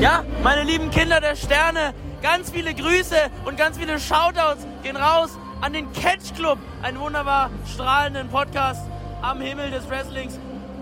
Ja, 0.00 0.24
meine 0.42 0.62
lieben 0.62 0.90
Kinder 0.90 1.22
der 1.22 1.36
Sterne, 1.36 1.94
ganz 2.20 2.50
viele 2.50 2.74
Grüße 2.74 3.16
und 3.46 3.56
ganz 3.56 3.78
viele 3.78 3.98
Shoutouts 3.98 4.66
gehen 4.82 4.96
raus 4.96 5.30
an 5.62 5.72
den 5.72 5.90
Catch 5.94 6.34
Club, 6.36 6.58
einen 6.82 7.00
wunderbar 7.00 7.48
strahlenden 7.72 8.28
Podcast 8.28 8.82
am 9.22 9.40
Himmel 9.40 9.70
des 9.70 9.88
Wrestlings. 9.88 10.38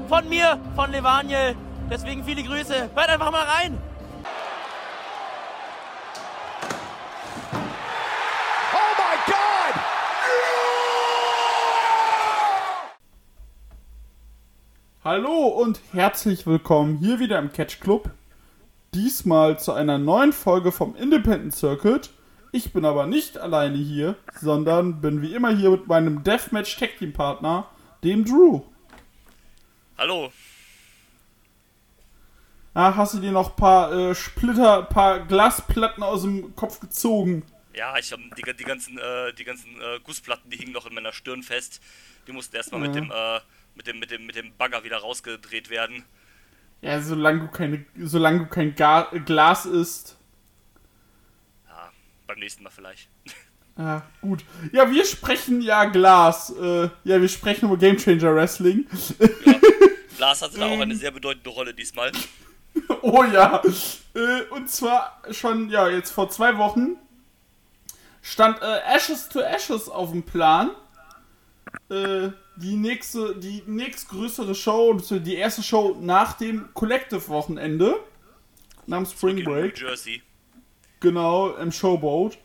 Von 0.09 0.29
mir, 0.29 0.59
von 0.75 0.91
Levaniel. 0.91 1.55
Deswegen 1.89 2.25
viele 2.25 2.43
Grüße. 2.43 2.91
Hört 2.93 3.09
einfach 3.09 3.31
mal 3.31 3.45
rein. 3.45 3.79
Oh 8.73 8.95
my 8.99 9.17
God! 9.27 9.81
Hallo 15.05 15.47
und 15.47 15.81
herzlich 15.93 16.49
willkommen 16.49 16.99
hier 16.99 17.21
wieder 17.21 17.39
im 17.39 17.53
Catch 17.53 17.79
Club. 17.81 18.11
Diesmal 18.95 19.59
zu 19.59 19.73
einer 19.73 19.99
neuen 19.99 20.33
Folge 20.33 20.71
vom 20.71 20.95
Independent 20.95 21.53
Circuit. 21.53 22.11
Ich 22.53 22.73
bin 22.73 22.85
aber 22.85 23.07
nicht 23.07 23.37
alleine 23.37 23.77
hier, 23.77 24.15
sondern 24.41 25.01
bin 25.01 25.21
wie 25.21 25.35
immer 25.35 25.51
hier 25.51 25.71
mit 25.71 25.89
meinem 25.89 26.23
Deathmatch 26.23 26.77
Tag 26.77 26.97
Team 26.99 27.13
Partner, 27.13 27.69
dem 28.05 28.25
Drew. 28.25 28.63
Hallo. 29.99 30.33
Ah, 32.73 32.95
hast 32.95 33.15
du 33.15 33.19
dir 33.19 33.33
noch 33.33 33.51
ein 33.51 33.57
paar 33.57 33.93
äh, 33.93 34.15
Splitter, 34.15 34.83
paar 34.85 35.27
Glasplatten 35.27 36.05
aus 36.05 36.23
dem 36.23 36.55
Kopf 36.55 36.79
gezogen? 36.79 37.43
Ja, 37.75 37.99
ich 37.99 38.13
habe 38.13 38.23
die, 38.37 38.43
die 38.43 38.65
ganzen, 38.65 38.97
äh, 38.99 39.33
die 39.33 39.43
ganzen 39.45 39.81
äh, 39.81 39.99
Gussplatten, 40.05 40.51
die 40.51 40.57
hingen 40.57 40.73
noch 40.73 40.87
in 40.87 40.95
meiner 40.95 41.13
Stirn 41.13 41.43
fest. 41.43 41.81
Die 42.29 42.33
mussten 42.33 42.55
erstmal 42.55 42.81
Ja. 42.83 42.87
mit 42.87 42.95
dem, 42.95 43.11
äh, 43.11 43.41
mit 43.75 43.87
dem, 43.89 43.99
mit 43.99 44.11
dem, 44.13 44.27
mit 44.27 44.37
dem 44.37 44.57
Bagger 44.57 44.85
wieder 44.85 44.99
rausgedreht 44.99 45.69
werden. 45.71 46.05
Ja, 46.81 47.01
solange 47.01 47.41
du, 47.41 47.49
keine, 47.49 47.85
solange 47.99 48.41
du 48.41 48.47
kein 48.47 48.75
Ga 48.75 49.09
Glas 49.25 49.65
isst. 49.67 50.17
Ja, 51.67 51.91
beim 52.27 52.39
nächsten 52.39 52.63
Mal 52.63 52.71
vielleicht. 52.71 53.09
Ah, 53.77 54.03
gut. 54.21 54.45
Ja, 54.71 54.89
wir 54.89 55.05
sprechen 55.05 55.61
ja 55.61 55.87
Glas. 55.87 56.51
Äh, 56.51 56.91
ja, 57.03 57.21
wir 57.21 57.29
sprechen 57.29 57.65
über 57.67 57.77
Game 57.77 57.97
Changer 57.97 58.33
Wrestling. 58.33 58.87
Glas 60.17 60.43
hatte 60.43 60.59
da 60.61 60.67
auch 60.67 60.71
Ähm. 60.75 60.83
eine 60.83 60.95
sehr 60.95 61.11
bedeutende 61.11 61.51
Rolle 61.51 61.75
diesmal. 61.75 62.13
Oh 63.03 63.25
ja. 63.25 63.61
Äh, 64.15 64.43
und 64.51 64.71
zwar 64.71 65.21
schon, 65.33 65.71
ja, 65.71 65.89
jetzt 65.89 66.11
vor 66.13 66.31
zwei 66.31 66.57
Wochen 66.57 66.97
stand 68.23 68.63
äh, 68.63 68.79
Ashes 68.95 69.29
to 69.29 69.41
Ashes 69.41 69.89
auf 69.89 70.11
dem 70.13 70.23
Plan. 70.23 70.71
Äh, 71.91 72.29
die 72.57 72.77
nächste, 72.77 73.37
die 73.37 73.63
nächstgrößere 73.67 74.55
Show, 74.55 74.95
die 74.95 75.35
erste 75.35 75.63
Show 75.63 75.97
nach 76.01 76.35
dem 76.35 76.73
Collective-Wochenende. 76.75 77.97
Dem 78.87 79.07
Spring 79.07 79.39
In 79.39 79.45
New 79.45 79.51
Break. 79.51 79.79
Jersey. 79.79 80.23
Genau, 81.01 81.55
im 81.57 81.73
Showboat. 81.73 82.39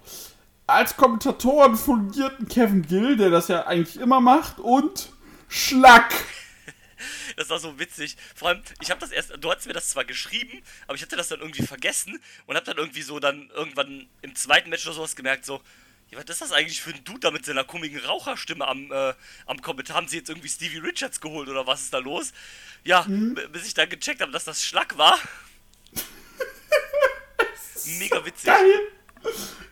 Als 0.68 0.96
Kommentatoren 0.96 1.76
fungierten 1.76 2.48
Kevin 2.48 2.84
Gill, 2.84 3.18
der 3.18 3.30
das 3.30 3.48
ja 3.48 3.66
eigentlich 3.66 4.00
immer 4.00 4.22
macht, 4.22 4.60
und 4.60 5.12
Schlack. 5.48 6.14
Das 7.38 7.50
war 7.50 7.60
so 7.60 7.80
witzig. 7.80 8.18
Vor 8.36 8.50
allem, 8.50 8.62
ich 8.82 8.92
habe 8.92 9.00
das 9.00 9.12
erst, 9.12 9.32
du 9.40 9.50
hattest 9.50 9.68
mir 9.68 9.74
das 9.74 9.90
zwar 9.90 10.04
geschrieben, 10.04 10.62
aber 10.88 10.96
ich 10.96 11.02
hatte 11.02 11.16
das 11.16 11.30
dann 11.30 11.40
irgendwie 11.40 11.66
vergessen 11.66 12.20
und 12.46 12.58
habe 12.58 12.66
dann 12.66 12.76
irgendwie 12.76 13.02
so 13.02 13.20
dann 13.20 13.50
irgendwann 13.56 14.10
im 14.22 14.36
zweiten 14.36 14.70
Match 14.70 14.86
oder 14.86 14.96
sowas 14.96 15.16
gemerkt, 15.16 15.46
so, 15.46 15.62
ja, 16.12 16.18
was 16.18 16.26
ist 16.30 16.42
das 16.42 16.52
eigentlich 16.52 16.82
für 16.82 16.92
ein 16.92 17.04
Dude 17.04 17.20
da 17.20 17.32
mit 17.32 17.46
seiner 17.46 17.64
komischen 17.64 18.00
Raucherstimme 18.00 18.68
am, 18.68 18.92
äh, 18.92 19.14
am 19.46 19.62
Kommentar? 19.62 19.96
Haben 19.98 20.08
sie 20.08 20.18
jetzt 20.18 20.30
irgendwie 20.30 20.50
Stevie 20.50 20.80
Richards 20.80 21.22
geholt 21.22 21.50
oder 21.50 21.68
was 21.68 21.82
ist 21.82 21.94
da 21.94 22.00
los? 22.00 22.34
Ja, 22.84 23.06
b- 23.08 23.48
bis 23.52 23.66
ich 23.68 23.74
dann 23.74 23.90
gecheckt 23.90 24.22
habe, 24.22 24.32
dass 24.32 24.46
das 24.46 24.64
Schlag 24.64 24.98
war. 24.98 25.18
Mega 28.00 28.24
witzig. 28.26 28.46
Geil. 28.46 28.80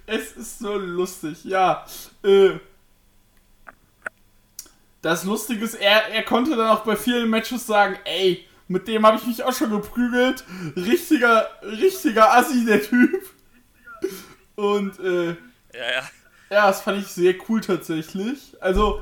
Es 0.05 0.31
ist 0.33 0.59
so 0.59 0.75
lustig, 0.77 1.43
ja. 1.43 1.85
Äh, 2.23 2.59
das 5.01 5.23
Lustige 5.23 5.63
ist, 5.63 5.75
er, 5.75 6.07
er 6.09 6.23
konnte 6.23 6.55
dann 6.55 6.69
auch 6.69 6.83
bei 6.83 6.95
vielen 6.95 7.29
Matches 7.29 7.65
sagen, 7.65 7.97
ey, 8.05 8.45
mit 8.67 8.87
dem 8.87 9.05
habe 9.05 9.17
ich 9.17 9.25
mich 9.25 9.43
auch 9.43 9.53
schon 9.53 9.69
geprügelt. 9.69 10.43
Richtiger, 10.75 11.49
richtiger 11.63 12.33
Assi, 12.33 12.65
der 12.65 12.81
Typ. 12.83 13.23
Und, 14.55 14.99
äh, 14.99 15.29
Ja, 15.73 15.91
ja. 15.95 16.09
Ja, 16.49 16.67
das 16.67 16.81
fand 16.81 17.01
ich 17.01 17.07
sehr 17.07 17.35
cool 17.49 17.61
tatsächlich. 17.61 18.55
Also, 18.61 19.01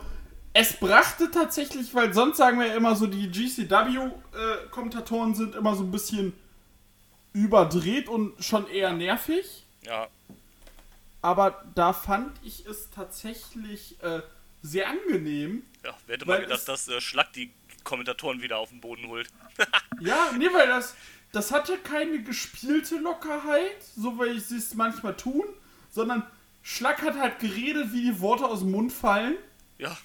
es 0.53 0.73
brachte 0.73 1.29
tatsächlich, 1.31 1.93
weil 1.93 2.13
sonst 2.13 2.37
sagen 2.37 2.59
wir 2.59 2.67
ja 2.67 2.75
immer 2.75 2.95
so, 2.95 3.07
die 3.07 3.29
GCW-Kommentatoren 3.29 5.35
sind 5.35 5.55
immer 5.55 5.75
so 5.75 5.83
ein 5.83 5.91
bisschen 5.91 6.33
überdreht 7.33 8.07
und 8.07 8.41
schon 8.43 8.67
eher 8.69 8.93
nervig. 8.93 9.65
Ja, 9.85 10.07
Aber 11.21 11.63
da 11.75 11.93
fand 11.93 12.31
ich 12.43 12.65
es 12.65 12.89
tatsächlich 12.89 14.01
äh, 14.01 14.21
sehr 14.61 14.89
angenehm. 14.89 15.63
ja. 15.83 15.93
Wer 16.07 16.15
hätte 16.15 16.25
mal 16.25 16.41
gedacht, 16.41 16.67
dass 16.67 16.87
äh, 16.87 16.99
Schlag 17.01 17.33
die 17.33 17.51
Kommentatoren 17.83 18.41
wieder 18.41 18.57
auf 18.57 18.69
den 18.69 18.81
Boden 18.81 19.07
holt. 19.07 19.27
Ja, 20.01 20.31
nee, 20.37 20.49
weil 20.51 20.67
das, 20.67 20.93
das 21.31 21.53
hatte 21.53 21.77
keine 21.77 22.21
gespielte 22.21 22.97
Lockerheit, 22.97 23.81
so 23.95 24.19
wie 24.19 24.37
sie 24.41 24.57
es 24.57 24.73
manchmal 24.73 25.15
tun, 25.15 25.45
sondern 25.89 26.23
Schlack 26.67 27.03
hat 27.03 27.15
halt 27.15 27.37
geredet, 27.37 27.93
wie 27.93 28.01
die 28.01 28.19
Worte 28.19 28.47
aus 28.47 28.61
dem 28.61 28.71
Mund 28.71 28.91
fallen. 28.91 29.37
ja, 29.77 29.95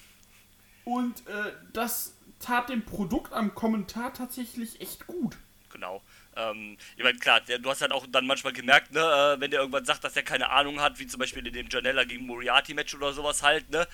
Und 0.83 1.27
äh, 1.27 1.53
das 1.73 2.15
tat 2.39 2.69
dem 2.69 2.85
Produkt 2.85 3.33
am 3.33 3.55
Kommentar 3.55 4.13
tatsächlich 4.13 4.79
echt 4.79 5.07
gut. 5.07 5.37
Genau. 5.71 6.03
Ähm, 6.35 6.77
ich 6.97 7.03
meine, 7.03 7.17
klar, 7.17 7.41
der, 7.41 7.57
du 7.57 7.67
hast 7.67 7.81
halt 7.81 7.91
auch 7.91 8.05
dann 8.05 8.27
manchmal 8.27 8.53
gemerkt, 8.53 8.91
ne, 8.91 8.99
äh, 8.99 9.39
wenn 9.39 9.49
der 9.49 9.61
irgendwann 9.61 9.85
sagt, 9.85 10.03
dass 10.03 10.15
er 10.15 10.21
keine 10.21 10.51
Ahnung 10.51 10.79
hat, 10.79 10.99
wie 10.99 11.07
zum 11.07 11.19
Beispiel 11.19 11.45
in 11.47 11.53
dem 11.53 11.67
Janella 11.67 12.03
gegen 12.03 12.27
Moriarty-Match 12.27 12.93
oder 12.93 13.11
sowas 13.11 13.41
halt, 13.41 13.71
ne? 13.71 13.87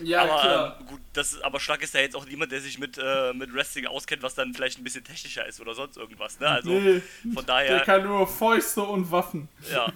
Ja, 0.00 0.22
aber 0.22 0.76
ähm, 0.80 0.86
gut, 0.86 1.00
das 1.12 1.32
ist, 1.32 1.42
aber 1.44 1.58
Schlag 1.60 1.82
ist 1.82 1.94
ja 1.94 2.00
jetzt 2.00 2.14
auch 2.16 2.24
niemand, 2.26 2.52
der 2.52 2.60
sich 2.60 2.78
mit, 2.78 2.98
äh, 2.98 3.32
mit 3.32 3.52
Wrestling 3.52 3.86
auskennt, 3.86 4.22
was 4.22 4.34
dann 4.34 4.54
vielleicht 4.54 4.78
ein 4.78 4.84
bisschen 4.84 5.04
technischer 5.04 5.46
ist 5.46 5.60
oder 5.60 5.74
sonst 5.74 5.96
irgendwas, 5.96 6.38
ne? 6.40 6.48
Also 6.48 6.70
Nee, 6.70 7.00
von 7.22 7.34
der 7.34 7.42
daher, 7.44 7.80
kann 7.80 8.04
nur 8.04 8.26
Fäuste 8.26 8.82
und 8.82 9.10
Waffen. 9.10 9.48
ja. 9.72 9.92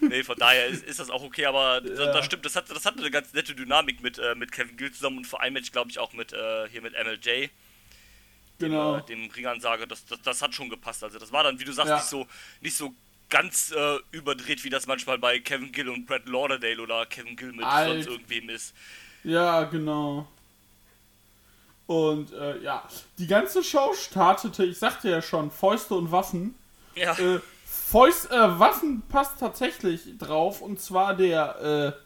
Nee, 0.00 0.22
von 0.22 0.36
daher 0.36 0.66
ist, 0.66 0.84
ist 0.84 0.98
das 1.00 1.08
auch 1.10 1.22
okay, 1.22 1.46
aber 1.46 1.80
das, 1.80 1.98
Ja. 1.98 2.12
das 2.12 2.24
stimmt, 2.26 2.44
das 2.44 2.56
hatte, 2.56 2.74
das 2.74 2.84
hatte 2.84 2.98
eine 2.98 3.10
ganz 3.10 3.32
nette 3.32 3.54
Dynamik 3.54 4.02
mit, 4.02 4.18
äh, 4.18 4.34
mit 4.34 4.52
Kevin 4.52 4.76
Gill 4.76 4.92
zusammen 4.92 5.18
und 5.18 5.26
vor 5.26 5.40
Match, 5.50 5.72
glaube 5.72 5.90
ich, 5.90 5.98
auch 5.98 6.12
mit 6.12 6.32
äh, 6.32 6.68
hier 6.70 6.82
mit 6.82 6.92
MLJ. 6.92 7.48
Genau. 8.58 8.96
äh, 8.98 9.02
dem 9.06 9.30
Ringansage, 9.30 9.86
das, 9.86 10.04
das, 10.06 10.20
das 10.22 10.42
hat 10.42 10.54
schon 10.54 10.68
gepasst. 10.70 11.02
Also 11.02 11.18
das 11.18 11.32
war 11.32 11.42
dann, 11.44 11.58
wie 11.58 11.64
du 11.64 11.72
sagst, 11.72 11.88
Ja. 11.90 11.96
nicht 11.96 12.06
so 12.06 12.26
nicht 12.60 12.76
so 12.76 12.94
ganz 13.30 13.72
äh, 13.72 13.98
überdreht, 14.12 14.62
wie 14.64 14.70
das 14.70 14.86
manchmal 14.86 15.18
bei 15.18 15.40
Kevin 15.40 15.72
Gill 15.72 15.88
und 15.88 16.06
Brad 16.06 16.28
Lauderdale 16.28 16.80
oder 16.80 17.04
Kevin 17.06 17.34
Gill 17.36 17.52
mit 17.52 17.64
Alt. 17.64 18.04
sonst 18.04 18.06
irgendwem 18.06 18.48
ist. 18.50 18.74
Ja, 19.24 19.64
genau. 19.64 20.28
Und 21.86 22.32
äh, 22.32 22.62
ja, 22.62 22.82
die 23.18 23.26
ganze 23.26 23.62
Show 23.62 23.92
startete, 23.94 24.64
ich 24.64 24.78
sagte 24.78 25.10
ja 25.10 25.20
schon, 25.20 25.50
Fäuste 25.50 25.94
und 25.94 26.12
Waffen. 26.12 26.54
Ja, 26.94 27.12
Äh, 27.18 27.40
Fäust, 27.66 28.30
äh, 28.30 28.58
Waffen 28.58 29.02
passt 29.08 29.38
tatsächlich 29.40 30.16
drauf 30.18 30.62
und 30.62 30.80
zwar 30.80 31.14
der, 31.14 31.94
äh, 31.96 32.00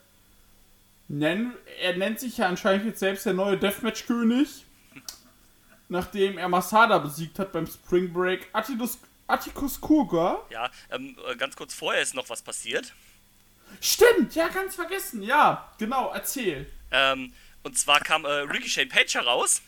nenn, 1.08 1.52
er 1.80 1.96
nennt 1.96 2.18
sich 2.18 2.38
ja 2.38 2.46
anscheinend 2.46 2.86
jetzt 2.86 3.00
selbst 3.00 3.26
der 3.26 3.34
neue 3.34 3.56
Deathmatch-König. 3.58 4.64
Nachdem 5.88 6.36
er 6.36 6.48
Masada 6.48 6.98
besiegt 6.98 7.38
hat 7.38 7.52
beim 7.52 7.66
Spring 7.66 8.12
Break. 8.12 8.48
Atticus, 8.52 8.98
Atticus 9.26 9.80
Kurga. 9.80 10.40
ja 10.50 10.68
ähm, 10.90 11.16
äh, 11.30 11.36
ganz 11.36 11.56
kurz 11.56 11.72
vorher 11.74 12.02
ist 12.02 12.14
noch 12.14 12.28
was 12.28 12.42
passiert. 12.42 12.92
Stimmt, 13.80 14.34
ja, 14.34 14.48
ganz 14.48 14.74
vergessen. 14.74 15.22
Ja, 15.22 15.72
genau, 15.78 16.12
erzähl. 16.12 16.70
Ähm, 16.90 17.32
und 17.62 17.78
zwar 17.78 18.00
kam 18.00 18.24
äh, 18.24 18.28
Ricky 18.28 18.68
Shane 18.68 18.88
Page 18.88 19.14
heraus, 19.14 19.62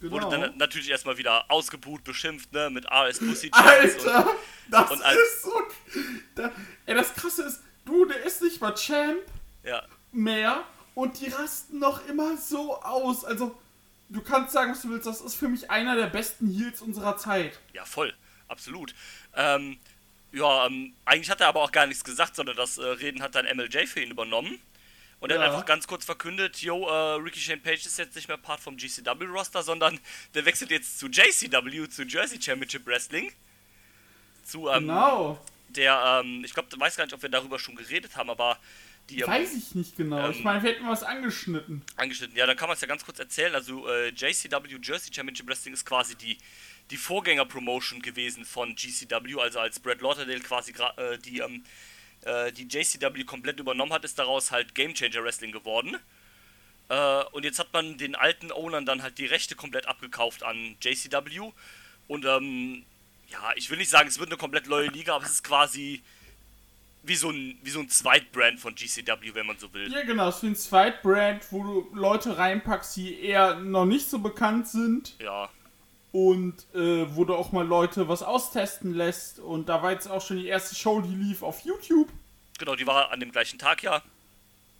Genau. 0.00 0.14
wurde 0.14 0.36
dann 0.36 0.56
natürlich 0.58 0.90
erstmal 0.90 1.16
wieder 1.16 1.48
ausgebuht, 1.48 2.02
beschimpft, 2.02 2.52
ne, 2.52 2.70
mit 2.70 2.86
RS 2.90 3.20
Pussy 3.20 3.50
Alter, 3.52 4.34
das 4.68 4.90
und 4.90 5.00
ist 5.00 5.42
so. 5.44 5.62
Da, 6.34 6.50
ey, 6.86 6.94
das 6.96 7.14
krasse 7.14 7.44
ist, 7.44 7.60
du, 7.84 8.04
der 8.06 8.20
ist 8.24 8.42
nicht 8.42 8.60
mal 8.60 8.74
Champ 8.74 9.20
Und, 9.62 9.68
ja, 9.68 9.84
mehr 10.10 10.64
und 10.96 11.20
die 11.20 11.28
rasten 11.28 11.78
noch 11.78 12.04
immer 12.08 12.36
so 12.36 12.82
aus. 12.82 13.24
Also, 13.24 13.56
du 14.08 14.20
kannst 14.22 14.52
sagen, 14.52 14.72
was 14.72 14.82
du 14.82 14.88
willst, 14.90 15.06
das 15.06 15.20
ist 15.20 15.36
für 15.36 15.46
mich 15.48 15.70
einer 15.70 15.94
der 15.94 16.08
besten 16.08 16.50
Heals 16.50 16.82
unserer 16.82 17.16
Zeit. 17.16 17.60
ja, 17.72 17.84
voll, 17.84 18.12
absolut. 18.48 18.94
Ähm, 19.36 19.78
ja, 20.32 20.66
ähm, 20.66 20.94
eigentlich 21.04 21.30
hat 21.30 21.40
er 21.40 21.48
aber 21.48 21.62
auch 21.62 21.72
gar 21.72 21.86
nichts 21.86 22.04
gesagt, 22.04 22.36
sondern 22.36 22.56
das 22.56 22.78
äh, 22.78 22.84
Reden 22.84 23.22
hat 23.22 23.34
dann 23.34 23.46
MLJ 23.56 23.86
für 23.86 24.00
ihn 24.02 24.10
übernommen. 24.10 24.58
Und 25.20 25.30
er 25.30 25.36
Ja. 25.36 25.42
hat 25.44 25.50
einfach 25.52 25.66
ganz 25.66 25.86
kurz 25.86 26.04
verkündet, 26.04 26.62
yo, 26.62 26.88
äh, 26.88 27.14
Ricky 27.22 27.38
Shane 27.38 27.60
Page 27.62 27.86
ist 27.86 27.96
jetzt 27.98 28.16
nicht 28.16 28.26
mehr 28.26 28.36
Part 28.38 28.60
vom 28.60 28.76
GCW-Roster, 28.76 29.62
sondern 29.62 30.00
der 30.34 30.44
wechselt 30.44 30.70
jetzt 30.70 30.98
zu 30.98 31.06
JCW, 31.06 31.88
zu 31.88 32.02
Jersey 32.02 32.40
Championship 32.42 32.84
Wrestling. 32.86 33.32
Zu, 34.44 34.68
ähm, 34.68 34.80
Genau. 34.88 35.38
der, 35.68 36.20
ähm, 36.24 36.44
ich 36.44 36.52
glaube, 36.52 36.68
du 36.70 36.78
weißt 36.78 36.96
gar 36.96 37.04
nicht, 37.04 37.14
ob 37.14 37.22
wir 37.22 37.28
darüber 37.28 37.58
schon 37.58 37.76
geredet 37.76 38.16
haben, 38.16 38.30
aber 38.30 38.58
die 39.10 39.20
ähm, 39.20 39.28
Weiß 39.28 39.54
ich 39.54 39.74
nicht 39.74 39.96
genau. 39.96 40.28
ich 40.30 40.38
ähm, 40.38 40.42
meine, 40.44 40.62
wir 40.62 40.70
hätten 40.72 40.88
was 40.88 41.02
angeschnitten. 41.04 41.82
angeschnitten. 41.96 42.36
Ja, 42.36 42.46
dann 42.46 42.56
kann 42.56 42.68
man 42.68 42.74
es 42.74 42.80
ja 42.80 42.88
ganz 42.88 43.04
kurz 43.04 43.18
erzählen. 43.18 43.54
Also 43.54 43.88
äh, 43.88 44.08
JCW 44.08 44.76
Jersey 44.82 45.12
Championship 45.14 45.46
Wrestling 45.46 45.74
ist 45.74 45.84
quasi 45.84 46.16
die, 46.16 46.36
die 46.90 46.96
Vorgänger-Promotion 46.96 48.02
gewesen 48.02 48.44
von 48.44 48.74
GCW, 48.74 49.40
also 49.40 49.60
als 49.60 49.80
Brad 49.80 50.00
Lauderdale 50.00 50.40
quasi 50.40 50.72
äh, 50.96 51.18
die, 51.18 51.38
ähm, 51.38 51.64
äh, 52.22 52.52
die 52.52 52.64
JCW 52.64 53.24
komplett 53.24 53.60
übernommen 53.60 53.92
hat, 53.92 54.04
ist 54.04 54.18
daraus 54.18 54.50
halt 54.50 54.74
Game 54.74 54.94
Changer 54.94 55.24
Wrestling 55.24 55.52
geworden. 55.52 55.96
Äh, 56.88 57.24
und 57.32 57.44
jetzt 57.44 57.58
hat 57.58 57.72
man 57.72 57.96
den 57.96 58.14
alten 58.14 58.52
Ownern 58.52 58.84
dann 58.84 59.02
halt 59.02 59.18
die 59.18 59.26
Rechte 59.26 59.54
komplett 59.54 59.86
abgekauft 59.86 60.42
an 60.42 60.76
JCW. 60.80 61.52
Und 62.08 62.24
ähm, 62.24 62.84
ja, 63.28 63.52
ich 63.56 63.70
will 63.70 63.78
nicht 63.78 63.90
sagen, 63.90 64.08
es 64.08 64.18
wird 64.18 64.28
eine 64.28 64.36
komplett 64.36 64.68
neue 64.68 64.88
Liga, 64.88 65.14
aber 65.14 65.24
es 65.24 65.32
ist 65.32 65.44
quasi 65.44 66.02
wie 67.02 67.16
so 67.16 67.30
ein, 67.30 67.58
wie 67.62 67.70
so 67.70 67.80
ein 67.80 67.88
Zweitbrand 67.88 68.60
von 68.60 68.74
GCW, 68.74 69.34
wenn 69.34 69.46
man 69.46 69.58
so 69.58 69.72
will. 69.72 69.90
Ja, 69.92 70.02
genau, 70.02 70.28
es 70.28 70.36
ist 70.36 70.42
ein 70.42 70.56
Zweitbrand, 70.56 71.50
wo 71.50 71.62
du 71.62 71.88
Leute 71.94 72.38
reinpackst, 72.38 72.96
die 72.96 73.20
eher 73.20 73.56
noch 73.56 73.86
nicht 73.86 74.08
so 74.08 74.18
bekannt 74.20 74.68
sind. 74.68 75.16
Ja. 75.18 75.50
Und 76.12 76.66
äh, 76.74 77.06
wo 77.16 77.24
du 77.24 77.34
auch 77.34 77.52
mal 77.52 77.66
Leute 77.66 78.06
was 78.06 78.22
austesten 78.22 78.92
lässt. 78.92 79.40
Und 79.40 79.68
da 79.68 79.82
war 79.82 79.92
jetzt 79.92 80.08
auch 80.08 80.20
schon 80.20 80.36
die 80.36 80.46
erste 80.46 80.74
Show, 80.74 81.00
die 81.00 81.14
lief 81.14 81.42
auf 81.42 81.60
YouTube. 81.60 82.08
Genau, 82.58 82.76
die 82.76 82.86
war 82.86 83.10
an 83.10 83.20
dem 83.20 83.32
gleichen 83.32 83.58
Tag, 83.58 83.82
ja. 83.82 84.02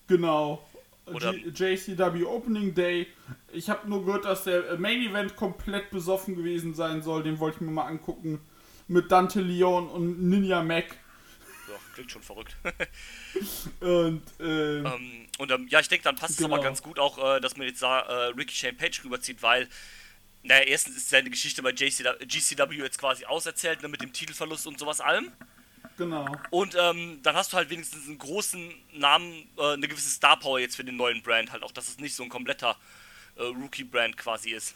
Genau. 0.08 0.62
Oder 1.06 1.34
JCW 1.34 2.24
Opening 2.24 2.74
Day. 2.74 3.08
Ich 3.52 3.68
habe 3.68 3.88
nur 3.88 4.04
gehört, 4.04 4.24
dass 4.24 4.44
der 4.44 4.78
Main 4.78 5.00
Event 5.02 5.36
komplett 5.36 5.90
besoffen 5.90 6.36
gewesen 6.36 6.74
sein 6.74 7.02
soll. 7.02 7.22
Den 7.22 7.38
wollte 7.40 7.56
ich 7.56 7.60
mir 7.62 7.72
mal 7.72 7.86
angucken. 7.86 8.40
Mit 8.88 9.10
Dante 9.10 9.40
Leon 9.40 9.88
und 9.88 10.22
Ninja 10.28 10.62
Mac. 10.62 10.96
Ja, 11.68 11.74
klingt 11.94 12.10
schon 12.10 12.22
verrückt. 12.22 12.56
und, 13.80 14.22
ähm, 14.40 14.86
ähm, 14.86 15.26
und 15.38 15.50
ähm, 15.50 15.66
ja, 15.68 15.80
ich 15.80 15.88
denke, 15.88 16.04
dann 16.04 16.16
passt 16.16 16.36
genau. 16.36 16.48
es 16.48 16.54
aber 16.54 16.62
ganz 16.62 16.82
gut 16.82 16.98
auch, 16.98 17.18
äh, 17.18 17.40
dass 17.40 17.56
man 17.56 17.66
jetzt 17.66 17.82
da 17.82 18.00
äh, 18.00 18.26
Ricky 18.28 18.54
Shane 18.54 18.76
Page 18.76 19.04
rüberzieht, 19.04 19.42
weil, 19.42 19.68
naja, 20.42 20.62
erstens 20.62 20.96
ist 20.96 21.08
seine 21.08 21.30
Geschichte 21.30 21.62
bei 21.62 21.70
JCW, 21.70 22.26
GCW 22.26 22.76
jetzt 22.76 22.98
quasi 22.98 23.24
auserzählt, 23.24 23.82
ne, 23.82 23.88
mit 23.88 24.02
dem 24.02 24.12
Titelverlust 24.12 24.66
und 24.66 24.78
sowas 24.78 25.00
allem. 25.00 25.30
Genau. 25.96 26.26
Und 26.50 26.76
ähm, 26.78 27.20
dann 27.22 27.36
hast 27.36 27.52
du 27.52 27.56
halt 27.56 27.70
wenigstens 27.70 28.06
einen 28.06 28.18
großen 28.18 28.72
Namen, 28.94 29.48
äh, 29.58 29.74
eine 29.74 29.86
gewisse 29.86 30.08
Star 30.08 30.38
Power 30.38 30.58
jetzt 30.58 30.76
für 30.76 30.84
den 30.84 30.96
neuen 30.96 31.22
Brand 31.22 31.52
halt, 31.52 31.62
auch 31.62 31.70
dass 31.70 31.88
es 31.88 31.98
nicht 31.98 32.14
so 32.14 32.22
ein 32.22 32.28
kompletter 32.28 32.76
äh, 33.36 33.42
Rookie-Brand 33.42 34.16
quasi 34.16 34.50
ist. 34.50 34.74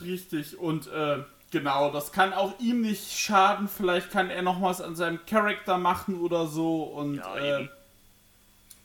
Richtig, 0.00 0.58
und 0.58 0.88
äh, 0.88 1.18
genau, 1.50 1.92
das 1.92 2.10
kann 2.10 2.32
auch 2.32 2.58
ihm 2.58 2.80
nicht 2.80 3.12
schaden. 3.12 3.68
Vielleicht 3.68 4.10
kann 4.10 4.30
er 4.30 4.42
noch 4.42 4.60
was 4.60 4.80
an 4.80 4.96
seinem 4.96 5.24
Charakter 5.26 5.78
machen 5.78 6.18
oder 6.20 6.46
so. 6.46 6.82
Und 6.82 7.16
ja, 7.16 7.36
äh, 7.36 7.68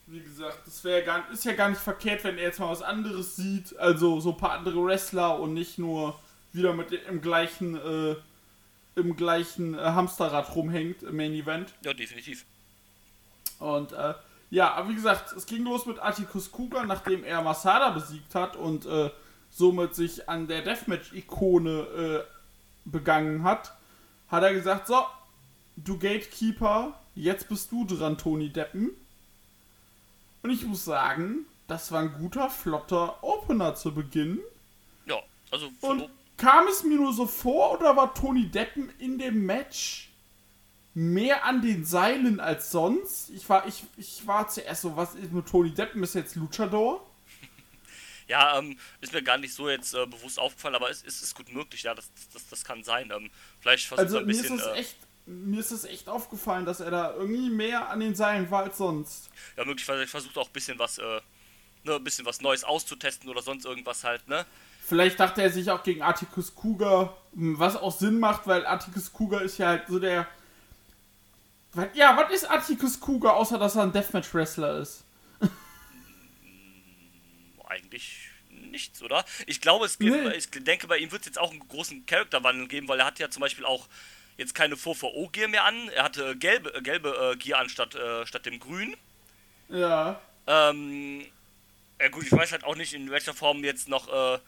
wie 0.07 0.21
gesagt, 0.21 0.65
das 0.65 0.83
wäre 0.83 1.04
gar, 1.04 1.30
ist 1.31 1.45
ja 1.45 1.54
gar 1.54 1.69
nicht 1.69 1.81
verkehrt, 1.81 2.24
wenn 2.24 2.38
er 2.38 2.45
jetzt 2.45 2.59
mal 2.59 2.69
was 2.69 2.81
anderes 2.81 3.36
sieht. 3.36 3.77
Also 3.77 4.19
so 4.19 4.31
ein 4.31 4.38
paar 4.38 4.54
andere 4.54 4.83
Wrestler 4.83 5.39
und 5.39 5.54
nicht 5.54 5.77
nur 5.77 6.18
wieder 6.54 6.74
mit 6.74 6.92
dem 6.92 7.21
gleichen 7.21 7.75
äh, 7.75 8.15
im 8.95 9.15
gleichen 9.15 9.75
äh, 9.75 9.81
Hamsterrad 9.81 10.56
rumhängt 10.56 11.04
im 11.04 11.18
Main 11.18 11.33
Event. 11.33 11.74
Ja, 11.83 11.94
definitiv. 11.94 12.45
Und 13.59 13.92
äh, 13.92 14.15
ja, 14.50 14.74
aber 14.74 14.89
wie 14.89 14.95
gesagt, 14.95 15.33
es 15.33 15.45
ging 15.45 15.63
los 15.63 15.86
mit 15.86 16.00
Atticus 16.00 16.51
Kuga, 16.51 16.83
nachdem 16.83 17.24
er 17.24 17.42
Masada 17.42 17.89
besiegt 17.92 18.33
hat 18.33 18.56
und 18.56 18.86
äh, 18.86 19.12
somit 19.50 19.94
sich 19.94 20.27
an 20.30 20.48
der 20.48 20.62
Deathmatch-Ikone 20.62 21.69
äh, 21.69 22.24
begangen 22.86 23.44
hat, 23.44 23.74
hat 24.30 24.44
er 24.44 24.53
gesagt, 24.53 24.88
so, 24.88 25.03
du 25.75 26.00
Gatekeeper, 26.00 27.00
jetzt 27.13 27.50
bist 27.50 27.71
du 27.71 27.86
dran, 27.86 28.18
Tony 28.18 28.50
Deppen. 28.50 28.92
Und 30.48 30.54
ich 30.54 30.64
muss 30.64 30.86
sagen, 30.86 31.46
das 31.68 31.92
war 31.92 32.00
ein 32.00 32.14
guter, 32.14 32.50
flotter 32.50 33.22
Opener 33.22 33.76
zu 33.76 33.94
Beginn. 33.94 34.40
Ja, 35.06 35.18
also 35.52 35.70
und 35.82 36.10
kam 36.38 36.70
es 36.70 36.86
mir 36.86 36.96
nur 36.96 37.12
so 37.12 37.28
vor 37.28 37.78
oder 37.78 37.98
war 37.98 38.14
Tony 38.14 38.48
Deppen 38.48 38.90
in 38.98 39.20
dem 39.20 39.46
Match 39.46 40.08
mehr 40.94 41.44
an 41.44 41.62
den 41.62 41.84
Seilen 41.84 42.40
als 42.40 42.72
sonst? 42.72 43.30
Ich 43.32 43.50
war, 43.50 43.68
ich, 43.68 43.84
ich 43.98 44.26
war 44.26 44.48
zuerst 44.48 44.84
so, 44.84 44.96
was 44.96 45.16
ist 45.16 45.34
mit 45.34 45.50
Tony 45.50 45.72
Deppen? 45.72 46.02
Ist 46.02 46.16
jetzt 46.16 46.38
Luchador? 46.38 47.06
Ja, 48.30 48.58
ähm, 48.60 48.78
ist 49.00 49.14
mir 49.14 49.24
gar 49.24 49.38
nicht 49.38 49.54
so 49.54 49.70
jetzt 49.70 49.94
äh, 49.94 50.06
bewusst 50.06 50.38
aufgefallen, 50.38 50.76
aber 50.76 50.90
es, 50.90 51.02
es, 51.02 51.22
ist 51.22 51.34
gut 51.34 51.50
möglich, 51.54 51.84
ja, 51.84 51.94
das, 51.94 52.10
das, 52.34 52.46
das 52.50 52.66
kann 52.66 52.84
sein. 52.84 53.10
Ähm, 53.10 53.30
vielleicht 53.62 53.88
versucht 53.88 54.06
also, 54.06 54.18
ein 54.18 54.28
bisschen. 54.28 54.56
Mir 54.56 54.62
ist, 54.62 54.66
es 54.66 54.68
äh, 54.68 54.80
echt, 54.80 54.96
mir 55.27 55.59
ist 55.59 55.71
es 55.71 55.83
echt 55.83 56.07
aufgefallen, 56.07 56.65
dass 56.65 56.79
er 56.79 56.89
da 56.89 57.13
irgendwie 57.13 57.50
mehr 57.50 57.89
an 57.89 58.00
den 58.00 58.15
Seilen 58.15 58.50
war 58.50 58.63
als 58.63 58.77
sonst. 58.77 59.29
Ja, 59.57 59.65
möglicherweise 59.65 60.07
versucht 60.07 60.38
auch 60.38 60.47
ein 60.47 60.53
bisschen 60.53 60.79
was, 60.79 60.97
äh, 60.97 61.21
ne, 61.83 61.95
ein 61.95 62.03
bisschen 62.03 62.25
was 62.25 62.41
Neues 62.41 62.63
auszutesten 62.63 63.29
oder 63.29 63.41
sonst 63.41 63.65
irgendwas 63.65 64.03
halt, 64.03 64.27
ne? 64.27 64.45
Vielleicht 64.88 65.19
dachte 65.19 65.41
er 65.41 65.51
sich 65.51 65.69
auch 65.69 65.83
gegen 65.83 66.01
Atticus 66.01 66.56
Cougar, 66.56 67.18
was 67.33 67.75
auch 67.75 67.91
Sinn 67.91 68.19
macht, 68.19 68.47
weil 68.47 68.65
Atticus 68.65 69.12
Cougar 69.12 69.41
ist 69.41 69.57
ja 69.57 69.68
halt 69.68 69.88
so 69.89 70.00
der. 70.00 70.27
Ja, 71.94 72.15
was 72.15 72.31
ist 72.31 72.50
Atticus 72.50 72.97
Cougar, 72.97 73.35
außer 73.35 73.59
dass 73.59 73.75
er 73.75 73.83
ein 73.83 73.91
Deathmatch-Wrestler 73.91 74.79
ist? 74.79 75.03
Eigentlich 77.68 78.29
nichts, 78.50 79.01
oder? 79.01 79.25
Ich 79.45 79.59
glaube, 79.59 79.85
es 79.85 80.00
gibt, 80.00 80.15
nee. 80.15 80.35
ich 80.35 80.50
denke, 80.50 80.88
bei 80.88 80.97
ihm 80.97 81.12
wird 81.12 81.24
es 81.24 81.27
jetzt 81.27 81.38
auch 81.38 81.51
einen 81.51 81.68
großen 81.68 82.06
Charakterwandel 82.06 82.69
geben, 82.69 82.88
weil 82.88 83.01
er 83.01 83.07
hat 83.07 83.19
ja 83.19 83.29
zum 83.29 83.41
Beispiel 83.41 83.65
auch 83.65 83.89
jetzt 84.38 84.56
keine 84.56 84.78
VVO-Gear 84.78 85.48
mehr 85.48 85.66
an. 85.66 85.89
Er 85.89 86.04
hatte 86.04 86.36
gelbe, 86.36 86.74
äh, 86.74 86.81
gelbe 86.81 87.34
äh, 87.34 87.38
Gear 87.38 87.60
an 87.60 87.69
statt, 87.69 87.95
äh, 87.95 88.25
statt 88.25 88.45
dem 88.45 88.60
grün. 88.60 88.95
Ja. 89.69 90.19
Ähm, 90.45 91.25
ja 92.00 92.10
gut, 92.10 92.24
ich 92.24 92.31
weiß 92.31 92.51
halt 92.51 92.63
auch 92.63 92.75
nicht, 92.75 92.94
in 92.94 93.10
welcher 93.10 93.34
Form 93.34 93.63
jetzt 93.63 93.89
noch 93.89 94.07
äh, 94.07 94.39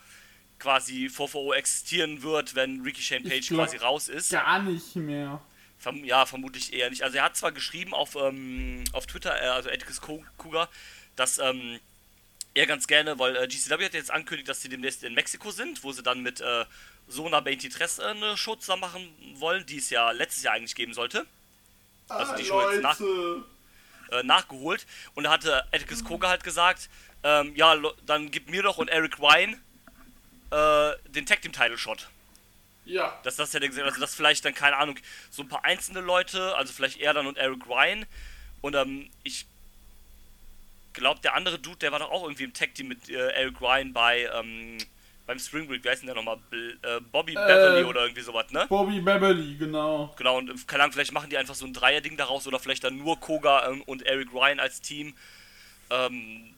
quasi 0.59 1.09
VVO 1.09 1.53
existieren 1.53 2.21
wird, 2.21 2.55
wenn 2.55 2.81
Ricky 2.81 3.01
Shane 3.01 3.23
Page 3.23 3.49
quasi 3.49 3.77
raus 3.77 4.07
ist. 4.07 4.31
Gar 4.31 4.61
nicht 4.61 4.95
mehr. 4.95 5.41
Verm 5.77 6.03
ja, 6.03 6.25
vermutlich 6.25 6.73
eher 6.73 6.89
nicht. 6.89 7.03
Also 7.03 7.17
er 7.17 7.23
hat 7.23 7.37
zwar 7.37 7.51
geschrieben 7.51 7.93
auf, 7.93 8.15
ähm, 8.15 8.83
auf 8.91 9.07
Twitter, 9.07 9.41
äh, 9.41 9.47
also 9.47 9.69
Atticus 9.69 10.01
Cougar, 10.01 10.69
dass 11.15 11.39
ähm, 11.39 11.79
er 12.53 12.65
ganz 12.65 12.87
gerne, 12.87 13.19
weil 13.19 13.35
äh, 13.35 13.47
GCW 13.47 13.85
hat 13.85 13.93
jetzt 13.93 14.11
angekündigt, 14.11 14.49
dass 14.49 14.61
sie 14.61 14.69
demnächst 14.69 15.03
in 15.03 15.13
Mexiko 15.13 15.51
sind, 15.51 15.83
wo 15.83 15.91
sie 15.91 16.03
dann 16.03 16.21
mit 16.21 16.41
äh, 16.41 16.65
Sona 17.07 17.41
23 17.41 17.99
äh, 17.99 18.07
eine 18.07 18.37
Show 18.37 18.55
zusammen 18.55 18.81
machen 18.81 19.35
wollen, 19.35 19.65
die 19.65 19.77
es 19.77 19.89
ja 19.89 20.11
letztes 20.11 20.43
Jahr 20.43 20.55
eigentlich 20.55 20.75
geben 20.75 20.93
sollte. 20.93 21.25
Also 22.07 22.35
die 22.35 22.43
ah, 22.43 22.45
Show 22.45 22.71
jetzt 22.71 22.81
nach, 22.81 22.99
äh, 22.99 24.23
nachgeholt. 24.23 24.85
Und 25.13 25.25
da 25.25 25.31
hatte 25.31 25.65
Atticus 25.71 26.03
Koga 26.03 26.29
halt 26.29 26.43
gesagt, 26.43 26.89
ähm, 27.23 27.55
ja, 27.55 27.77
dann 28.05 28.31
gib 28.31 28.49
mir 28.49 28.63
doch 28.63 28.77
und 28.77 28.87
Eric 28.87 29.19
Wine 29.19 29.57
äh, 30.51 31.11
den 31.11 31.25
Tag 31.25 31.41
Team 31.41 31.51
Title 31.51 31.77
Shot. 31.77 32.09
Ja. 32.85 33.19
Dass 33.23 33.35
das 33.35 33.53
ja 33.53 33.59
gesehen, 33.59 33.83
also 33.83 33.99
dass 33.99 34.15
vielleicht 34.15 34.45
dann 34.45 34.55
keine 34.55 34.77
Ahnung 34.77 34.97
so 35.29 35.43
ein 35.43 35.47
paar 35.47 35.63
einzelne 35.63 36.01
Leute, 36.01 36.55
also 36.55 36.73
vielleicht 36.73 36.99
er 36.99 37.13
dann 37.13 37.27
und 37.27 37.37
Eric 37.37 37.67
Ryan 37.67 38.05
und 38.61 38.75
ähm, 38.75 39.11
ich 39.23 39.45
glaube 40.99 41.19
der 41.21 41.35
andere 41.35 41.59
Dude, 41.59 41.77
der 41.77 41.91
war 41.91 41.99
doch 41.99 42.11
auch 42.11 42.23
irgendwie 42.23 42.43
im 42.43 42.53
Tag 42.53 42.75
Team 42.75 42.89
mit 42.89 43.09
äh, 43.09 43.29
Eric 43.31 43.59
Ryan 43.61 43.93
bei 43.93 44.29
ähm, 44.33 44.77
beim 45.29 45.37
Spring 45.37 45.67
Break, 45.67 45.83
wie 45.83 45.89
heißt 45.89 46.01
denn 46.01 46.07
der 46.07 46.15
nochmal? 46.15 46.39
Äh, 46.51 46.99
Bobby 47.11 47.33
äh, 47.33 47.35
Beverly 47.35 47.83
oder 47.83 48.01
irgendwie 48.01 48.21
sowas, 48.23 48.49
ne? 48.49 48.65
Bobby 48.67 48.99
Beverly, 48.99 49.55
genau. 49.57 50.11
Genau, 50.17 50.39
und 50.39 50.49
äh, 50.49 50.53
keine 50.65 50.81
Ahnung, 50.81 50.93
vielleicht 50.93 51.11
machen 51.11 51.29
die 51.29 51.37
einfach 51.37 51.53
so 51.53 51.67
ein 51.67 51.73
Dreier-Ding 51.73 52.17
daraus 52.17 52.47
oder 52.47 52.57
vielleicht 52.57 52.83
dann 52.83 52.97
nur 52.97 53.19
Koga 53.19 53.69
ähm, 53.69 53.83
und 53.83 54.01
Eric 54.07 54.33
Ryan 54.33 54.59
als 54.59 54.81
Team. 54.81 55.13
Ähm, 55.91 56.55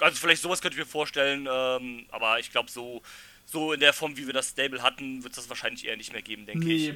also 0.00 0.16
vielleicht 0.16 0.40
sowas 0.40 0.62
könnte 0.62 0.78
ich 0.78 0.84
mir 0.84 0.90
vorstellen, 0.90 1.46
ähm, 1.52 2.06
aber 2.10 2.38
ich 2.38 2.50
glaube 2.50 2.70
so, 2.70 3.02
so 3.44 3.74
in 3.74 3.80
der 3.80 3.92
Form, 3.92 4.16
wie 4.16 4.26
wir 4.26 4.32
das 4.32 4.48
Stable 4.48 4.82
hatten, 4.82 5.22
wird 5.22 5.32
es 5.32 5.36
das 5.36 5.50
wahrscheinlich 5.50 5.86
eher 5.86 5.98
nicht 5.98 6.14
mehr 6.14 6.22
geben, 6.22 6.46
denke 6.46 6.64
nee. 6.64 6.90
ich. 6.90 6.94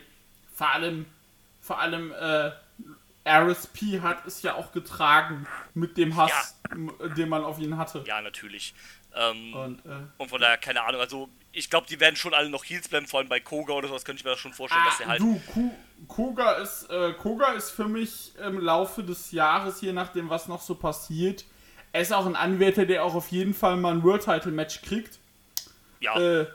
Vor 0.55 0.71
allem, 0.71 1.05
vor 1.61 1.79
allem, 1.79 2.11
äh, 2.13 2.53
RSP 3.27 4.01
hat 4.01 4.27
es 4.27 4.43
ja 4.43 4.55
auch 4.55 4.73
getragen 4.73 5.47
mit 5.75 5.97
dem 5.97 6.17
Hass, 6.17 6.57
ja. 6.71 7.09
den 7.09 7.29
man 7.29 7.45
auf 7.45 7.59
ihn 7.59 7.77
hatte. 7.77 8.05
Ja, 8.07 8.21
natürlich. 8.21 8.75
Ähm, 9.15 9.55
und, 9.55 9.87
äh, 9.87 10.01
und, 10.19 10.29
von 10.29 10.41
daher, 10.41 10.57
keine 10.57 10.83
Ahnung, 10.83 11.01
also 11.01 11.29
ich 11.53 11.69
glaube, 11.69 11.87
die 11.87 12.01
werden 12.01 12.17
schon 12.17 12.35
alle 12.35 12.49
noch 12.49 12.65
Heals 12.65 12.89
bleiben, 12.89 13.07
vor 13.07 13.21
allem 13.21 13.29
bei 13.29 13.41
Koga 13.41 13.75
oder 13.75 13.89
sowas, 13.89 14.05
könnte 14.05 14.21
ich 14.21 14.25
mir 14.25 14.31
das 14.31 14.41
schon 14.41 14.55
vorstellen, 14.55 14.83
ah, 14.85 14.91
dass 14.91 15.01
er 15.01 15.07
halt. 15.09 15.21
Du, 15.21 15.41
Koga 16.09 16.53
ist, 16.53 16.91
äh, 16.91 17.13
Koga 17.13 17.53
ist 17.53 17.71
für 17.71 17.87
mich 17.87 18.33
im 18.39 18.59
Laufe 18.59 19.05
des 19.05 19.31
Jahres, 19.33 19.81
je 19.83 19.93
nachdem, 19.93 20.31
was 20.31 20.49
noch 20.49 20.63
so 20.63 20.75
passiert, 20.75 21.45
er 21.93 22.01
ist 22.01 22.13
auch 22.13 22.27
ein 22.27 22.37
Anwärter, 22.37 22.87
der 22.87 23.05
auch 23.05 23.15
auf 23.15 23.29
jeden 23.29 23.55
Fall 23.55 23.77
mal 23.77 23.93
ein 23.93 24.03
World 24.03 24.25
Title 24.25 24.51
Match 24.51 24.81
kriegt. 24.81 25.19
Ja. 26.01 26.19
Äh, 26.19 26.47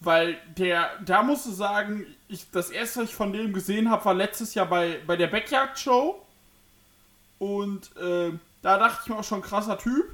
weil 0.00 0.38
der, 0.56 0.98
da 1.04 1.22
musst 1.22 1.44
du 1.44 1.50
sagen, 1.50 2.06
ich, 2.30 2.50
das 2.50 2.70
erste, 2.70 3.00
was 3.00 3.10
ich 3.10 3.14
von 3.14 3.32
dem 3.32 3.52
gesehen 3.52 3.90
habe, 3.90 4.04
war 4.04 4.14
letztes 4.14 4.54
Jahr 4.54 4.66
bei, 4.66 5.00
bei 5.06 5.16
der 5.16 5.26
Backyard 5.26 5.78
Show. 5.78 6.24
Und 7.38 7.94
äh, 7.96 8.32
da 8.62 8.78
dachte 8.78 9.00
ich 9.02 9.08
mir 9.08 9.18
auch 9.18 9.24
schon 9.24 9.42
krasser 9.42 9.78
Typ. 9.78 10.06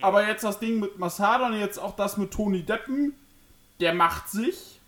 Aber 0.00 0.26
jetzt 0.26 0.42
das 0.42 0.58
Ding 0.58 0.80
mit 0.80 0.98
Masada 0.98 1.46
und 1.46 1.58
jetzt 1.58 1.78
auch 1.78 1.94
das 1.94 2.16
mit 2.16 2.32
Tony 2.32 2.62
Deppen, 2.62 3.14
der 3.80 3.94
macht 3.94 4.28
sich. 4.28 4.80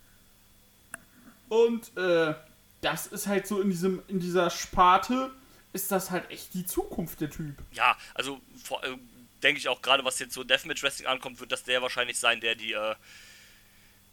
Und 1.49 1.97
äh, 1.97 2.35
das 2.81 3.07
ist 3.07 3.27
halt 3.27 3.47
so 3.47 3.61
in 3.61 3.71
diesem, 3.71 4.03
in 4.09 4.19
dieser 4.19 4.51
Sparte 4.51 5.31
ist 5.73 5.93
das 5.93 6.11
halt 6.11 6.31
echt 6.31 6.55
die 6.55 6.67
Zukunft, 6.67 7.21
der 7.21 7.31
Typ. 7.31 7.55
Ja, 7.73 7.97
also 8.15 8.41
äh, 8.83 8.97
denke 9.43 9.59
ich 9.59 9.69
auch 9.69 9.83
gerade, 9.83 10.05
was 10.05 10.19
jetzt 10.19 10.35
so 10.35 10.43
Deathmatch 10.43 10.83
Wrestling 10.83 11.07
ankommt, 11.07 11.39
wird 11.39 11.53
das 11.53 11.63
der 11.63 11.83
wahrscheinlich 11.83 12.19
sein, 12.19 12.41
der 12.41 12.55
die, 12.55 12.73
äh, 12.73 12.95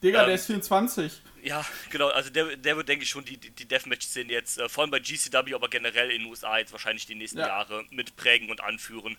Digga, 0.03 0.22
Ähm, 0.22 0.25
der 0.27 0.36
ist 0.36 0.45
24. 0.48 1.22
Ja, 1.43 1.65
genau, 1.89 2.10
also 2.10 2.29
der, 2.29 2.55
der 2.57 2.75
wird, 2.77 2.88
denke 2.89 3.03
ich, 3.03 3.10
schon 3.10 3.25
die, 3.25 3.38
die 3.38 3.65
Deathmatch-Szene 3.65 4.31
jetzt, 4.31 4.60
äh, 4.60 4.69
vor 4.69 4.83
allem 4.83 4.91
bei 4.91 5.00
GCW, 5.00 5.53
aber 5.55 5.67
generell 5.69 6.12
in 6.12 6.22
den 6.24 6.29
USA 6.29 6.57
jetzt 6.57 6.72
wahrscheinlich 6.72 7.05
die 7.05 7.15
nächsten 7.15 7.39
Ja. 7.39 7.48
Jahre 7.48 7.83
mit 7.89 8.15
prägen 8.15 8.50
und 8.51 8.62
anführen. 8.62 9.17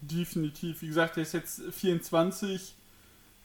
Definitiv. 0.00 0.80
Wie 0.82 0.86
gesagt, 0.86 1.16
der 1.16 1.22
ist 1.24 1.34
jetzt 1.34 1.60
24. 1.72 2.74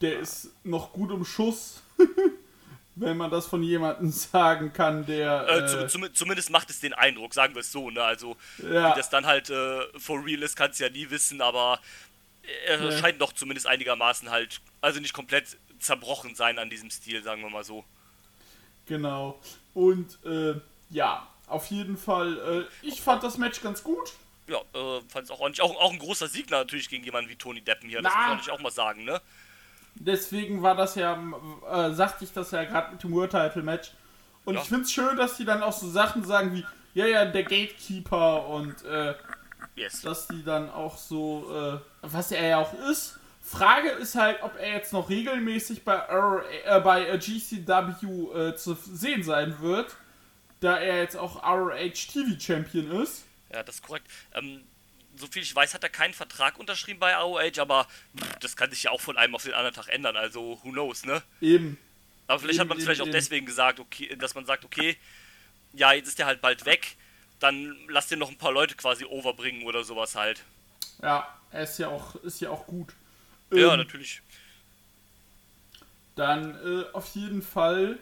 Der 0.01 0.19
ist 0.19 0.49
noch 0.63 0.93
gut 0.93 1.11
im 1.11 1.25
Schuss. 1.25 1.81
Wenn 2.95 3.17
man 3.17 3.31
das 3.31 3.47
von 3.47 3.63
jemandem 3.63 4.11
sagen 4.11 4.71
kann, 4.71 5.05
der. 5.05 5.47
Äh, 5.49 5.59
Äh, 5.61 5.67
zu, 5.67 5.87
zum, 5.87 6.13
zumindest 6.13 6.51
macht 6.51 6.69
es 6.69 6.79
den 6.79 6.93
Eindruck, 6.93 7.33
sagen 7.33 7.55
wir 7.55 7.61
es 7.61 7.71
so, 7.71 7.89
ne? 7.89 8.03
Also, 8.03 8.37
Ja. 8.59 8.91
wie 8.91 8.97
das 8.97 9.09
dann 9.09 9.25
halt 9.25 9.49
äh, 9.49 9.81
for 9.97 10.23
real 10.23 10.43
ist, 10.43 10.55
kannst 10.55 10.79
du 10.79 10.83
ja 10.83 10.89
nie 10.91 11.09
wissen, 11.09 11.41
aber 11.41 11.79
er 12.67 12.77
Nee. 12.79 12.97
scheint 12.97 13.21
doch 13.21 13.33
zumindest 13.33 13.67
einigermaßen 13.67 14.29
halt, 14.29 14.61
also 14.81 14.99
nicht 14.99 15.13
komplett 15.13 15.57
zerbrochen 15.79 16.35
sein 16.35 16.59
an 16.59 16.69
diesem 16.69 16.89
Stil, 16.89 17.23
sagen 17.23 17.41
wir 17.41 17.49
mal 17.49 17.63
so. 17.63 17.83
Genau. 18.85 19.39
Und 19.73 20.17
äh, 20.25 20.55
ja, 20.89 21.27
auf 21.47 21.67
jeden 21.67 21.97
Fall. 21.97 22.67
Äh, 22.83 22.85
ich 22.87 23.01
fand 23.01 23.23
das 23.23 23.37
Match 23.37 23.61
ganz 23.61 23.83
gut. 23.83 24.13
Ja, 24.47 24.57
äh, 24.73 25.01
fand 25.07 25.25
es 25.25 25.31
auch 25.31 25.39
ordentlich. 25.39 25.61
Auch, 25.61 25.75
auch 25.79 25.91
ein 25.91 25.99
großer 25.99 26.27
Sieg 26.27 26.49
natürlich 26.49 26.89
gegen 26.89 27.03
jemanden 27.03 27.29
wie 27.29 27.35
Tony 27.35 27.61
Deppen 27.61 27.89
hier, 27.89 28.01
das 28.01 28.11
Na. 28.13 28.19
man 28.21 28.29
natürlich 28.31 28.51
auch 28.51 28.59
mal 28.61 28.71
sagen, 28.71 29.05
ne? 29.05 29.21
Deswegen 29.95 30.61
war 30.63 30.75
das 30.75 30.95
ja, 30.95 31.13
äh, 31.71 31.93
sagte 31.93 32.25
ich 32.25 32.33
das 32.33 32.51
ja 32.51 32.63
gerade 32.65 32.91
mit 32.93 33.03
dem 33.03 33.11
World 33.13 33.31
Title 33.31 33.61
Match. 33.63 33.91
Und 34.43 34.55
Ja. 34.55 34.61
ich 34.61 34.67
finde 34.67 34.83
es 34.83 34.91
schön, 34.91 35.15
dass 35.15 35.37
die 35.37 35.45
dann 35.45 35.63
auch 35.63 35.71
so 35.71 35.89
Sachen 35.89 36.25
sagen 36.25 36.53
wie, 36.55 36.65
ja, 36.93 37.05
ja, 37.05 37.25
der 37.25 37.43
Gatekeeper 37.43 38.47
und 38.47 38.83
äh, 38.83 39.13
Yes. 39.75 40.01
dass 40.01 40.27
die 40.27 40.43
dann 40.43 40.69
auch 40.69 40.97
so, 40.97 41.79
äh, 41.79 41.79
was 42.01 42.31
er 42.31 42.47
ja 42.47 42.57
auch 42.59 42.73
ist. 42.89 43.19
Frage 43.41 43.89
ist 43.89 44.15
halt, 44.15 44.41
ob 44.41 44.57
er 44.57 44.73
jetzt 44.73 44.93
noch 44.93 45.09
regelmäßig 45.09 45.83
bei, 45.83 45.95
ROH, 45.95 46.43
äh, 46.65 46.79
bei 46.79 47.07
äh, 47.07 47.17
GCW 47.17 48.49
äh, 48.49 48.55
zu 48.55 48.73
sehen 48.75 49.23
sein 49.23 49.59
wird, 49.59 49.95
da 50.61 50.77
er 50.77 50.99
jetzt 50.99 51.17
auch 51.17 51.43
ROH 51.43 51.93
TV 51.93 52.39
Champion 52.39 53.01
ist. 53.01 53.23
Ja, 53.51 53.63
das 53.63 53.75
ist 53.75 53.83
korrekt. 53.83 54.07
Ähm, 54.33 54.61
so 55.15 55.27
viel 55.27 55.43
ich 55.43 55.55
weiß, 55.55 55.73
hat 55.73 55.83
er 55.83 55.89
keinen 55.89 56.13
Vertrag 56.13 56.57
unterschrieben 56.57 56.99
bei 56.99 57.15
ROH, 57.15 57.59
aber 57.59 57.87
pff, 58.17 58.39
das 58.39 58.55
kann 58.55 58.69
sich 58.69 58.83
ja 58.83 58.91
auch 58.91 59.01
von 59.01 59.17
einem 59.17 59.35
auf 59.35 59.43
den 59.43 59.53
anderen 59.53 59.75
Tag 59.75 59.89
ändern, 59.89 60.15
also 60.15 60.59
who 60.63 60.71
knows, 60.71 61.05
ne? 61.05 61.21
Eben. 61.41 61.77
Aber 62.27 62.39
vielleicht 62.39 62.59
hat 62.59 62.65
Eben, 62.65 62.69
man 62.69 62.77
es 62.77 62.83
vielleicht 62.85 63.01
eben, 63.01 63.09
auch 63.09 63.13
deswegen 63.13 63.45
gesagt, 63.45 63.79
okay, 63.79 64.15
dass 64.15 64.33
man 64.33 64.45
sagt, 64.45 64.63
okay, 64.65 64.97
ja, 65.73 65.91
jetzt 65.91 66.07
ist 66.07 66.19
der 66.19 66.25
halt 66.25 66.41
bald 66.41 66.65
weg, 66.65 66.95
dann 67.43 67.75
lass 67.89 68.07
dir 68.07 68.17
noch 68.17 68.29
ein 68.29 68.37
paar 68.37 68.51
Leute 68.51 68.75
quasi 68.75 69.05
overbringen 69.05 69.63
oder 69.63 69.83
sowas 69.83 70.15
halt. 70.15 70.43
Ja, 71.01 71.27
er 71.51 71.63
ist 71.63 71.77
ja 71.77 71.89
auch, 71.89 72.15
ist 72.15 72.39
ja 72.39 72.49
auch 72.49 72.65
gut. 72.65 72.95
Ja, 73.51 73.73
Ähm, 73.73 73.77
natürlich. 73.77 74.21
Dann 76.15 76.55
äh, 76.55 76.85
auf 76.93 77.07
jeden 77.15 77.41
Fall 77.41 77.99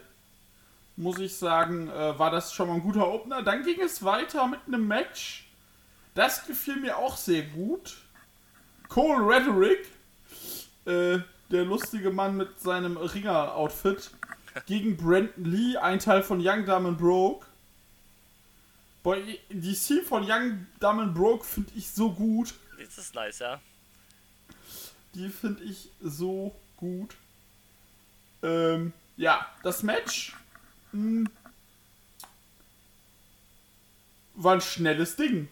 muss 0.96 1.18
ich 1.18 1.36
sagen, 1.36 1.88
äh, 1.88 2.18
war 2.18 2.30
das 2.30 2.52
schon 2.52 2.68
mal 2.68 2.74
ein 2.74 2.82
guter 2.82 3.08
Opener. 3.08 3.42
Dann 3.42 3.64
ging 3.64 3.80
es 3.80 4.04
weiter 4.04 4.46
mit 4.46 4.60
einem 4.66 4.86
Match. 4.86 5.48
Das 6.14 6.46
gefiel 6.46 6.76
mir 6.76 6.98
auch 6.98 7.16
sehr 7.16 7.42
gut. 7.42 7.96
Cole 8.88 9.26
Rhetoric, 9.26 9.86
äh, 10.84 11.18
der 11.50 11.64
lustige 11.64 12.10
Mann 12.10 12.36
mit 12.36 12.60
seinem 12.60 12.98
Ringer-Outfit, 12.98 14.10
gegen 14.66 14.96
Brandon 14.98 15.44
Lee, 15.44 15.76
ein 15.78 15.98
Teil 15.98 16.22
von 16.22 16.38
Young 16.46 16.68
and 16.68 16.98
Broke. 16.98 17.46
Boah, 19.02 19.16
die 19.50 19.74
Scene 19.74 20.02
von 20.02 20.22
Young 20.24 20.66
Dumb 20.78 21.00
and 21.00 21.14
Broke 21.14 21.44
finde 21.44 21.72
ich 21.74 21.90
so 21.90 22.12
gut. 22.12 22.54
Das 22.78 22.98
ist 22.98 23.14
nice, 23.14 23.40
ja. 23.40 23.60
Die 25.14 25.28
finde 25.28 25.64
ich 25.64 25.88
so 26.00 26.54
gut. 26.76 27.16
Ähm, 28.42 28.92
ja, 29.16 29.46
das 29.62 29.82
Match 29.82 30.34
mh, 30.92 31.28
war 34.34 34.54
ein 34.54 34.60
schnelles 34.60 35.16
Ding. 35.16 35.48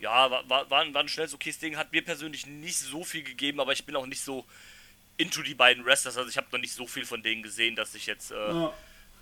Ja, 0.00 0.30
war, 0.30 0.48
war, 0.48 0.70
war, 0.70 0.82
ein, 0.82 0.94
war 0.94 1.02
ein 1.02 1.08
schnelles, 1.08 1.34
okayes 1.34 1.58
Ding. 1.58 1.76
Hat 1.76 1.92
mir 1.92 2.04
persönlich 2.04 2.46
nicht 2.46 2.78
so 2.78 3.02
viel 3.04 3.22
gegeben, 3.24 3.60
aber 3.60 3.72
ich 3.72 3.84
bin 3.84 3.96
auch 3.96 4.06
nicht 4.06 4.20
so 4.22 4.44
into 5.16 5.42
die 5.42 5.54
beiden 5.54 5.84
Wrestlers. 5.84 6.16
Also 6.16 6.30
ich 6.30 6.36
habe 6.36 6.46
noch 6.52 6.60
nicht 6.60 6.72
so 6.72 6.86
viel 6.86 7.04
von 7.04 7.22
denen 7.22 7.42
gesehen, 7.42 7.74
dass 7.74 7.94
ich 7.94 8.06
jetzt, 8.06 8.30
äh, 8.30 8.52
Ja. 8.52 8.72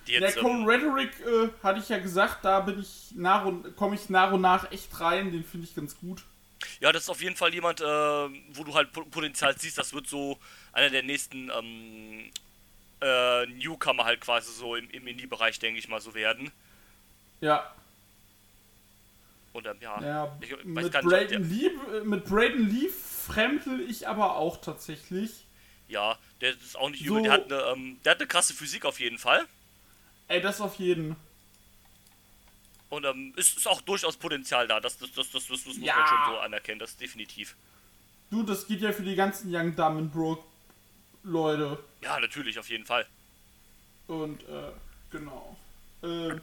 Cole 0.06 0.60
ähm, 0.60 0.64
Rhetoric 0.66 1.10
äh, 1.20 1.48
hatte 1.62 1.80
ich 1.80 1.88
ja 1.88 1.98
gesagt, 1.98 2.44
da 2.44 2.60
bin 2.60 2.80
ich 2.80 3.12
nach 3.14 3.44
und 3.44 3.76
komme 3.76 3.94
ich 3.96 4.08
nach 4.08 4.32
und 4.32 4.40
nach 4.40 4.70
echt 4.72 4.98
rein. 5.00 5.32
Den 5.32 5.44
finde 5.44 5.66
ich 5.66 5.75
ganz 5.75 5.96
gut. 5.98 6.25
ja, 6.80 6.92
das 6.92 7.04
ist 7.04 7.08
auf 7.10 7.20
jeden 7.22 7.36
Fall 7.36 7.52
jemand, 7.54 7.80
äh, 7.80 7.84
wo 7.84 8.64
du 8.64 8.75
halt 8.75 8.92
Po- 8.92 9.04
Potenzial 9.04 9.56
siehst. 9.58 9.78
Das 9.78 9.92
wird 9.92 10.06
so 10.08 10.38
einer 10.72 10.90
der 10.90 11.02
nächsten 11.02 11.50
ähm, 11.50 12.30
äh, 13.00 13.46
Newcomer 13.46 14.04
halt 14.04 14.20
quasi 14.20 14.52
so 14.52 14.75
im, 14.76 14.88
im 14.90 15.06
Indie-Bereich, 15.06 15.58
denke 15.58 15.78
ich 15.78 15.88
mal, 15.88 16.00
so 16.00 16.14
werden. 16.14 16.50
Ja, 17.40 17.70
Und 19.52 19.66
ähm, 19.66 19.76
ja, 19.80 20.00
ja. 20.02 20.38
ich 20.40 20.50
Mit 20.64 20.92
gar 20.92 21.02
nicht, 21.02 21.10
Braden, 21.30 21.50
Lee, 21.50 21.66
äh, 21.66 22.04
mit 22.04 22.25
Braden 22.25 22.68
Lee 22.70 22.88
fremdel 22.88 23.80
ich 23.90 24.06
aber 24.08 24.36
auch 24.36 24.60
tatsächlich. 24.60 25.46
ja, 25.88 26.18
der 26.40 26.50
ist 26.52 26.76
auch 26.76 26.90
nicht 26.90 27.04
So- 27.06 27.12
übel. 27.18 27.22
Der 27.25 27.32
hat, 27.32 27.52
eine, 27.52 27.62
ähm, 27.72 27.98
der 28.04 28.12
hat 28.12 28.18
eine 28.20 28.26
krasse 28.28 28.54
Physik 28.54 28.84
auf 28.84 29.00
jeden 29.00 29.18
Fall. 29.18 29.44
Ey, 30.28 30.40
das 30.40 30.61
auf 30.61 30.76
jeden. 30.76 31.16
Und 32.88 33.04
ähm, 33.04 33.33
ist, 33.37 33.56
ist 33.56 33.66
auch 33.66 33.80
durchaus 33.80 34.16
Potenzial 34.16 34.66
da. 34.68 34.80
Das, 34.80 34.99
das, 34.99 35.12
das, 35.12 35.30
das, 35.30 35.47
das, 35.47 35.64
muss 35.64 35.76
Ja. 35.78 35.97
man 35.97 36.06
schon 36.06 36.35
so 36.35 36.38
anerkennen. 36.40 36.78
Das 36.78 36.90
ist 36.90 37.00
definitiv. 37.00 37.56
Du, 38.30 38.42
das 38.42 38.66
geht 38.66 38.80
ja 38.80 38.92
für 38.92 39.02
die 39.02 39.14
ganzen 39.14 39.54
Young 39.54 39.75
Broke 40.11 40.42
Leute. 41.23 41.78
Ja, 42.02 42.18
natürlich, 42.21 42.59
auf 42.59 42.68
jeden 42.68 42.87
Fall. 42.87 43.06
Und, 44.06 44.42
äh, 44.45 44.73
genau. 45.11 45.56
Ähm, 46.02 46.40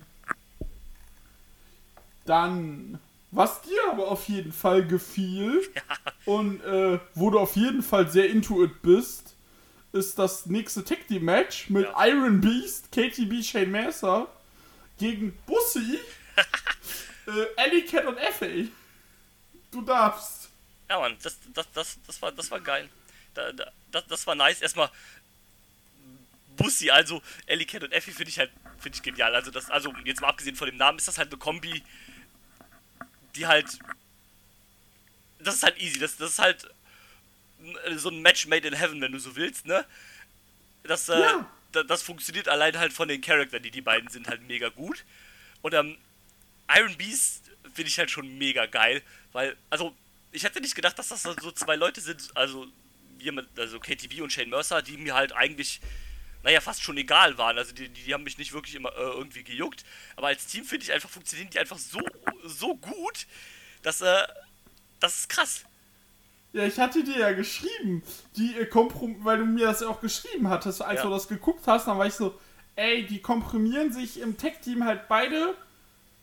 dann, 2.25 2.99
was 3.31 3.61
dir 3.61 3.79
aber 3.89 4.09
auf 4.09 4.27
jeden 4.27 4.51
Fall 4.53 4.85
gefiel 4.85 5.61
und 6.25 6.61
äh, 6.63 6.99
wo 7.15 7.29
du 7.29 7.39
auf 7.39 7.55
jeden 7.55 7.81
Fall 7.83 8.09
sehr 8.09 8.29
into 8.29 8.63
it 8.63 8.81
bist, 8.81 9.32
ist 9.93 10.17
das 10.17 10.47
nächste 10.47 10.83
Tag 10.83 11.07
Team 11.07 11.25
Match 11.25 11.69
mit 11.69 11.85
Ja. 11.85 12.07
Iron 12.07 12.41
Beast, 12.41 12.91
KTB, 12.91 13.43
Shane 13.43 13.71
Mercer 13.71 14.27
gegen 14.97 15.37
Bussi, 15.45 15.99
äh, 17.27 17.61
Ellie 17.63 17.85
Cat 17.85 18.05
und 18.05 18.17
Effie. 18.17 18.71
Du 19.71 19.81
darfst. 19.81 20.49
Ja, 20.89 20.99
Mann, 20.99 21.15
das, 21.21 21.37
das, 21.53 21.71
das, 21.71 21.97
das, 22.05 22.21
war, 22.21 22.31
das 22.31 22.51
war 22.51 22.59
geil. 22.59 22.89
Da, 23.33 23.51
da, 23.51 23.71
das, 23.91 24.07
das 24.07 24.27
war 24.27 24.35
nice. 24.35 24.61
Erstmal 24.61 24.89
Bussi, 26.57 26.89
also 26.89 27.21
Ellie 27.45 27.65
Cat 27.65 27.83
und 27.83 27.91
Effie 27.91 28.11
finde 28.11 28.29
ich 28.29 28.39
halt 28.39 28.51
finde 28.79 28.97
ich 28.97 29.03
genial. 29.03 29.33
Also 29.33 29.49
das, 29.49 29.69
also 29.69 29.93
jetzt 30.03 30.21
mal 30.21 30.27
abgesehen 30.27 30.55
von 30.55 30.67
dem 30.67 30.77
Namen, 30.77 30.97
ist 30.97 31.07
das 31.07 31.17
halt 31.17 31.29
eine 31.29 31.37
Kombi, 31.37 31.83
die 33.35 33.47
halt. 33.47 33.79
Das 35.39 35.55
ist 35.55 35.63
halt 35.63 35.79
easy. 35.81 35.99
Das, 35.99 36.17
das 36.17 36.31
ist 36.31 36.39
halt 36.39 36.67
so 37.95 38.09
ein 38.09 38.21
Match 38.21 38.47
made 38.47 38.67
in 38.67 38.73
heaven, 38.73 39.01
wenn 39.01 39.11
du 39.11 39.19
so 39.19 39.35
willst, 39.35 39.65
ne? 39.65 39.85
Das, 40.83 41.09
äh, 41.09 41.19
Ja. 41.19 41.49
da, 41.71 41.83
das 41.83 42.01
funktioniert 42.03 42.47
allein 42.47 42.77
halt 42.77 42.93
von 42.93 43.07
den 43.07 43.21
Charakteren, 43.21 43.63
die 43.63 43.71
die 43.71 43.81
beiden 43.81 44.09
sind, 44.09 44.27
halt 44.27 44.41
mega 44.47 44.69
gut. 44.69 45.05
Und 45.61 45.73
ähm, 45.73 45.97
Iron 46.75 46.95
Beast 46.97 47.51
finde 47.73 47.89
ich 47.89 47.97
halt 47.99 48.11
schon 48.11 48.37
mega 48.37 48.65
geil, 48.65 49.01
weil, 49.31 49.55
also, 49.69 49.95
ich 50.31 50.43
hätte 50.43 50.61
nicht 50.61 50.75
gedacht, 50.75 50.97
dass 50.99 51.09
das 51.09 51.23
so 51.23 51.51
zwei 51.51 51.75
Leute 51.75 52.01
sind, 52.01 52.29
also, 52.35 52.67
jemand, 53.19 53.47
also 53.57 53.79
KTV 53.79 54.21
und 54.23 54.33
Shane 54.33 54.49
Mercer, 54.49 54.81
die 54.81 54.97
mir 54.97 55.13
halt 55.13 55.31
eigentlich, 55.31 55.79
naja, 56.43 56.59
fast 56.59 56.83
schon 56.83 56.97
egal 56.97 57.37
waren. 57.37 57.57
Also, 57.57 57.73
die, 57.73 57.87
die 57.89 58.13
haben 58.13 58.23
mich 58.23 58.37
nicht 58.37 58.51
wirklich 58.51 58.75
immer 58.75 58.89
äh, 58.91 59.01
irgendwie 59.01 59.43
gejuckt. 59.43 59.85
Aber 60.17 60.27
als 60.27 60.45
Team 60.47 60.65
finde 60.65 60.83
ich 60.83 60.91
einfach, 60.91 61.09
funktionieren 61.09 61.49
die 61.49 61.59
einfach 61.59 61.77
so, 61.77 62.01
so 62.43 62.75
gut, 62.75 63.25
dass, 63.83 64.01
äh, 64.01 64.27
das 64.99 65.19
ist 65.19 65.29
krass. 65.29 65.63
Ja, 66.53 66.65
ich 66.65 66.79
hatte 66.79 67.03
dir 67.03 67.17
ja 67.17 67.31
geschrieben, 67.33 68.03
die 68.37 68.55
äh, 68.55 68.65
komprom 68.65 69.17
weil 69.25 69.39
du 69.39 69.45
mir 69.45 69.65
das 69.67 69.81
ja 69.81 69.87
auch 69.87 69.99
geschrieben 70.01 70.49
hattest, 70.49 70.81
als 70.81 70.99
Ja. 70.99 71.03
du 71.05 71.09
das 71.09 71.27
geguckt 71.27 71.65
hast, 71.67 71.87
dann 71.87 71.97
war 71.97 72.05
ich 72.05 72.13
so, 72.13 72.39
ey, 72.75 73.05
die 73.05 73.19
komprimieren 73.21 73.91
sich 73.91 74.19
im 74.19 74.37
Tech-Team 74.37 74.85
halt 74.85 75.07
beide 75.07 75.55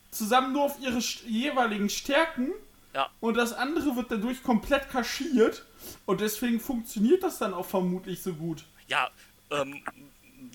zusammen 0.09 0.53
nur 0.53 0.63
auf 0.63 0.79
ihre 0.81 0.99
jeweiligen 0.99 1.89
Stärken 1.89 2.51
Ja. 2.93 3.09
und 3.19 3.35
das 3.35 3.53
andere 3.53 3.95
wird 3.95 4.11
dadurch 4.11 4.41
komplett 4.43 4.89
kaschiert 4.89 5.65
und 6.05 6.21
deswegen 6.21 6.59
funktioniert 6.59 7.23
das 7.23 7.37
dann 7.37 7.53
auch 7.53 7.65
vermutlich 7.65 8.21
so 8.21 8.33
gut. 8.33 8.63
Ja, 8.87 9.09
ähm, 9.51 9.81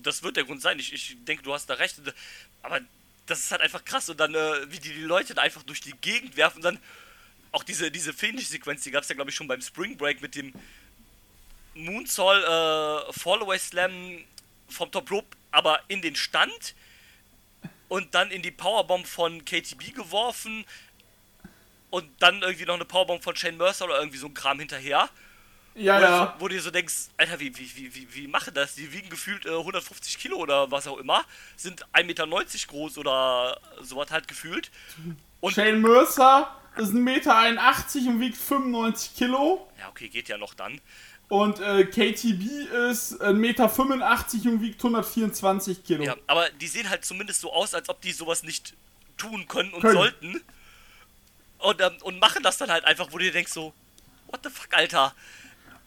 das 0.03 0.23
wird 0.23 0.37
der 0.37 0.43
Grund 0.43 0.61
sein. 0.61 0.79
Ich, 0.79 0.93
ich 0.93 1.17
denke, 1.25 1.43
du 1.43 1.53
hast 1.53 1.69
da 1.69 1.75
recht. 1.75 1.99
Aber 2.61 2.79
das 3.25 3.39
ist 3.39 3.51
halt 3.51 3.61
einfach 3.61 3.83
krass. 3.83 4.09
Und 4.09 4.19
dann, 4.19 4.33
äh, 4.35 4.71
wie 4.71 4.79
die, 4.79 4.93
die 4.93 5.01
Leute 5.01 5.33
da 5.33 5.41
einfach 5.41 5.63
durch 5.63 5.81
die 5.81 5.93
Gegend 6.01 6.37
werfen. 6.37 6.57
Und 6.57 6.63
dann 6.65 6.79
auch 7.51 7.63
diese, 7.63 7.91
diese 7.91 8.13
Finish-Sequenz, 8.13 8.83
die 8.83 8.91
gab 8.91 9.03
es 9.03 9.09
ja, 9.09 9.15
glaube 9.15 9.29
ich, 9.29 9.35
schon 9.35 9.47
beim 9.47 9.61
Spring 9.61 9.97
Break 9.97 10.21
mit 10.21 10.35
dem 10.35 10.53
Moonsault 11.75 12.43
äh, 12.43 13.13
Fallaway 13.13 13.59
Slam 13.59 14.23
vom 14.67 14.91
Top 14.91 15.09
Rope, 15.11 15.37
aber 15.51 15.79
in 15.87 16.01
den 16.01 16.15
Stand. 16.15 16.75
Und 17.89 18.13
dann 18.13 18.31
in 18.31 18.41
die 18.41 18.51
Powerbomb 18.51 19.07
von 19.07 19.45
KTB 19.45 19.93
geworfen. 19.95 20.65
Und 21.89 22.09
dann 22.19 22.41
irgendwie 22.41 22.65
noch 22.65 22.75
eine 22.75 22.83
Powerbomb 22.83 23.23
von 23.23 23.35
Shane 23.35 23.55
Mercer 23.55 23.85
oder 23.85 23.99
irgendwie 23.99 24.17
so 24.17 24.27
ein 24.27 24.33
Kram 24.33 24.59
hinterher. 24.59 25.09
Ja, 25.73 26.01
ja. 26.01 26.35
Wo 26.39 26.47
du 26.47 26.55
dir 26.55 26.61
so 26.61 26.71
denkst, 26.71 27.09
Alter, 27.17 27.39
wie, 27.39 27.55
wie, 27.55 27.75
wie, 27.75 27.95
wie, 27.95 28.13
wie 28.13 28.27
machen 28.27 28.53
das? 28.53 28.75
Die 28.75 28.91
wiegen 28.91 29.09
gefühlt 29.09 29.45
äh, 29.45 29.51
150 29.51 30.17
Kilo 30.17 30.37
oder 30.37 30.71
was 30.71 30.87
auch 30.87 30.97
immer, 30.97 31.23
sind 31.55 31.85
1,90 31.93 32.03
Meter 32.03 32.27
groß 32.67 32.97
oder 32.97 33.61
sowas 33.81 34.09
halt 34.11 34.27
gefühlt. 34.27 34.71
Und 35.39 35.53
Shane 35.53 35.81
Mercer 35.81 36.55
ist 36.77 36.93
1,81 36.93 36.93
Meter 36.93 38.09
und 38.09 38.19
wiegt 38.19 38.37
95 38.37 39.15
Kilo. 39.15 39.67
Ja, 39.79 39.89
okay, 39.89 40.09
geht 40.09 40.29
ja 40.29 40.37
noch 40.37 40.53
dann. 40.53 40.79
Und 41.29 41.59
äh, 41.59 41.83
KTB 41.85 42.71
ist 42.89 43.21
1,85 43.21 43.33
Meter 43.33 43.65
und 43.65 44.61
wiegt 44.61 44.79
124 44.79 45.83
Kilo. 45.83 46.03
Ja, 46.03 46.15
aber 46.27 46.49
die 46.51 46.67
sehen 46.67 46.89
halt 46.89 47.03
zumindest 47.03 47.41
so 47.41 47.51
aus, 47.51 47.73
als 47.73 47.89
ob 47.89 47.99
die 48.01 48.11
sowas 48.11 48.43
nicht 48.43 48.75
tun 49.17 49.47
können 49.47 49.73
und 49.73 49.81
können. 49.81 49.93
sollten. 49.93 50.41
Und, 51.59 51.81
ähm, 51.81 51.97
und 52.03 52.19
machen 52.19 52.43
das 52.43 52.57
dann 52.57 52.69
halt 52.69 52.85
einfach, 52.85 53.07
wo 53.11 53.17
du 53.17 53.25
dir 53.25 53.31
denkst 53.31 53.51
so, 53.51 53.73
what 54.27 54.39
the 54.43 54.49
fuck, 54.49 54.69
Alter. 54.71 55.13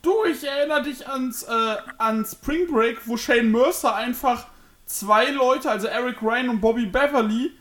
Du, 0.02 0.24
ich 0.24 0.44
erinnere 0.44 0.82
dich 0.82 1.06
ans, 1.08 1.42
äh, 1.42 1.76
an 1.98 2.24
Spring 2.24 2.66
Break, 2.66 3.06
wo 3.06 3.16
Shane 3.16 3.50
Mercer 3.50 3.94
einfach 3.94 4.46
zwei 4.86 5.30
Leute, 5.30 5.70
also 5.70 5.86
Eric 5.86 6.20
Ryan 6.22 6.48
und 6.50 6.60
Bobby 6.60 6.86
Beverly, 6.86 7.52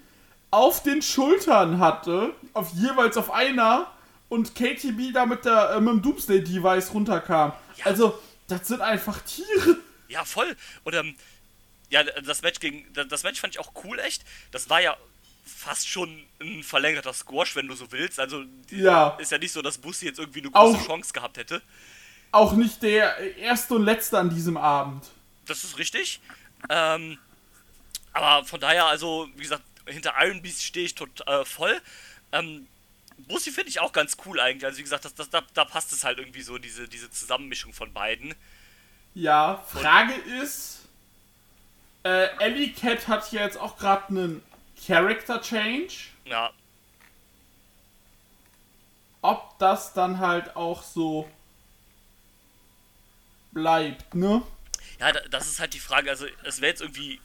auf 0.51 0.83
den 0.83 1.01
Schultern 1.01 1.79
hatte, 1.79 2.33
auf 2.53 2.71
jeweils 2.73 3.17
auf 3.17 3.31
einer, 3.31 3.87
und 4.29 4.53
KTB 4.55 5.11
da 5.13 5.25
mit, 5.25 5.43
der, 5.43 5.71
äh, 5.71 5.81
mit 5.81 5.93
dem 5.93 6.01
Doomsday-Device 6.01 6.93
runterkam. 6.93 7.53
Ja. 7.77 7.85
Also, 7.85 8.17
das 8.47 8.67
sind 8.67 8.81
einfach 8.81 9.21
Tiere. 9.21 9.77
Ja, 10.07 10.23
voll. 10.23 10.55
Und 10.83 10.95
ähm, 10.95 11.15
ja, 11.89 12.03
das 12.03 12.41
Match 12.41 12.59
gegen. 12.59 12.85
Das 12.93 13.23
Match 13.23 13.39
fand 13.39 13.55
ich 13.55 13.59
auch 13.59 13.71
cool, 13.83 13.99
echt. 13.99 14.23
Das 14.51 14.69
war 14.69 14.81
ja 14.81 14.95
fast 15.45 15.87
schon 15.87 16.23
ein 16.39 16.63
verlängerter 16.63 17.13
Squash, 17.13 17.55
wenn 17.55 17.67
du 17.67 17.75
so 17.75 17.91
willst. 17.91 18.19
Also 18.19 18.43
ja. 18.69 19.09
ist 19.19 19.31
ja 19.31 19.39
nicht 19.39 19.51
so, 19.51 19.61
dass 19.61 19.79
Bussi 19.79 20.05
jetzt 20.05 20.19
irgendwie 20.19 20.41
eine 20.41 20.51
große 20.51 20.77
auch, 20.77 20.85
Chance 20.85 21.11
gehabt 21.11 21.37
hätte. 21.37 21.61
Auch 22.31 22.53
nicht 22.53 22.83
der 22.83 23.37
erste 23.37 23.73
und 23.75 23.83
letzte 23.83 24.19
an 24.19 24.29
diesem 24.29 24.57
Abend. 24.57 25.05
Das 25.47 25.63
ist 25.63 25.79
richtig. 25.79 26.21
Ähm, 26.69 27.17
aber 28.13 28.45
von 28.45 28.59
daher, 28.59 28.85
also, 28.85 29.27
wie 29.35 29.43
gesagt, 29.43 29.63
hinter 29.89 30.13
Iron 30.19 30.41
Beast 30.41 30.63
stehe 30.63 30.85
ich 30.85 30.95
tot, 30.95 31.25
äh, 31.27 31.45
voll. 31.45 31.81
Ähm, 32.31 32.67
Bussi 33.27 33.51
finde 33.51 33.69
ich 33.69 33.79
auch 33.79 33.91
ganz 33.91 34.17
cool 34.25 34.39
eigentlich. 34.39 34.65
Also 34.65 34.77
wie 34.77 34.83
gesagt, 34.83 35.05
das, 35.05 35.13
das, 35.13 35.29
da, 35.29 35.41
da 35.53 35.65
passt 35.65 35.91
es 35.91 36.03
halt 36.03 36.19
irgendwie 36.19 36.41
so, 36.41 36.57
diese, 36.57 36.87
diese 36.87 37.09
Zusammenmischung 37.09 37.73
von 37.73 37.93
beiden. 37.93 38.33
Ja, 39.13 39.63
Frage 39.67 40.13
Und 40.13 40.41
ist, 40.41 40.79
äh, 42.03 42.27
Ellie 42.39 42.71
Cat 42.71 43.07
hat 43.07 43.31
ja 43.31 43.41
jetzt 43.41 43.57
auch 43.57 43.77
gerade 43.77 44.07
einen 44.09 44.43
Character 44.85 45.41
Change. 45.41 45.93
Ja. 46.25 46.51
Ob 49.21 49.57
das 49.59 49.93
dann 49.93 50.19
halt 50.19 50.55
auch 50.55 50.81
so 50.83 51.29
bleibt, 53.51 54.15
ne? 54.15 54.41
Ja, 54.99 55.11
das 55.11 55.47
ist 55.47 55.59
halt 55.59 55.73
die 55.73 55.79
Frage. 55.79 56.09
Also, 56.09 56.27
es 56.43 56.61
wäre 56.61 56.71
jetzt 56.71 56.81
irgendwie 56.81 57.19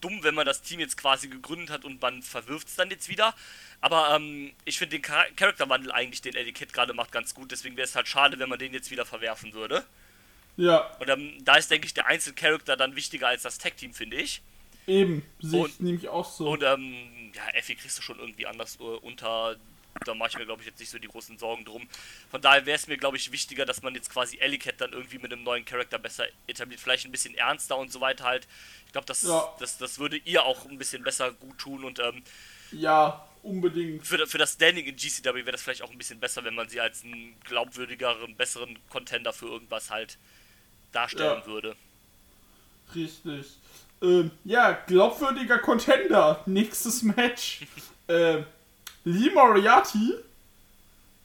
dumm, 0.00 0.22
wenn 0.22 0.34
man 0.34 0.46
das 0.46 0.62
Team 0.62 0.80
jetzt 0.80 0.96
quasi 0.96 1.28
gegründet 1.28 1.70
hat 1.70 1.84
und 1.84 2.00
man 2.00 2.22
verwirft 2.22 2.68
es 2.68 2.76
dann 2.76 2.90
jetzt 2.90 3.08
wieder. 3.08 3.34
Aber 3.80 4.14
ähm, 4.14 4.52
ich 4.64 4.78
finde 4.78 4.98
den 4.98 5.04
Char 5.04 5.24
Charakterwandel 5.36 5.92
eigentlich, 5.92 6.22
den 6.22 6.34
Kid 6.54 6.72
gerade 6.72 6.94
macht, 6.94 7.12
ganz 7.12 7.34
gut. 7.34 7.50
Deswegen 7.50 7.76
wäre 7.76 7.86
es 7.86 7.94
halt 7.94 8.08
schade, 8.08 8.38
wenn 8.38 8.48
man 8.48 8.58
den 8.58 8.72
jetzt 8.72 8.90
wieder 8.90 9.06
verwerfen 9.06 9.52
würde. 9.52 9.84
Ja. 10.56 10.90
Und 10.98 11.08
ähm, 11.08 11.44
da 11.44 11.56
ist, 11.56 11.70
denke 11.70 11.86
ich, 11.86 11.94
der 11.94 12.06
Einzelcharakter 12.06 12.76
dann 12.76 12.96
wichtiger 12.96 13.28
als 13.28 13.42
das 13.42 13.58
Tag-Team, 13.58 13.92
finde 13.92 14.16
ich. 14.16 14.42
Eben, 14.86 15.24
sehe 15.40 15.66
ich 15.66 15.80
nämlich 15.80 16.08
auch 16.08 16.30
so. 16.30 16.50
Und 16.50 16.62
ähm, 16.62 17.32
ja, 17.34 17.48
Effi 17.54 17.74
kriegst 17.74 17.98
du 17.98 18.02
schon 18.02 18.18
irgendwie 18.18 18.46
anders 18.46 18.78
uh, 18.80 18.98
unter. 18.98 19.56
Da 20.04 20.14
mache 20.14 20.30
ich 20.30 20.38
mir, 20.38 20.44
glaube 20.44 20.62
ich, 20.62 20.66
jetzt 20.66 20.80
nicht 20.80 20.90
so 20.90 20.98
die 20.98 21.08
großen 21.08 21.38
Sorgen 21.38 21.64
drum. 21.64 21.86
Von 22.30 22.40
daher 22.40 22.66
wäre 22.66 22.76
es 22.76 22.86
mir, 22.86 22.96
glaube 22.96 23.16
ich, 23.16 23.30
wichtiger, 23.32 23.64
dass 23.64 23.82
man 23.82 23.94
jetzt 23.94 24.10
quasi 24.10 24.38
Ellie 24.38 24.58
Cat 24.58 24.80
dann 24.80 24.92
irgendwie 24.92 25.18
mit 25.18 25.32
einem 25.32 25.44
neuen 25.44 25.64
Charakter 25.64 25.98
besser 25.98 26.24
etabliert. 26.46 26.80
Vielleicht 26.80 27.06
ein 27.06 27.12
bisschen 27.12 27.34
ernster 27.34 27.76
und 27.76 27.92
so 27.92 28.00
weiter 28.00 28.24
halt. 28.24 28.46
Ich 28.86 28.92
glaube, 28.92 29.06
das, 29.06 29.22
ja. 29.22 29.54
das, 29.58 29.78
das 29.78 29.98
würde 29.98 30.16
ihr 30.16 30.44
auch 30.44 30.66
ein 30.66 30.78
bisschen 30.78 31.02
besser 31.02 31.32
gut 31.32 31.58
tun 31.58 31.84
und 31.84 31.98
ähm, 32.00 32.22
ja, 32.72 33.24
unbedingt. 33.42 34.06
Für, 34.06 34.26
für 34.26 34.38
das 34.38 34.54
Standing 34.54 34.86
in 34.86 34.96
GCW 34.96 35.34
wäre 35.34 35.52
das 35.52 35.62
vielleicht 35.62 35.82
auch 35.82 35.90
ein 35.90 35.98
bisschen 35.98 36.18
besser, 36.18 36.44
wenn 36.44 36.54
man 36.54 36.68
sie 36.68 36.80
als 36.80 37.04
einen 37.04 37.36
glaubwürdigeren, 37.44 38.34
besseren 38.36 38.78
Contender 38.88 39.32
für 39.32 39.46
irgendwas 39.46 39.90
halt 39.90 40.18
darstellen 40.92 41.40
ja. 41.40 41.46
würde. 41.46 41.76
Richtig. 42.94 43.46
Ähm, 44.02 44.30
ja, 44.44 44.72
glaubwürdiger 44.86 45.58
Contender. 45.58 46.42
Nächstes 46.46 47.02
Match. 47.02 47.60
äh, 48.08 48.42
Lee 49.04 49.30
Moriarty 49.30 50.14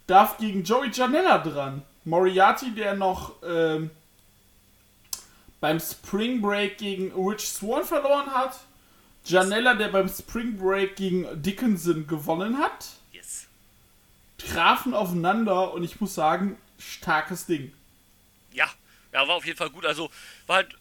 darf 0.08 0.38
gegen 0.38 0.64
Joey 0.64 0.92
Janella 0.92 1.38
dran. 1.40 1.84
Moriarty, 2.06 2.72
der 2.72 2.96
noch 2.96 3.36
ähm, 3.44 3.92
beim 5.60 5.80
Spring 5.80 6.42
Break 6.42 6.78
gegen 6.78 7.12
Rich 7.12 7.50
Swan 7.50 7.84
verloren 7.84 8.34
hat 8.34 8.60
Janella, 9.26 9.76
der 9.76 9.90
beim 9.90 10.10
Spring 10.10 10.58
Break 10.58 10.96
gegen 10.96 11.42
Dickinson 11.42 12.08
gewonnen 12.08 12.58
hat, 12.58 12.88
yes. 13.12 13.48
trafen 14.38 14.94
aufeinander 14.94 15.74
und 15.74 15.84
ich 15.84 16.00
muss 16.02 16.16
sagen, 16.16 16.58
starkes 16.80 17.46
Ding. 17.46 17.74
Ja, 18.54 18.68
ja, 19.14 19.28
war 19.28 19.36
auf 19.36 19.46
jeden 19.46 19.58
Fall 19.58 19.70
gut. 19.70 19.86
Also 19.86 20.10
war 20.48 20.58
halt 20.58 20.76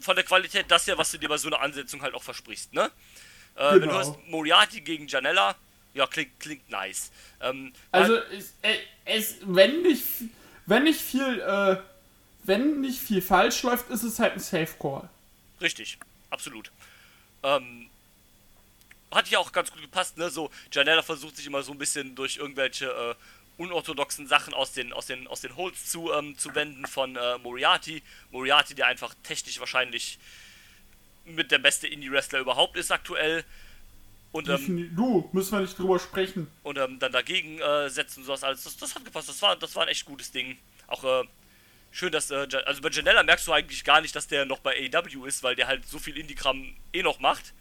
von 0.00 0.16
der 0.16 0.24
Qualität 0.24 0.66
das 0.68 0.86
ja, 0.86 0.98
was 0.98 1.10
du 1.12 1.18
dir 1.18 1.28
bei 1.28 1.38
so 1.38 1.48
einer 1.48 1.60
Ansetzung 1.60 2.02
halt 2.02 2.14
auch 2.14 2.22
versprichst, 2.22 2.74
ne? 2.74 2.90
Äh, 3.54 3.58
genau. 3.58 3.72
Wenn 3.72 3.80
du 3.80 3.86
genau. 3.86 3.98
hast 3.98 4.28
Moriarty 4.28 4.80
gegen 4.80 5.06
Janella, 5.06 5.54
ja, 5.94 6.06
klingt, 6.06 6.38
klingt 6.40 6.68
nice. 6.68 7.10
Ähm, 7.40 7.72
also, 7.90 8.16
es, 8.16 8.54
äh, 8.62 8.76
es, 9.04 9.36
wenn 9.42 9.82
nicht, 9.82 10.04
wenn 10.66 10.84
nicht 10.84 11.00
viel, 11.00 11.40
äh, 11.40 11.76
wenn 12.42 12.80
nicht 12.80 13.00
viel 13.00 13.22
falsch 13.22 13.62
läuft, 13.62 13.88
ist 13.90 14.02
es 14.02 14.18
halt 14.18 14.34
ein 14.34 14.40
Safe 14.40 14.74
Call. 14.78 15.08
Richtig, 15.60 15.98
absolut. 16.30 16.70
Ähm, 17.42 17.88
hat 19.10 19.28
ja 19.28 19.38
auch 19.38 19.52
ganz 19.52 19.70
gut 19.70 19.80
gepasst, 19.80 20.18
ne? 20.18 20.28
So, 20.28 20.50
Janella 20.72 21.02
versucht 21.02 21.36
sich 21.36 21.46
immer 21.46 21.62
so 21.62 21.72
ein 21.72 21.78
bisschen 21.78 22.14
durch 22.16 22.36
irgendwelche 22.36 22.86
äh, 22.86 23.14
unorthodoxen 23.56 24.26
Sachen 24.26 24.52
aus 24.52 24.72
den, 24.72 24.92
aus 24.92 25.06
den, 25.06 25.28
aus 25.28 25.40
den 25.40 25.56
Holds 25.56 25.90
zu, 25.90 26.12
ähm, 26.12 26.36
zu 26.36 26.54
wenden 26.54 26.86
von 26.86 27.16
äh, 27.16 27.38
Moriarty. 27.38 28.02
Moriarty, 28.32 28.74
der 28.74 28.88
einfach 28.88 29.14
technisch 29.22 29.60
wahrscheinlich 29.60 30.18
mit 31.24 31.50
der 31.50 31.58
beste 31.58 31.86
Indie-Wrestler 31.86 32.40
überhaupt 32.40 32.76
ist 32.76 32.90
aktuell. 32.90 33.44
Und, 34.34 34.48
ähm, 34.48 34.90
du, 34.96 35.28
müssen 35.30 35.52
wir 35.52 35.60
nicht 35.60 35.78
drüber 35.78 36.00
sprechen. 36.00 36.48
Und 36.64 36.76
ähm, 36.76 36.98
dann 36.98 37.12
dagegen 37.12 37.60
äh, 37.60 37.88
setzen 37.88 38.18
und 38.18 38.26
sowas 38.26 38.42
alles. 38.42 38.64
Das, 38.64 38.76
das 38.76 38.92
hat 38.96 39.04
gepasst. 39.04 39.28
Das 39.28 39.40
war, 39.40 39.54
das 39.54 39.76
war 39.76 39.84
ein 39.84 39.88
echt 39.88 40.04
gutes 40.06 40.32
Ding. 40.32 40.58
Auch 40.88 41.04
äh, 41.04 41.22
schön, 41.92 42.10
dass. 42.10 42.32
Äh, 42.32 42.48
also 42.66 42.82
bei 42.82 42.88
Janella 42.88 43.22
merkst 43.22 43.46
du 43.46 43.52
eigentlich 43.52 43.84
gar 43.84 44.00
nicht, 44.00 44.16
dass 44.16 44.26
der 44.26 44.44
noch 44.44 44.58
bei 44.58 44.90
AEW 44.92 45.24
ist, 45.24 45.44
weil 45.44 45.54
der 45.54 45.68
halt 45.68 45.86
so 45.86 46.00
viel 46.00 46.18
Indie-Kram 46.18 46.74
eh 46.92 47.04
noch 47.04 47.20
macht. 47.20 47.54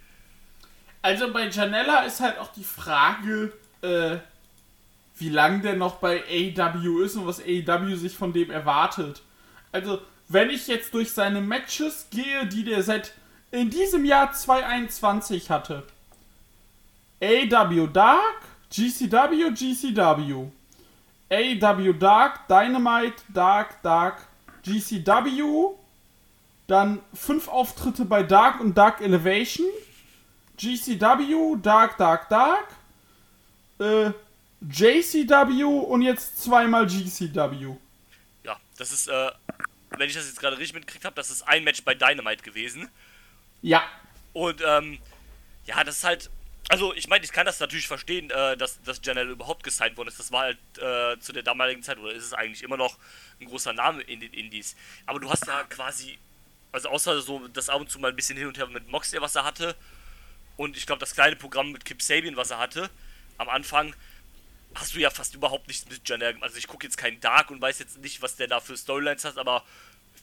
Also 1.03 1.31
bei 1.31 1.47
Janella 1.47 2.05
ist 2.05 2.21
halt 2.21 2.39
auch 2.39 2.51
die 2.51 2.63
Frage, 2.63 3.53
äh, 3.83 4.17
wie 5.19 5.29
lange 5.29 5.61
der 5.61 5.75
noch 5.75 5.97
bei 5.97 6.23
AEW 6.23 7.03
ist 7.03 7.15
und 7.15 7.27
was 7.27 7.39
AEW 7.39 7.95
sich 7.97 8.17
von 8.17 8.33
dem 8.33 8.49
erwartet. 8.49 9.21
Also, 9.71 10.01
wenn 10.27 10.49
ich 10.49 10.65
jetzt 10.65 10.91
durch 10.95 11.11
seine 11.11 11.39
Matches 11.39 12.07
gehe, 12.09 12.47
die 12.47 12.63
der 12.63 12.81
seit 12.81 13.13
in 13.51 13.69
diesem 13.69 14.05
Jahr 14.05 14.33
2021 14.33 15.51
hatte. 15.51 15.83
AEW 17.23 17.87
Dark, 17.87 18.41
GCW, 18.69 19.51
GCW. 19.53 20.51
AEW 21.29 21.93
Dark, 21.93 22.47
Dynamite, 22.49 23.23
Dark, 23.29 23.81
Dark, 23.81 24.27
GCW. 24.63 25.75
Dann 26.67 26.99
fünf 27.13 27.47
Auftritte 27.47 28.03
bei 28.05 28.23
Dark 28.23 28.59
und 28.59 28.77
Dark 28.77 28.99
Elevation. 28.99 29.67
GCW, 30.57 31.57
Dark, 31.61 31.97
Dark, 31.97 32.29
Dark, 32.29 32.67
äh, 33.79 34.11
JCW 34.61 35.63
und 35.63 36.01
jetzt 36.01 36.43
zweimal 36.43 36.85
GCW. 36.85 37.75
Ja, 38.43 38.57
das 38.77 38.91
ist, 38.91 39.07
äh, 39.07 39.31
wenn 39.97 40.07
ich 40.07 40.15
das 40.15 40.27
jetzt 40.27 40.39
gerade 40.39 40.57
richtig 40.57 40.75
mitgekriegt 40.75 41.05
habe, 41.05 41.15
das 41.15 41.31
ist 41.31 41.41
ein 41.47 41.63
Match 41.63 41.83
bei 41.83 41.95
Dynamite 41.95 42.43
gewesen. 42.43 42.89
Ja. 43.61 43.83
Und, 44.33 44.61
ähm, 44.65 44.99
ja, 45.65 45.83
das 45.83 45.97
ist 45.97 46.03
halt, 46.03 46.29
also 46.73 46.91
ich 46.95 47.07
meine, 47.07 47.23
ich 47.23 47.31
kann 47.31 47.45
das 47.45 47.59
natürlich 47.59 47.87
verstehen, 47.87 48.31
äh, 48.31 48.57
dass, 48.57 48.81
dass 48.81 48.99
Janelle 49.03 49.29
überhaupt 49.29 49.63
gesigned 49.63 49.95
worden 49.95 50.07
ist. 50.07 50.17
Das 50.17 50.31
war 50.31 50.41
halt 50.41 50.57
äh, 50.79 51.19
zu 51.19 51.31
der 51.31 51.43
damaligen 51.43 51.83
Zeit, 51.83 51.99
oder 51.99 52.11
ist 52.11 52.25
es 52.25 52.33
eigentlich 52.33 52.63
immer 52.63 52.77
noch 52.77 52.97
ein 53.39 53.45
großer 53.45 53.73
Name 53.73 54.01
in 54.01 54.19
den 54.19 54.33
Indies. 54.33 54.75
Aber 55.05 55.19
du 55.19 55.29
hast 55.29 55.45
ja 55.45 55.63
quasi, 55.65 56.17
also 56.71 56.89
außer 56.89 57.21
so 57.21 57.47
das 57.49 57.69
ab 57.69 57.79
und 57.79 57.91
zu 57.91 57.99
mal 57.99 58.09
ein 58.09 58.15
bisschen 58.15 58.39
hin 58.39 58.47
und 58.47 58.57
her 58.57 58.65
mit 58.65 58.87
Moxley, 58.87 59.21
was 59.21 59.35
er 59.35 59.43
hatte, 59.43 59.75
und 60.57 60.75
ich 60.75 60.87
glaube, 60.87 60.99
das 60.99 61.13
kleine 61.13 61.35
Programm 61.35 61.71
mit 61.71 61.85
Kip 61.85 62.01
Sabian, 62.01 62.35
was 62.35 62.49
er 62.49 62.57
hatte, 62.57 62.89
am 63.37 63.49
Anfang, 63.49 63.95
hast 64.73 64.95
du 64.95 64.99
ja 64.99 65.11
fast 65.11 65.35
überhaupt 65.35 65.67
nichts 65.67 65.87
mit 65.87 66.09
Janelle. 66.09 66.37
Also 66.41 66.57
ich 66.57 66.67
gucke 66.67 66.87
jetzt 66.87 66.97
keinen 66.97 67.19
Dark 67.19 67.51
und 67.51 67.61
weiß 67.61 67.77
jetzt 67.77 67.99
nicht, 67.99 68.23
was 68.23 68.35
der 68.35 68.47
da 68.47 68.59
für 68.59 68.75
Storylines 68.75 69.25
hat, 69.25 69.37
aber 69.37 69.63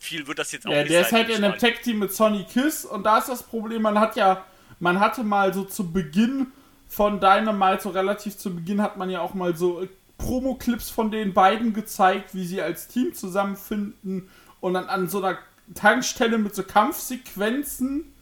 viel 0.01 0.27
wird 0.27 0.41
das 0.41 0.51
jetzt 0.51 0.67
auch 0.67 0.73
ja, 0.73 0.79
nicht 0.83 0.91
der 0.91 1.05
sein. 1.05 1.11
Der 1.13 1.21
ist 1.21 1.29
halt 1.29 1.39
in 1.39 1.45
einem 1.45 1.59
Tag-Team 1.59 2.01
mit 2.01 2.13
Sonny 2.13 2.45
Kiss 2.45 2.85
und 2.85 3.05
da 3.05 3.19
ist 3.19 3.29
das 3.29 3.45
Problem, 3.45 3.83
man 3.83 4.01
hat 4.01 4.17
ja, 4.17 4.45
man 4.81 4.99
hatte 4.99 5.23
mal 5.23 5.55
so 5.55 5.65
zu 5.65 5.93
Beginn 5.93 6.49
von 6.89 7.21
Dynamite, 7.21 7.83
so 7.83 7.91
relativ 7.91 8.37
zu 8.37 8.55
Beginn 8.55 8.83
hat 8.83 8.97
man 8.97 9.11
ja 9.11 9.21
auch 9.21 9.35
mal 9.35 9.57
so 9.57 9.87
Promo-Clips 10.19 10.91
von 10.91 11.11
den 11.11 11.33
beiden 11.33 11.73
gezeigt, 11.73 12.35
wie 12.35 12.45
sie 12.45 12.61
als 12.61 12.89
Team 12.89 13.15
zusammenfinden 13.15 14.29
und 14.61 14.75
dann 14.75 14.87
an 14.89 15.09
so 15.09 15.19
einer 15.23 15.39
Tankstelle 15.75 16.37
mit 16.39 16.55
so 16.55 16.63
Kampfsequenzen. 16.65 18.13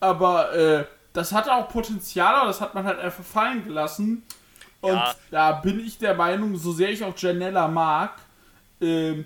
Aber 0.00 0.52
äh, 0.54 0.84
das 1.12 1.32
hatte 1.32 1.54
auch 1.54 1.68
Potenzial, 1.68 2.34
aber 2.34 2.48
das 2.48 2.60
hat 2.60 2.74
man 2.74 2.84
halt 2.84 2.98
einfach 2.98 3.24
fallen 3.24 3.64
gelassen. 3.64 4.22
Und 4.80 4.92
Ja. 4.92 5.14
da 5.30 5.52
bin 5.52 5.80
ich 5.80 5.98
der 5.98 6.14
Meinung, 6.14 6.56
so 6.56 6.72
sehr 6.72 6.90
ich 6.90 7.02
auch 7.02 7.16
Janella 7.16 7.68
mag, 7.68 8.12
ähm, 8.80 9.24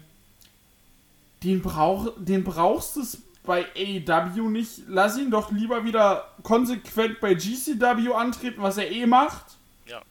den, 1.42 1.62
brauch, 1.62 2.12
den 2.16 2.44
brauchst 2.44 2.96
du 2.96 3.02
bei 3.48 3.66
AEW 3.74 4.50
nicht. 4.50 4.82
Lass 4.86 5.16
ihn 5.18 5.30
doch 5.32 5.50
lieber 5.50 5.82
wieder 5.84 6.32
konsequent 6.42 7.18
bei 7.20 7.34
GCW 7.34 8.12
antreten, 8.14 8.62
was 8.62 8.76
er 8.76 8.90
eh 8.90 9.06
macht. 9.06 9.46
Ja. 9.86 10.02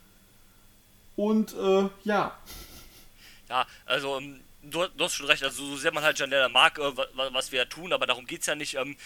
Und 1.16 1.54
äh, 1.54 1.88
ja. 2.04 2.36
Ja, 3.48 3.66
also 3.86 4.18
ähm, 4.18 4.42
du, 4.64 4.86
du 4.88 5.04
hast 5.06 5.14
schon 5.14 5.28
recht, 5.28 5.44
also 5.44 5.66
so 5.66 5.78
sehr 5.78 5.94
man 5.94 6.04
halt 6.04 6.20
Janella 6.20 6.50
mag, 6.50 6.78
äh, 6.80 6.98
wa- 6.98 7.08
wa- 7.14 7.30
was 7.32 7.52
wir 7.52 7.60
ja 7.60 7.66
tun, 7.66 7.94
aber 7.94 8.06
darum 8.08 8.26
geht's 8.26 8.48
ja 8.48 8.56
nicht. 8.56 8.74
Ähm, 8.74 8.98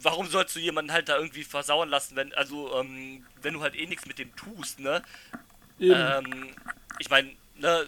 warum 0.00 0.26
sollst 0.26 0.56
du 0.56 0.60
jemanden 0.60 0.92
halt 0.92 1.08
da 1.08 1.16
irgendwie 1.16 1.44
versauen 1.44 1.88
lassen, 1.88 2.16
wenn, 2.16 2.34
also, 2.34 2.74
ähm, 2.80 3.24
wenn 3.40 3.54
du 3.54 3.62
halt 3.62 3.76
eh 3.76 3.86
nichts 3.86 4.06
mit 4.06 4.18
dem 4.18 4.34
tust, 4.36 4.80
ne? 4.80 5.02
Eben. 5.78 5.94
Ähm, 5.96 6.48
ich 6.98 7.08
meine, 7.08 7.30
ne, 7.56 7.86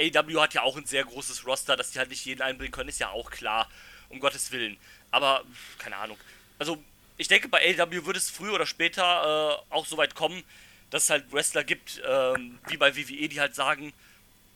AW 0.00 0.40
hat 0.40 0.54
ja 0.54 0.62
auch 0.62 0.76
ein 0.76 0.86
sehr 0.86 1.04
großes 1.04 1.46
Roster, 1.46 1.76
dass 1.76 1.90
die 1.90 1.98
halt 1.98 2.10
nicht 2.10 2.24
jeden 2.24 2.42
einbringen 2.42 2.72
können, 2.72 2.88
ist 2.88 3.00
ja 3.00 3.10
auch 3.10 3.30
klar, 3.30 3.68
um 4.08 4.20
Gottes 4.20 4.50
Willen. 4.52 4.76
Aber, 5.10 5.44
keine 5.78 5.96
Ahnung. 5.96 6.18
Also, 6.58 6.82
ich 7.16 7.28
denke, 7.28 7.48
bei 7.48 7.78
AW 7.78 8.06
wird 8.06 8.16
es 8.16 8.30
früher 8.30 8.54
oder 8.54 8.66
später 8.66 9.62
äh, 9.70 9.74
auch 9.74 9.86
so 9.86 9.96
weit 9.96 10.14
kommen, 10.14 10.42
dass 10.90 11.04
es 11.04 11.10
halt 11.10 11.32
Wrestler 11.32 11.64
gibt, 11.64 12.00
ähm, 12.06 12.58
wie 12.68 12.76
bei 12.76 12.96
WWE, 12.96 13.28
die 13.28 13.40
halt 13.40 13.54
sagen, 13.54 13.92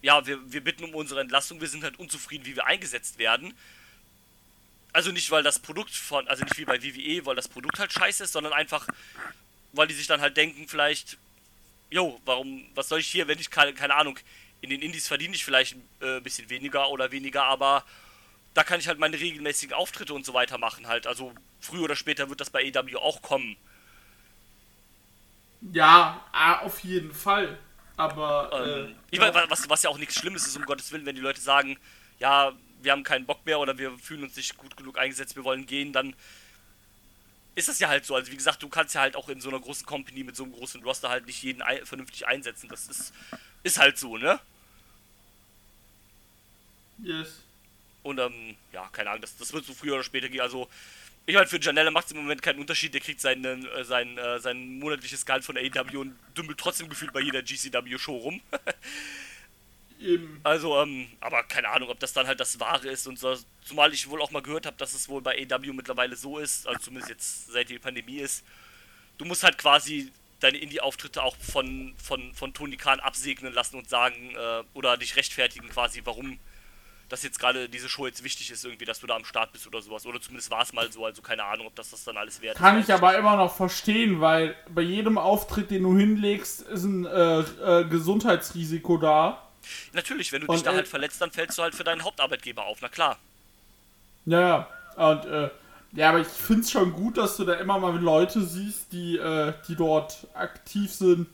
ja, 0.02 0.26
wir, 0.26 0.52
wir 0.52 0.62
bitten 0.62 0.84
um 0.84 0.94
unsere 0.94 1.20
Entlassung, 1.20 1.60
wir 1.60 1.68
sind 1.68 1.84
halt 1.84 1.98
unzufrieden, 1.98 2.44
wie 2.44 2.56
wir 2.56 2.66
eingesetzt 2.66 3.18
werden. 3.18 3.54
Also 4.92 5.10
nicht, 5.12 5.30
weil 5.30 5.42
das 5.42 5.58
Produkt 5.58 5.92
von, 5.92 6.28
also 6.28 6.44
nicht 6.44 6.58
wie 6.58 6.64
bei 6.64 6.82
WWE, 6.82 7.24
weil 7.26 7.36
das 7.36 7.48
Produkt 7.48 7.78
halt 7.78 7.92
scheiße 7.92 8.24
ist, 8.24 8.32
sondern 8.32 8.52
einfach, 8.52 8.86
weil 9.72 9.86
die 9.88 9.94
sich 9.94 10.06
dann 10.06 10.20
halt 10.20 10.36
denken, 10.36 10.68
vielleicht, 10.68 11.16
jo, 11.90 12.20
warum, 12.24 12.66
was 12.74 12.88
soll 12.88 13.00
ich 13.00 13.08
hier, 13.08 13.26
wenn 13.28 13.38
ich 13.38 13.50
keine, 13.50 13.72
keine 13.72 13.94
Ahnung, 13.94 14.18
in 14.64 14.70
den 14.70 14.82
Indies 14.82 15.06
verdiene 15.06 15.34
ich 15.34 15.44
vielleicht 15.44 15.76
äh, 16.00 16.16
ein 16.16 16.22
bisschen 16.22 16.50
weniger 16.50 16.90
oder 16.90 17.12
weniger, 17.12 17.44
aber 17.44 17.84
da 18.54 18.64
kann 18.64 18.80
ich 18.80 18.88
halt 18.88 18.98
meine 18.98 19.18
regelmäßigen 19.18 19.74
Auftritte 19.74 20.14
und 20.14 20.24
so 20.24 20.34
weiter 20.34 20.58
machen 20.58 20.86
halt. 20.86 21.06
Also 21.06 21.34
früher 21.60 21.82
oder 21.82 21.96
später 21.96 22.28
wird 22.30 22.40
das 22.40 22.50
bei 22.50 22.64
EW 22.64 22.96
auch 22.96 23.22
kommen. 23.22 23.56
ja, 25.72 26.24
ah, 26.32 26.60
auf 26.60 26.80
jeden 26.80 27.12
Fall. 27.12 27.58
Aber 27.96 28.50
Ähm, 28.52 28.88
äh, 28.88 28.94
ich 29.10 29.20
meine, 29.20 29.34
was, 29.48 29.68
was 29.68 29.82
ja 29.82 29.90
auch 29.90 29.98
nichts 29.98 30.16
Schlimmes 30.16 30.46
ist, 30.46 30.56
um 30.56 30.64
Gottes 30.64 30.90
Willen, 30.92 31.06
wenn 31.06 31.14
die 31.14 31.20
Leute 31.20 31.40
sagen, 31.40 31.78
ja, 32.18 32.52
wir 32.82 32.92
haben 32.92 33.04
keinen 33.04 33.26
Bock 33.26 33.44
mehr 33.46 33.58
oder 33.60 33.78
wir 33.78 33.96
fühlen 33.98 34.24
uns 34.24 34.36
nicht 34.36 34.56
gut 34.56 34.76
genug 34.76 34.98
eingesetzt, 34.98 35.36
wir 35.36 35.44
wollen 35.44 35.66
gehen, 35.66 35.92
dann 35.92 36.14
ist 37.54 37.68
das 37.68 37.78
ja 37.78 37.88
halt 37.88 38.04
so. 38.04 38.14
Also 38.14 38.32
wie 38.32 38.36
gesagt, 38.36 38.62
du 38.62 38.68
kannst 38.68 38.94
ja 38.94 39.00
halt 39.02 39.16
auch 39.16 39.28
in 39.28 39.40
so 39.40 39.48
einer 39.48 39.60
großen 39.60 39.86
Company 39.86 40.24
mit 40.24 40.36
so 40.36 40.44
einem 40.44 40.52
großen 40.52 40.82
Roster 40.82 41.08
halt 41.08 41.26
nicht 41.26 41.42
jeden 41.42 41.62
ein, 41.62 41.84
vernünftig 41.86 42.26
einsetzen. 42.26 42.68
Das 42.68 42.86
ist, 42.86 43.12
ist 43.62 43.78
halt 43.78 43.98
so, 43.98 44.16
ne? 44.16 44.40
Yes. 47.02 47.42
Und 48.02 48.18
ähm, 48.18 48.56
ja, 48.72 48.88
keine 48.92 49.10
Ahnung, 49.10 49.22
das, 49.22 49.36
das 49.36 49.52
wird 49.52 49.64
so 49.64 49.72
früher 49.72 49.94
oder 49.94 50.04
später 50.04 50.28
gehen. 50.28 50.42
Also, 50.42 50.68
ich 51.26 51.34
meine, 51.34 51.46
für 51.46 51.58
Janelle 51.58 51.90
macht 51.90 52.06
es 52.06 52.12
im 52.12 52.18
Moment 52.18 52.42
keinen 52.42 52.60
Unterschied. 52.60 52.92
Der 52.92 53.00
kriegt 53.00 53.20
seinen, 53.20 53.66
äh, 53.66 53.84
sein, 53.84 54.18
äh, 54.18 54.38
sein 54.38 54.78
monatliches 54.78 55.24
Gehalt 55.24 55.42
von 55.42 55.56
AEW 55.56 56.00
und 56.00 56.14
dümpelt 56.36 56.58
trotzdem 56.58 56.88
gefühlt 56.88 57.14
bei 57.14 57.20
jeder 57.20 57.42
GCW-Show 57.42 58.16
rum. 58.16 58.40
Eben. 60.00 60.38
also, 60.42 60.82
ähm, 60.82 61.08
aber 61.20 61.44
keine 61.44 61.70
Ahnung, 61.70 61.88
ob 61.88 61.98
das 61.98 62.12
dann 62.12 62.26
halt 62.26 62.38
das 62.38 62.60
Wahre 62.60 62.88
ist 62.88 63.06
und 63.06 63.18
so. 63.18 63.34
Zumal 63.64 63.94
ich 63.94 64.08
wohl 64.10 64.20
auch 64.20 64.32
mal 64.32 64.42
gehört 64.42 64.66
habe, 64.66 64.76
dass 64.76 64.92
es 64.92 65.08
wohl 65.08 65.22
bei 65.22 65.46
AEW 65.50 65.72
mittlerweile 65.72 66.14
so 66.14 66.38
ist, 66.38 66.66
also 66.66 66.78
zumindest 66.80 67.08
jetzt 67.08 67.52
seit 67.52 67.70
die 67.70 67.78
Pandemie 67.78 68.18
ist. 68.18 68.44
Du 69.16 69.24
musst 69.24 69.44
halt 69.44 69.56
quasi 69.56 70.12
deine 70.40 70.58
Indie-Auftritte 70.58 71.22
auch 71.22 71.36
von, 71.36 71.94
von, 71.96 72.34
von 72.34 72.52
Tony 72.52 72.76
Khan 72.76 73.00
absegnen 73.00 73.54
lassen 73.54 73.76
und 73.76 73.88
sagen, 73.88 74.34
äh, 74.36 74.62
oder 74.74 74.98
dich 74.98 75.16
rechtfertigen 75.16 75.70
quasi, 75.70 76.02
warum 76.04 76.38
dass 77.08 77.22
jetzt 77.22 77.38
gerade 77.38 77.68
diese 77.68 77.88
Show 77.88 78.06
jetzt 78.06 78.24
wichtig 78.24 78.50
ist, 78.50 78.64
irgendwie, 78.64 78.84
dass 78.84 79.00
du 79.00 79.06
da 79.06 79.16
am 79.16 79.24
Start 79.24 79.52
bist 79.52 79.66
oder 79.66 79.82
sowas. 79.82 80.06
Oder 80.06 80.20
zumindest 80.20 80.50
war 80.50 80.62
es 80.62 80.72
mal 80.72 80.90
so, 80.90 81.04
also 81.04 81.22
keine 81.22 81.44
Ahnung, 81.44 81.66
ob 81.66 81.74
das 81.74 81.90
das 81.90 82.04
dann 82.04 82.16
alles 82.16 82.40
wert 82.40 82.56
Kann 82.56 82.78
ist. 82.78 82.88
ich 82.88 82.94
aber 82.94 83.16
immer 83.16 83.36
noch 83.36 83.54
verstehen, 83.54 84.20
weil 84.20 84.56
bei 84.68 84.82
jedem 84.82 85.18
Auftritt, 85.18 85.70
den 85.70 85.82
du 85.82 85.96
hinlegst, 85.96 86.62
ist 86.62 86.84
ein 86.84 87.04
äh, 87.04 87.40
äh, 87.40 87.84
Gesundheitsrisiko 87.84 88.96
da. 88.96 89.42
Natürlich, 89.92 90.32
wenn 90.32 90.42
du 90.42 90.46
Und, 90.48 90.56
dich 90.56 90.62
da 90.62 90.72
äh, 90.72 90.76
halt 90.76 90.88
verletzt, 90.88 91.20
dann 91.20 91.30
fällst 91.30 91.58
du 91.58 91.62
halt 91.62 91.74
für 91.74 91.84
deinen 91.84 92.04
Hauptarbeitgeber 92.04 92.64
auf, 92.64 92.78
na 92.80 92.88
klar. 92.88 93.18
Ja, 94.26 94.40
ja. 94.40 94.68
Und 94.96 95.26
äh, 95.26 95.50
ja, 95.92 96.08
aber 96.08 96.20
ich 96.20 96.26
finde 96.26 96.62
es 96.62 96.70
schon 96.70 96.92
gut, 96.92 97.18
dass 97.18 97.36
du 97.36 97.44
da 97.44 97.54
immer 97.54 97.78
mal 97.78 97.96
Leute 97.96 98.42
siehst, 98.42 98.92
die, 98.92 99.16
äh, 99.16 99.52
die 99.68 99.76
dort 99.76 100.26
aktiv 100.34 100.92
sind 100.92 101.28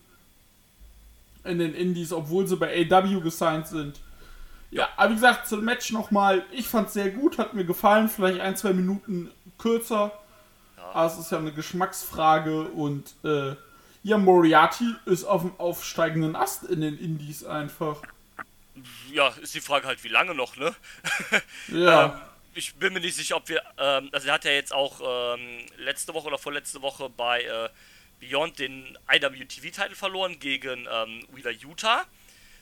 in 1.45 1.59
den 1.59 1.75
Indies, 1.75 2.13
obwohl 2.13 2.47
sie 2.47 2.57
bei 2.57 2.87
AW 2.91 3.21
gesigned 3.21 3.67
sind. 3.67 4.01
Ja, 4.71 4.89
aber 4.97 5.11
wie 5.11 5.15
gesagt, 5.15 5.49
zum 5.49 5.65
Match 5.65 5.91
nochmal, 5.91 6.45
ich 6.53 6.69
fand's 6.69 6.93
sehr 6.93 7.11
gut, 7.11 7.39
hat 7.39 7.55
mir 7.55 7.65
gefallen, 7.65 8.09
vielleicht 8.09 8.41
ein, 8.41 8.57
zwei 8.57 8.73
Minuten 8.73 9.31
kürzer. 9.59 10.13
Aber 10.93 11.07
es 11.07 11.19
ist 11.19 11.31
ja 11.31 11.39
eine 11.39 11.53
Geschmacksfrage 11.53 12.65
und 12.65 13.15
äh, 13.25 13.55
ja, 14.03 14.17
Moriarty 14.17 14.95
ist 15.05 15.25
auf 15.25 15.43
dem 15.43 15.59
aufsteigenden 15.59 16.35
Ast 16.35 16.65
in 16.65 16.81
den 16.81 16.99
Indies 16.99 17.45
einfach. 17.45 18.03
Ja, 19.13 19.29
ist 19.41 19.55
die 19.55 19.61
Frage 19.61 19.87
halt, 19.87 20.03
wie 20.05 20.09
lange 20.09 20.35
noch, 20.35 20.57
ne? 20.57 20.75
Ja. 21.69 22.05
Ähm, 22.05 22.21
ich 22.55 22.75
bin 22.75 22.93
mir 22.93 23.01
nicht 23.01 23.15
sicher, 23.15 23.37
ob 23.37 23.49
wir. 23.49 23.63
Ähm, 23.79 24.09
also, 24.13 24.29
er 24.29 24.35
hat 24.35 24.45
ja 24.45 24.51
jetzt 24.51 24.73
auch 24.73 25.01
ähm, 25.35 25.67
letzte 25.77 26.15
Woche 26.15 26.27
oder 26.29 26.39
vorletzte 26.39 26.83
Woche 26.83 27.09
bei 27.09 27.43
äh, 27.43 27.69
Beyond 28.21 28.59
den 28.59 28.99
IWTV-Titel 29.13 29.95
verloren 29.95 30.39
gegen 30.39 30.89
ähm, 30.91 31.23
Wheeler 31.33 31.53
Utah. 31.53 32.05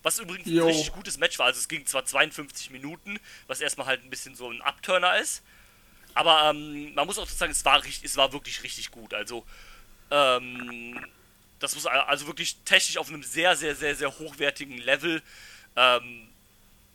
Was 0.02 0.18
übrigens 0.18 0.48
Jo. 0.48 0.64
ein 0.64 0.68
richtig 0.68 0.92
gutes 0.92 1.18
Match 1.18 1.38
war. 1.38 1.46
Also, 1.46 1.58
es 1.58 1.68
ging 1.68 1.84
zwar 1.86 2.04
52 2.04 2.70
Minuten, 2.70 3.18
was 3.46 3.60
erstmal 3.60 3.86
halt 3.86 4.04
ein 4.04 4.10
bisschen 4.10 4.34
so 4.34 4.50
ein 4.50 4.60
Upturner 4.62 5.18
ist. 5.18 5.42
Aber 6.14 6.50
ähm, 6.50 6.94
man 6.94 7.06
muss 7.06 7.18
auch 7.18 7.28
sagen, 7.28 7.52
es 7.52 7.64
war, 7.64 7.82
richtig, 7.84 8.04
es 8.04 8.16
war 8.16 8.32
wirklich 8.32 8.62
richtig 8.62 8.90
gut. 8.90 9.14
Also, 9.14 9.44
ähm, 10.10 10.98
das 11.60 11.74
muss 11.74 11.86
also 11.86 12.26
wirklich 12.26 12.56
technisch 12.64 12.96
auf 12.98 13.08
einem 13.08 13.22
sehr, 13.22 13.56
sehr, 13.56 13.74
sehr, 13.74 13.94
sehr 13.94 14.16
hochwertigen 14.18 14.78
Level. 14.78 15.22
Ähm, 15.76 16.28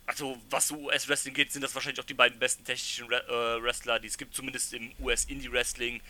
also 0.06 0.36
was 0.50 0.68
so 0.68 0.76
US-Wrestling 0.76 1.32
geht, 1.34 1.52
sind 1.52 1.62
das 1.62 1.74
wahrscheinlich 1.74 2.00
auch 2.00 2.04
die 2.06 2.14
beiden 2.14 2.38
besten 2.38 2.64
technischen 2.64 3.06
Re 3.06 3.22
äh, 3.28 3.62
Wrestler, 3.62 3.98
die 4.00 4.08
es 4.08 4.18
gibt, 4.18 4.34
zumindest 4.34 4.74
im 4.74 4.92
US-Indie-Wrestling. 5.00 6.00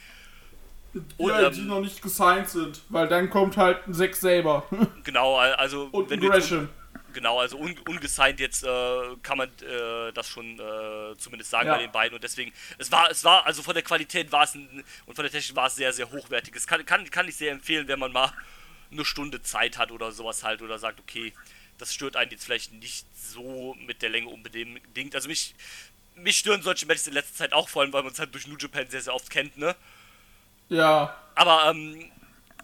Und, 1.18 1.28
ja, 1.30 1.48
ähm, 1.48 1.52
die 1.52 1.60
noch 1.62 1.80
nicht 1.80 2.00
gesigned 2.02 2.48
sind, 2.48 2.80
weil 2.88 3.08
dann 3.08 3.28
kommt 3.30 3.56
halt 3.56 3.86
ein 3.86 3.94
Sex 3.94 4.20
selber. 4.20 4.64
Genau, 5.04 5.36
al- 5.36 5.54
also 5.54 5.88
und 5.92 6.08
wenn 6.10 6.18
ein 6.18 6.22
du 6.22 6.30
Gresham. 6.30 6.68
Genau, 7.14 7.40
also 7.40 7.56
un, 7.58 7.78
ungesigned 7.88 8.40
jetzt 8.40 8.64
äh, 8.64 9.16
kann 9.22 9.38
man 9.38 9.48
äh, 9.60 10.12
das 10.12 10.28
schon 10.28 10.60
äh, 10.60 11.16
zumindest 11.18 11.50
sagen 11.50 11.68
Ja. 11.68 11.72
bei 11.72 11.78
den 11.78 11.92
beiden 11.92 12.14
und 12.16 12.22
deswegen 12.24 12.52
es 12.78 12.92
war 12.92 13.10
es 13.10 13.24
war 13.24 13.46
also 13.46 13.62
von 13.62 13.74
der 13.74 13.82
Qualität 13.84 14.32
war 14.32 14.44
es 14.44 14.54
ein, 14.54 14.84
und 15.06 15.14
von 15.14 15.24
der 15.24 15.32
Technik 15.32 15.56
war 15.56 15.68
es 15.68 15.76
sehr 15.76 15.92
sehr 15.94 16.10
hochwertig. 16.12 16.54
Es 16.56 16.66
kann 16.66 16.84
kann 16.84 17.10
kann 17.10 17.28
ich 17.28 17.36
sehr 17.36 17.52
empfehlen, 17.52 17.88
wenn 17.88 17.98
man 17.98 18.12
mal 18.12 18.32
eine 18.92 19.04
Stunde 19.04 19.42
Zeit 19.42 19.78
hat 19.78 19.90
oder 19.92 20.12
sowas 20.12 20.44
halt 20.44 20.62
oder 20.62 20.78
sagt, 20.78 21.00
okay, 21.00 21.32
das 21.78 21.92
stört 21.94 22.16
einen 22.16 22.30
jetzt 22.32 22.44
vielleicht 22.44 22.72
nicht 22.72 23.06
so 23.16 23.74
mit 23.86 24.02
der 24.02 24.10
Länge 24.10 24.28
unbedingt. 24.28 25.14
Also 25.14 25.28
mich 25.28 25.54
mich 26.16 26.38
stören 26.38 26.62
solche 26.62 26.86
Matches 26.86 27.06
in 27.08 27.14
letzter 27.14 27.34
Zeit 27.36 27.52
auch 27.52 27.68
vor 27.68 27.82
allem, 27.82 27.92
weil 27.92 28.02
man 28.04 28.12
es 28.12 28.18
halt 28.18 28.34
durch 28.34 28.46
New 28.46 28.56
Japan 28.58 28.88
sehr 28.90 29.00
sehr 29.02 29.14
oft 29.14 29.30
kennt, 29.30 29.56
ne? 29.58 29.74
Ja, 30.68 31.16
Aber 31.34 31.70
ähm, 31.70 32.10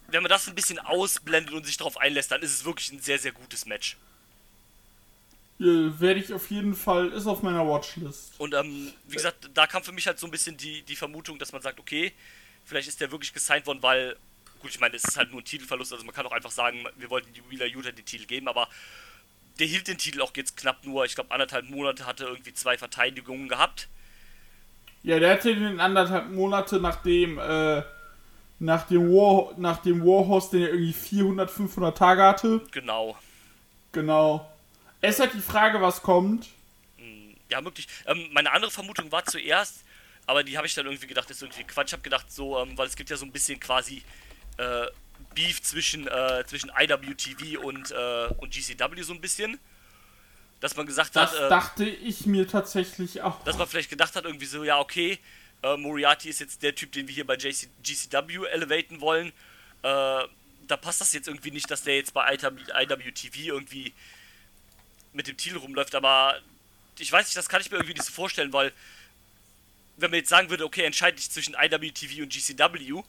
wenn 0.07 0.23
man 0.23 0.29
das 0.29 0.47
ein 0.47 0.55
bisschen 0.55 0.79
ausblendet 0.79 1.53
und 1.53 1.65
sich 1.65 1.77
darauf 1.77 1.97
einlässt, 1.97 2.31
dann 2.31 2.41
ist 2.41 2.53
es 2.53 2.65
wirklich 2.65 2.91
ein 2.91 2.99
sehr, 3.01 3.19
sehr 3.19 3.31
gutes 3.31 3.65
Match. 3.65 3.97
Äh, 5.61 5.99
werde 5.99 6.19
ich 6.19 6.33
auf 6.33 6.49
jeden 6.49 6.75
Fall, 6.75 7.09
ist 7.09 7.27
auf 7.27 7.43
meiner 7.43 7.67
Watchlist. 7.67 8.33
Und 8.39 8.53
ähm, 8.53 8.91
wie 9.07 9.15
gesagt, 9.15 9.49
da 9.53 9.67
kam 9.67 9.83
für 9.83 9.91
mich 9.91 10.07
halt 10.07 10.19
so 10.19 10.27
ein 10.27 10.31
bisschen 10.31 10.57
die, 10.57 10.81
die 10.81 10.95
Vermutung, 10.95 11.37
dass 11.37 11.51
man 11.51 11.61
sagt, 11.61 11.79
okay, 11.79 12.11
vielleicht 12.65 12.87
ist 12.87 12.99
der 12.99 13.11
wirklich 13.11 13.33
gesigned 13.33 13.65
worden, 13.67 13.81
weil, 13.81 14.15
gut, 14.59 14.71
ich 14.71 14.79
meine, 14.79 14.95
es 14.95 15.03
ist 15.03 15.17
halt 15.17 15.31
nur 15.31 15.41
ein 15.41 15.45
Titelverlust, 15.45 15.93
also 15.93 16.03
man 16.05 16.13
kann 16.15 16.25
auch 16.25 16.31
einfach 16.31 16.51
sagen, 16.51 16.83
wir 16.97 17.09
wollten 17.09 17.29
Wheeler 17.49 17.67
Utah 17.67 17.91
den 17.91 18.05
Titel 18.05 18.25
geben, 18.25 18.47
aber 18.47 18.67
der 19.59 19.67
hielt 19.67 19.87
den 19.87 19.97
Titel 19.97 20.21
auch 20.21 20.31
jetzt 20.35 20.57
knapp 20.57 20.85
nur, 20.85 21.05
ich 21.05 21.15
glaube, 21.15 21.31
anderthalb 21.31 21.69
Monate, 21.69 22.05
hatte 22.05 22.25
irgendwie 22.25 22.53
zwei 22.53 22.77
Verteidigungen 22.77 23.47
gehabt. 23.47 23.87
Ja, 25.03 25.19
der 25.19 25.33
hatte 25.33 25.55
den 25.55 25.79
anderthalb 25.79 26.31
Monate 26.31 26.79
nachdem, 26.79 27.37
äh, 27.37 27.83
nach 28.59 28.87
dem 28.87 29.09
War, 29.11 29.53
nach 29.57 29.81
dem 29.81 30.01
Warhorse, 30.01 30.51
den 30.51 30.61
er 30.61 30.69
irgendwie 30.69 30.93
400, 30.93 31.49
500 31.49 31.97
Tage 31.97 32.23
hatte. 32.23 32.61
Genau. 32.71 33.17
Genau. 33.91 34.50
Es 35.01 35.15
ist 35.15 35.19
halt 35.19 35.33
die 35.33 35.39
Frage, 35.39 35.81
was 35.81 36.01
kommt. 36.01 36.47
Ja, 37.49 37.59
möglich. 37.59 37.87
Ähm, 38.05 38.29
meine 38.31 38.51
andere 38.53 38.71
Vermutung 38.71 39.11
war 39.11 39.25
zuerst, 39.25 39.83
aber 40.25 40.43
die 40.43 40.57
habe 40.57 40.67
ich 40.67 40.73
dann 40.73 40.85
irgendwie 40.85 41.07
gedacht, 41.07 41.29
ist 41.29 41.41
irgendwie 41.41 41.65
Quatsch. 41.65 41.87
Ich 41.87 41.93
habe 41.93 42.03
gedacht, 42.03 42.31
so, 42.31 42.57
ähm, 42.59 42.77
weil 42.77 42.87
es 42.87 42.95
gibt 42.95 43.09
ja 43.09 43.17
so 43.17 43.25
ein 43.25 43.31
bisschen 43.31 43.59
quasi, 43.59 44.03
äh, 44.57 44.87
Beef 45.35 45.61
zwischen, 45.61 46.07
äh, 46.07 46.43
zwischen 46.47 46.71
IWTV 46.77 47.59
und, 47.61 47.91
äh, 47.91 48.27
und 48.37 48.53
GCW 48.53 49.01
so 49.01 49.13
ein 49.13 49.21
bisschen. 49.21 49.59
Dass 50.59 50.75
man 50.77 50.85
gesagt 50.85 51.15
Das 51.15 51.31
hat, 51.31 51.39
äh, 51.39 51.49
dachte 51.49 51.85
ich 51.85 52.25
mir 52.25 52.47
tatsächlich 52.47 53.21
auch. 53.21 53.43
dass 53.43 53.57
man 53.57 53.67
vielleicht 53.67 53.89
gedacht 53.89 54.15
hat, 54.15 54.25
irgendwie 54.25 54.45
so, 54.45 54.63
ja, 54.63 54.79
okay, 54.79 55.19
äh, 55.63 55.75
Moriarty 55.75 56.29
ist 56.29 56.39
jetzt 56.39 56.61
der 56.63 56.75
Typ, 56.75 56.91
den 56.91 57.07
wir 57.07 57.15
hier 57.15 57.25
bei 57.25 57.35
JC, 57.35 57.67
GCW 57.83 58.45
elevaten 58.45 59.01
wollen. 59.01 59.27
Äh, 59.81 60.23
da 60.67 60.77
passt 60.79 61.01
das 61.01 61.13
jetzt 61.13 61.27
irgendwie 61.27 61.51
nicht, 61.51 61.69
dass 61.69 61.83
der 61.83 61.97
jetzt 61.97 62.13
bei 62.13 62.33
IWTV 62.33 63.37
irgendwie 63.47 63.93
mit 65.13 65.27
dem 65.27 65.37
Titel 65.37 65.57
rumläuft, 65.57 65.95
aber 65.95 66.39
ich 66.99 67.11
weiß 67.11 67.27
nicht, 67.27 67.37
das 67.37 67.49
kann 67.49 67.61
ich 67.61 67.71
mir 67.71 67.77
irgendwie 67.77 67.93
nicht 67.95 68.05
so 68.05 68.11
vorstellen, 68.11 68.53
weil 68.53 68.73
wenn 69.97 70.11
man 70.11 70.19
jetzt 70.19 70.29
sagen 70.29 70.49
würde, 70.49 70.65
okay, 70.65 70.83
entscheide 70.83 71.17
dich 71.17 71.29
zwischen 71.29 71.55
IWTV 71.55 72.21
und 72.23 72.29
GCW, 72.33 73.03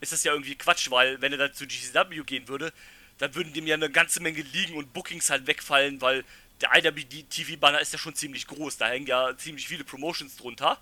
ist 0.00 0.12
das 0.12 0.24
ja 0.24 0.32
irgendwie 0.32 0.56
Quatsch, 0.56 0.90
weil 0.90 1.20
wenn 1.20 1.32
er 1.32 1.38
dann 1.38 1.54
zu 1.54 1.66
GCW 1.66 2.22
gehen 2.24 2.48
würde, 2.48 2.72
dann 3.18 3.34
würden 3.34 3.52
dem 3.52 3.66
ja 3.66 3.74
eine 3.74 3.90
ganze 3.90 4.20
Menge 4.20 4.42
liegen 4.42 4.74
und 4.74 4.92
Bookings 4.92 5.30
halt 5.30 5.46
wegfallen, 5.46 6.00
weil 6.00 6.24
der 6.60 6.70
IWTV-Banner 6.74 7.80
ist 7.80 7.92
ja 7.92 7.98
schon 7.98 8.14
ziemlich 8.14 8.46
groß, 8.46 8.76
da 8.76 8.88
hängen 8.88 9.06
ja 9.06 9.36
ziemlich 9.36 9.68
viele 9.68 9.84
Promotions 9.84 10.36
drunter. 10.36 10.78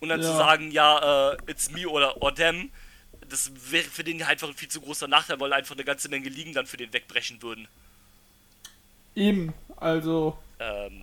Und 0.00 0.10
dann 0.10 0.20
Ja. 0.20 0.26
zu 0.26 0.32
sagen, 0.32 0.70
ja, 0.70 1.32
äh, 1.32 1.38
it's 1.46 1.70
me 1.70 1.88
oder 1.88 2.22
or 2.22 2.34
them, 2.34 2.70
das 3.28 3.50
wäre 3.70 3.88
für 3.88 4.04
den 4.04 4.18
ja 4.20 4.28
einfach 4.28 4.48
ein 4.48 4.54
viel 4.54 4.68
zu 4.68 4.80
großer 4.80 5.08
Nachteil, 5.08 5.40
weil 5.40 5.52
einfach 5.52 5.74
eine 5.74 5.84
ganze 5.84 6.08
Menge 6.08 6.28
liegen 6.28 6.52
dann 6.54 6.66
für 6.66 6.76
den 6.76 6.92
wegbrechen 6.92 7.42
würden. 7.42 7.68
Eben, 9.14 9.52
also. 9.76 10.38
ähm, 10.60 11.02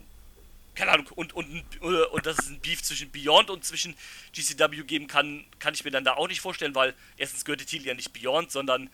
keine 0.75 0.91
Ahnung, 0.91 1.07
und, 1.15 1.33
und, 1.33 1.81
und, 1.81 1.97
und 2.11 2.25
dass 2.25 2.37
es 2.37 2.49
ein 2.49 2.59
Beef 2.59 2.83
zwischen 2.83 3.09
Beyond 3.11 3.49
und 3.49 3.63
zwischen 3.63 3.95
GCW 4.33 4.83
geben 4.83 5.07
kann, 5.07 5.45
kann 5.59 5.73
ich 5.73 5.83
mir 5.85 5.91
dann 5.91 6.03
da 6.03 6.13
auch 6.13 6.27
nicht 6.27 6.41
vorstellen, 6.41 6.75
weil 6.75 6.93
erstens 7.17 7.45
gehört 7.45 7.61
der 7.61 7.67
Titel 7.67 7.87
ja 7.87 7.93
nicht 7.93 8.13
Beyond, 8.13 8.51
sondern 8.51 8.89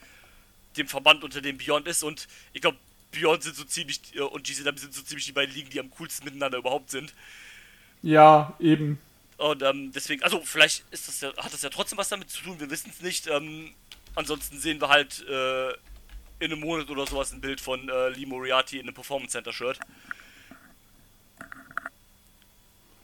dem 0.78 0.88
Verband, 0.88 1.24
unter 1.24 1.42
dem 1.42 1.58
Beyond 1.58 1.88
ist 1.88 2.04
und 2.04 2.28
ich 2.54 2.62
glaube, 2.62 2.78
Beyond 3.12 3.44
sind 3.44 3.56
so 3.56 3.64
ziemlich 3.64 4.00
äh, 4.16 4.22
und 4.22 4.46
GCW 4.46 4.78
sind 4.78 4.94
so 4.94 5.02
ziemlich 5.02 5.26
die 5.26 5.32
beiden 5.32 5.54
Ligen, 5.54 5.70
die 5.70 5.80
am 5.80 5.90
coolsten 5.92 6.24
miteinander 6.26 6.60
überhaupt 6.60 6.92
sind. 6.92 7.14
Ja, 8.02 8.56
eben. 8.60 9.00
Und 9.38 9.64
ähm, 9.64 9.92
deswegen, 9.92 10.24
also 10.24 10.40
vielleicht 10.44 10.86
ist 10.92 11.08
das 11.08 11.22
ja, 11.22 11.36
hat 11.38 11.52
das 11.52 11.62
ja 11.62 11.70
trotzdem 11.70 11.98
was 11.98 12.10
damit 12.10 12.30
zu 12.30 12.44
tun, 12.44 12.60
wir 12.60 12.70
wissen 12.70 12.92
es 12.92 13.02
nicht. 13.02 13.28
Ähm, 13.28 13.74
ansonsten 14.16 14.60
sehen 14.60 14.80
wir 14.80 14.90
halt 14.90 15.26
äh, 15.28 15.74
in 16.42 16.52
einem 16.52 16.62
Monat 16.62 16.90
oder 16.90 17.06
sowas 17.08 17.32
ein 17.32 17.42
Bild 17.42 17.62
von 17.62 17.88
äh, 17.90 18.10
Lee 18.10 18.26
Moriarty 18.26 18.78
in 18.78 18.84
einem 18.88 18.94
Performance 18.96 19.32
Center 19.34 19.54
Shirt. 19.54 19.80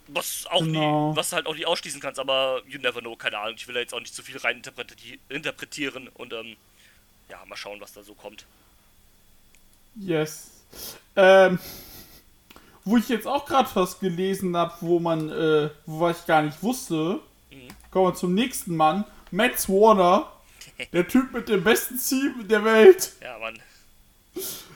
Was 0.08 0.48
auch 0.50 0.62
Genau. 0.62 1.12
nie, 1.12 1.18
was 1.18 1.34
halt 1.34 1.48
auch 1.48 1.54
nicht 1.54 1.68
ausschließen 1.68 2.00
kannst, 2.00 2.20
aber 2.20 2.62
you 2.66 2.80
never 2.80 3.02
know, 3.02 3.16
keine 3.16 3.38
Ahnung. 3.40 3.56
Ich 3.58 3.68
will 3.68 3.74
da 3.74 3.82
jetzt 3.82 3.94
auch 3.94 4.00
nicht 4.00 4.14
zu 4.16 4.24
viel 4.24 4.38
rein 4.38 4.58
interpreti 4.58 5.20
interpretieren 5.28 6.08
und 6.14 6.32
ähm, 6.34 6.56
ja, 7.30 7.44
mal 7.46 7.58
schauen, 7.58 7.82
was 7.82 7.92
da 7.94 8.04
so 8.04 8.14
kommt. 8.14 8.46
Yes. 9.96 10.52
Ähm, 11.16 11.60
wo 12.86 12.96
ich 12.98 13.10
jetzt 13.10 13.28
auch 13.28 13.46
gerade 13.46 13.70
was 13.74 14.00
gelesen 14.00 14.56
habe, 14.56 14.74
wo 14.80 15.00
man, 15.00 15.30
äh, 15.30 15.70
wo 15.86 16.10
ich 16.10 16.26
gar 16.26 16.42
nicht 16.42 16.64
wusste. 16.64 17.20
Kommen 17.92 18.08
wir 18.08 18.16
zum 18.16 18.34
nächsten 18.34 18.76
Mann. 18.78 19.04
Matt 19.32 19.68
Warner. 19.68 20.32
Der 20.94 21.08
Typ 21.08 21.34
mit 21.34 21.50
dem 21.50 21.64
besten 21.64 22.00
Team 22.00 22.48
der 22.48 22.64
Welt. 22.64 23.14
Ja, 23.22 23.38
Mann. 23.40 23.60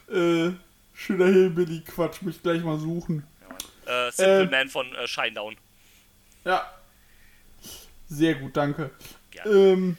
Äh, 0.09 0.55
schöner 0.93 1.25
Hillbilly-Quatsch, 1.25 2.21
mich 2.23 2.41
gleich 2.41 2.63
mal 2.63 2.79
suchen. 2.79 3.25
Ja, 3.41 3.47
Mann. 3.49 4.07
Äh, 4.07 4.11
Simple 4.11 4.41
Ähm. 4.41 4.49
Man 4.49 4.69
von 4.69 4.95
äh, 4.95 5.07
Shinedown. 5.07 5.55
Ja. 6.43 6.65
Sehr 8.07 8.35
gut, 8.35 8.57
danke. 8.57 8.91
Ähm, 9.45 9.97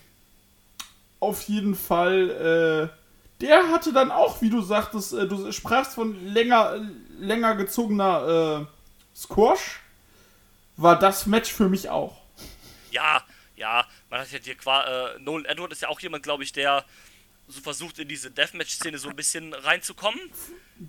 auf 1.20 1.42
jeden 1.42 1.74
Fall, 1.74 2.90
äh, 2.90 3.40
der 3.40 3.68
hatte 3.70 3.92
dann 3.92 4.10
auch, 4.10 4.42
wie 4.42 4.50
du 4.50 4.60
sagtest, 4.60 5.12
äh, 5.12 5.26
du 5.26 5.50
sprachst 5.52 5.94
von 5.94 6.26
länger, 6.26 6.76
länger 7.18 7.54
gezogener 7.56 8.66
äh, 8.66 9.16
Squash. 9.16 9.80
War 10.76 10.98
das 10.98 11.26
Match 11.26 11.52
für 11.52 11.68
mich 11.68 11.88
auch. 11.88 12.20
Ja, 12.90 13.22
ja, 13.56 13.86
man 14.12 14.20
hat 14.20 14.30
ja 14.30 14.38
dir 14.38 14.54
qua 14.54 14.84
äh, 15.14 15.18
Nolan 15.20 15.46
Edward 15.46 15.72
ist 15.72 15.80
ja 15.82 15.88
auch 15.88 15.98
jemand, 16.00 16.22
glaube 16.22 16.42
ich, 16.44 16.52
der 16.52 16.84
so 17.48 17.60
versucht 17.62 17.98
in 17.98 18.08
diese 18.08 18.30
Deathmatch-Szene 18.30 18.98
so 18.98 19.08
ein 19.08 19.16
bisschen 19.16 19.52
reinzukommen. 19.54 20.20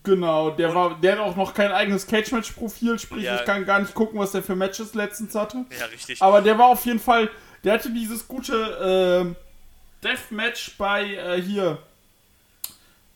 Genau, 0.03 0.51
der 0.51 0.75
war, 0.75 0.99
der 0.99 1.13
hat 1.13 1.19
auch 1.19 1.35
noch 1.35 1.53
kein 1.53 1.71
eigenes 1.71 2.05
Cage-Match-Profil, 2.05 2.99
sprich, 2.99 3.23
Ja. 3.23 3.37
ich 3.39 3.45
kann 3.45 3.65
gar 3.65 3.79
nicht 3.79 3.93
gucken, 3.93 4.19
was 4.19 4.33
der 4.33 4.43
für 4.43 4.55
Matches 4.55 4.93
letztens 4.93 5.35
hatte. 5.35 5.65
Ja, 5.79 5.85
richtig. 5.85 6.21
Aber 6.21 6.41
der 6.41 6.57
war 6.57 6.67
auf 6.67 6.85
jeden 6.85 6.99
Fall, 6.99 7.29
der 7.63 7.73
hatte 7.73 7.89
dieses 7.91 8.27
gute 8.27 9.35
äh, 9.35 10.05
Deathmatch 10.05 10.77
bei 10.77 11.15
äh, 11.15 11.41
hier 11.41 11.81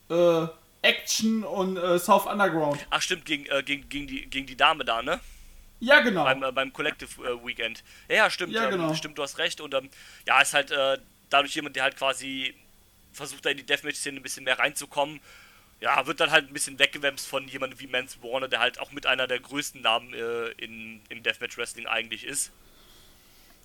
äh, 0.09 0.47
Action 0.81 1.43
und 1.43 1.75
äh, 1.77 1.99
South 1.99 2.25
Underground. 2.27 2.85
Ach 2.89 3.01
stimmt, 3.01 3.25
gegen, 3.25 3.45
äh, 3.47 3.61
gegen, 3.61 3.89
gegen, 3.89 4.07
die, 4.07 4.25
gegen 4.29 4.47
die 4.47 4.55
Dame 4.55 4.85
da, 4.85 5.01
ne? 5.01 5.19
Ja, 5.79 5.99
genau. 6.01 6.23
Beim, 6.23 6.43
äh, 6.43 6.51
beim 6.51 6.73
Collective 6.73 7.21
äh, 7.23 7.45
Weekend. 7.45 7.83
Ja, 8.09 8.15
ja, 8.15 8.29
stimmt, 8.29 8.53
Ja, 8.53 8.65
ähm, 8.65 8.71
genau. 8.71 8.93
stimmt, 8.93 9.17
du 9.17 9.23
hast 9.23 9.37
recht. 9.37 9.61
Und 9.61 9.73
ähm, 9.73 9.89
ja, 10.25 10.41
ist 10.41 10.53
halt 10.53 10.71
äh, 10.71 10.97
dadurch 11.29 11.53
jemand, 11.55 11.75
der 11.75 11.83
halt 11.83 11.97
quasi 11.97 12.55
versucht, 13.11 13.45
da 13.45 13.49
in 13.49 13.57
die 13.57 13.65
Deathmatch-Szene 13.65 14.19
ein 14.19 14.23
bisschen 14.23 14.43
mehr 14.43 14.59
reinzukommen. 14.59 15.19
Ja, 15.79 16.07
wird 16.07 16.19
dann 16.19 16.31
halt 16.31 16.49
ein 16.49 16.53
bisschen 16.53 16.79
weggewämst 16.79 17.27
von 17.27 17.47
jemandem 17.47 17.79
wie 17.79 17.87
Mance 17.87 18.17
Warner, 18.23 18.47
der 18.47 18.59
halt 18.59 18.79
auch 18.79 18.91
mit 18.91 19.05
einer 19.05 19.27
der 19.27 19.39
größten 19.39 19.81
Namen 19.81 20.13
äh, 20.13 20.47
in, 20.57 21.01
im 21.09 21.21
Deathmatch-Wrestling 21.21 21.85
eigentlich 21.85 22.23
ist. 22.25 22.51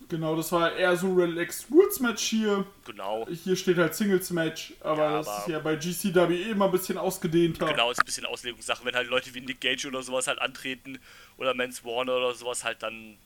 Genau, 0.09 0.35
das 0.35 0.51
war 0.51 0.73
eher 0.73 0.95
so 0.95 1.13
Relaxed 1.13 1.67
Rules 1.71 1.99
Match 1.99 2.23
hier. 2.23 2.65
Genau. 2.85 3.25
Hier 3.29 3.55
steht 3.55 3.77
halt 3.77 3.95
Singles 3.95 4.29
Match, 4.29 4.73
aber 4.81 4.97
Ja, 5.03 5.17
das 5.17 5.27
aber- 5.27 5.37
ist 5.39 5.47
ja 5.47 5.59
bei 5.59 5.75
GCW 5.75 6.35
eh 6.35 6.51
immer 6.51 6.65
ein 6.65 6.71
bisschen 6.71 6.97
ausgedehnter. 6.97 7.65
Genau, 7.65 7.89
ist 7.89 7.99
ein 7.99 8.05
bisschen 8.05 8.25
Auslegungssache. 8.25 8.83
Wenn 8.85 8.93
halt 8.95 9.07
Leute 9.09 9.33
wie 9.33 9.41
Nick 9.41 9.61
Gage 9.61 9.87
oder 9.87 10.03
sowas 10.03 10.27
halt 10.27 10.39
antreten 10.39 10.99
oder 11.37 11.53
Mance 11.53 11.83
Warner 11.83 12.17
oder 12.17 12.33
sowas 12.35 12.63
halt, 12.63 12.83
dann 12.83 13.17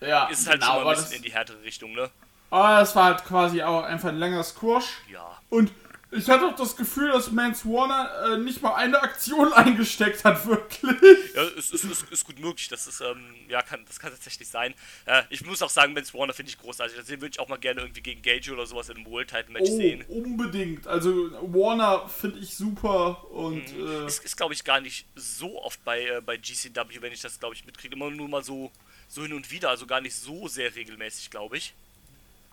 Ja, 0.00 0.26
ist 0.28 0.40
es 0.40 0.46
halt 0.48 0.60
genau, 0.60 0.74
schon 0.74 0.84
mal 0.84 0.94
ein 0.94 1.00
bisschen 1.00 1.16
in 1.16 1.22
die 1.22 1.32
härtere 1.32 1.62
Richtung, 1.62 1.92
ne? 1.92 2.10
aber 2.50 2.80
das 2.80 2.96
war 2.96 3.04
halt 3.04 3.24
quasi 3.24 3.62
auch 3.62 3.84
einfach 3.84 4.08
ein 4.08 4.18
länger 4.18 4.42
Squash. 4.42 4.98
Ja. 5.10 5.40
Und 5.50 5.70
ich 6.12 6.28
hatte 6.28 6.46
auch 6.46 6.56
das 6.56 6.76
Gefühl, 6.76 7.10
dass 7.12 7.30
Mance 7.30 7.64
Warner 7.66 8.34
äh, 8.34 8.38
nicht 8.38 8.62
mal 8.62 8.74
eine 8.74 9.00
Aktion 9.02 9.52
eingesteckt 9.52 10.24
hat, 10.24 10.44
wirklich. 10.46 11.34
Ja, 11.34 11.42
ist, 11.56 11.72
ist, 11.72 11.84
ist, 11.84 12.10
ist 12.10 12.24
gut 12.24 12.38
möglich. 12.38 12.68
Das 12.68 12.86
ist, 12.86 13.00
ähm, 13.00 13.22
ja, 13.48 13.62
kann, 13.62 13.84
das 13.86 13.98
kann 13.98 14.10
tatsächlich 14.10 14.48
sein. 14.48 14.74
Äh, 15.06 15.22
ich 15.30 15.44
muss 15.44 15.62
auch 15.62 15.70
sagen, 15.70 15.92
Mance 15.92 16.12
Warner 16.14 16.32
finde 16.32 16.50
ich 16.50 16.58
großartig. 16.58 16.96
Das 16.96 17.08
würde 17.08 17.28
ich 17.28 17.38
auch 17.40 17.48
mal 17.48 17.58
gerne 17.58 17.80
irgendwie 17.82 18.00
gegen 18.00 18.22
Gage 18.22 18.52
oder 18.52 18.66
sowas 18.66 18.88
in 18.88 18.96
einem 18.96 19.06
World 19.06 19.28
Title 19.30 19.52
Match 19.52 19.70
Oh, 19.70 19.76
sehen. 19.76 20.04
unbedingt. 20.08 20.86
Also 20.86 21.30
Warner 21.52 22.08
finde 22.08 22.40
ich 22.40 22.54
super 22.56 23.30
und 23.30 23.64
äh, 23.72 24.06
Ist, 24.06 24.24
ist 24.24 24.36
glaube 24.36 24.54
ich, 24.54 24.64
gar 24.64 24.80
nicht 24.80 25.06
so 25.14 25.62
oft 25.62 25.84
bei, 25.84 26.06
äh, 26.06 26.20
bei 26.20 26.36
GCW, 26.36 27.00
wenn 27.00 27.12
ich 27.12 27.20
das, 27.20 27.38
glaube 27.38 27.54
ich, 27.54 27.64
mitkriege. 27.64 27.94
Immer 27.94 28.10
nur 28.10 28.28
mal 28.28 28.42
so, 28.42 28.70
so 29.08 29.22
hin 29.22 29.32
und 29.32 29.50
wieder. 29.50 29.70
Also 29.70 29.86
gar 29.86 30.00
nicht 30.00 30.14
so 30.16 30.48
sehr 30.48 30.74
regelmäßig, 30.74 31.30
glaube 31.30 31.56
ich. 31.56 31.74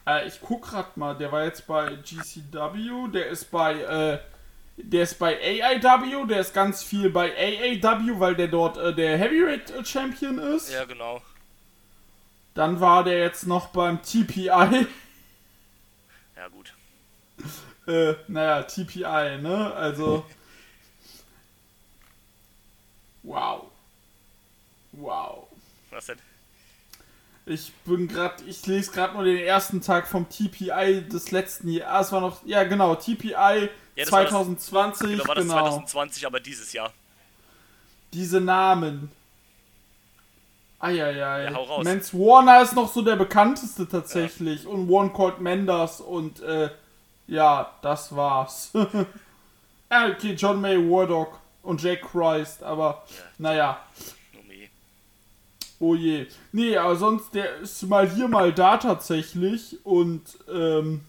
Äh, 0.08 0.28
ich 0.28 0.40
guck 0.42 0.70
grad 0.70 0.98
mal, 0.98 1.16
der 1.16 1.32
war 1.32 1.44
jetzt 1.44 1.68
bei 1.68 1.96
GCW, 1.96 3.12
der 3.12 3.28
ist 3.28 3.52
bei 3.52 3.74
äh, 3.74 4.20
der 4.78 5.04
ist 5.04 5.18
bei 5.18 5.36
AIW, 5.40 6.28
der 6.28 6.40
ist 6.40 6.54
ganz 6.54 6.84
viel 6.84 7.10
bei 7.10 7.32
AAW, 7.36 8.20
weil 8.20 8.36
der 8.36 8.48
dort 8.48 8.78
äh, 8.78 8.94
der 8.94 9.18
Heavyweight 9.18 9.72
äh, 9.72 9.84
Champion 9.84 10.38
ist. 10.38 10.72
Ja, 10.72 10.86
genau. 10.86 11.22
Dann 12.54 12.80
war 12.80 13.04
der 13.04 13.20
jetzt 13.20 13.48
noch 13.48 13.68
beim 13.68 14.02
TPI. 14.02 14.46
Ja, 14.46 14.88
gut. 16.52 16.74
äh, 17.88 18.16
naja, 18.28 18.64
TPI, 18.64 19.42
ne? 19.42 19.74
Also. 19.76 20.26
Wow. 23.24 23.72
Wow. 24.94 25.50
Was 25.90 26.06
denn? 26.06 26.18
Ich 27.50 27.72
bin 27.86 28.10
gerade, 28.10 28.44
ich 28.46 28.66
lese 28.68 28.92
gerade 28.92 29.14
nur 29.14 29.24
den 29.24 29.38
ersten 29.38 29.82
Tag 29.82 30.08
vom 30.08 30.28
TPI 30.28 31.08
des 31.08 31.32
letzten 31.32 31.70
Jahres. 31.70 31.94
Ah, 31.94 32.02
es 32.02 32.12
war 32.12 32.22
noch, 32.22 32.46
ja 32.46 32.64
genau, 32.66 32.96
TPI 32.96 33.70
das- 33.96 34.10
2020, 34.10 35.12
Genau, 35.12 35.28
war 35.28 35.36
das 35.36 35.44
genau. 35.46 35.56
2020, 35.56 36.26
aber 36.28 36.40
dieses 36.42 36.74
Jahr. 36.74 36.92
Diese 38.12 38.42
Namen. 38.42 39.12
Eieiei. 40.80 41.44
Ja, 41.46 41.54
hau 41.54 41.64
raus. 41.64 41.84
Mance 41.86 42.14
Warner 42.18 42.62
ist 42.62 42.76
noch 42.76 42.92
so 42.92 43.02
der 43.02 43.16
bekannteste 43.16 43.88
tatsächlich. 43.88 44.68
Und 44.68 44.90
One 44.90 45.10
Court 45.10 45.40
Menders 45.42 46.02
und 46.02 46.42
äh, 46.42 46.70
ja, 47.28 47.72
das 47.82 48.16
war's. 48.16 48.72
ja, 49.92 50.08
okay, 50.10 50.34
John 50.34 50.62
May 50.62 50.78
Wardock 50.78 51.40
und 51.64 51.82
Jake 51.82 52.06
Christ, 52.06 52.62
aber 52.62 53.04
naja. 53.38 53.80
Oh 55.80 55.96
je. 55.96 56.28
Nee, 56.52 56.78
aber 56.78 56.96
sonst, 56.96 57.34
der 57.34 57.58
ist 57.58 57.84
mal 57.84 58.10
hier, 58.10 58.28
mal 58.28 58.52
da 58.54 58.78
tatsächlich. 58.78 59.78
Und, 59.86 60.38
ähm. 60.52 61.02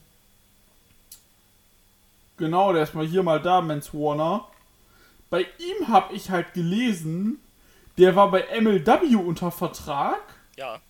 Genau, 2.37 2.73
der 2.73 2.83
ist 2.83 2.95
mal 2.95 3.07
hier, 3.07 3.23
mal 3.23 3.41
da, 3.41 3.61
Mance 3.61 3.93
Warner. 3.95 4.47
Bei 5.31 5.43
ihm 5.59 5.89
habe 5.89 6.15
ich 6.15 6.31
halt 6.31 6.55
gelesen, 6.55 7.41
der 7.97 8.15
war 8.15 8.31
bei 8.31 8.45
MLW 8.61 9.17
unter 9.17 9.51
Vertrag. 9.51 10.21
Ja. 10.57 10.81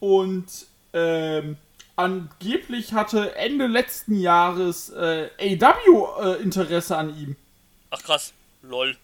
Und, 0.00 0.66
ähm. 0.92 1.56
angeblich 1.96 2.92
hatte 2.92 3.34
Ende 3.34 3.66
letzten 3.66 4.20
Jahres 4.20 4.88
äh, 4.90 5.30
AW 5.40 6.22
äh, 6.22 6.42
Interesse 6.42 6.96
an 6.96 7.10
ihm. 7.18 7.36
Ach 7.90 8.00
krass, 8.00 8.32
lol. 8.62 8.96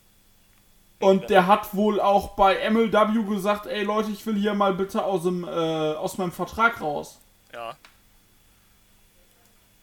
Und 1.00 1.28
der 1.28 1.46
hat 1.46 1.74
wohl 1.74 2.00
auch 2.00 2.30
bei 2.36 2.68
MLW 2.70 3.24
gesagt, 3.28 3.66
ey 3.66 3.82
Leute, 3.82 4.10
ich 4.10 4.24
will 4.26 4.36
hier 4.36 4.54
mal 4.54 4.72
bitte 4.74 5.04
aus 5.04 5.24
dem 5.24 5.44
äh, 5.44 5.48
aus 5.48 6.18
meinem 6.18 6.32
Vertrag 6.32 6.80
raus. 6.80 7.20
Ja. 7.52 7.76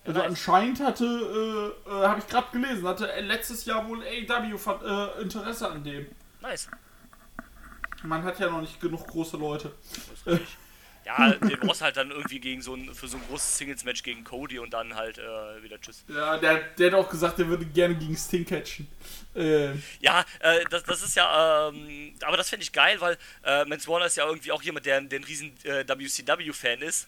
Also 0.04 0.19
nice. 0.19 0.30
anscheinend 0.30 0.80
hatte, 0.80 1.76
äh, 1.86 1.89
äh, 1.89 2.08
habe 2.08 2.19
ich 2.19 2.28
gerade 2.28 2.47
gelesen, 2.52 2.88
hatte 2.88 3.08
letztes 3.21 3.65
Jahr 3.65 3.88
wohl 3.88 4.02
AW 4.02 4.58
ver- 4.58 5.13
äh, 5.17 5.21
Interesse 5.21 5.69
an 5.69 5.84
dem. 5.84 6.08
Nice. 6.41 6.67
Man 8.04 8.24
hat 8.24 8.39
ja 8.39 8.50
noch 8.50 8.62
nicht 8.62 8.82
genug 8.82 9.06
große 9.08 9.38
Leute. 9.38 9.71
Ja, 11.06 11.34
den 11.34 11.60
du 11.62 11.67
halt 11.82 11.97
dann 11.97 12.10
irgendwie 12.10 12.39
gegen 12.39 12.62
so 12.63 12.74
ein, 12.74 12.93
für 12.95 13.08
so 13.08 13.17
ein 13.17 13.24
großes 13.30 13.58
Singles-Match 13.60 14.02
gegen 14.02 14.24
Cody 14.24 14.58
und 14.58 14.74
dann 14.74 14.95
halt 14.95 15.19
äh, 15.19 15.62
wieder 15.63 15.80
Tschüss. 15.80 16.04
Ja, 16.08 16.38
der, 16.38 16.62
der 16.80 16.91
hat 16.91 17.00
auch 17.00 17.10
gesagt, 17.10 17.38
er 17.38 17.47
würde 17.47 17.65
gerne 17.65 17.93
gegen 17.95 18.15
Sting 18.15 18.45
catchen. 18.45 18.88
Äh, 19.35 19.71
Ja, 19.99 20.25
äh, 20.39 20.65
das, 20.69 20.83
das 20.83 21.01
ist 21.01 21.15
ja, 21.15 21.69
ähm, 21.69 22.13
aber 22.23 22.37
das 22.37 22.49
fände 22.49 22.63
ich 22.63 22.71
geil, 22.71 22.99
weil 22.99 23.17
äh, 23.43 23.65
Mans 23.65 23.87
Warner 23.87 24.05
ist 24.05 24.17
ja 24.17 24.25
irgendwie 24.25 24.51
auch 24.51 24.61
jemand, 24.61 24.85
der, 24.85 24.99
der 25.01 25.19
ein 25.19 25.23
riesen 25.23 25.53
äh, 25.63 25.87
WCW-Fan 25.87 26.81
ist. 26.81 27.07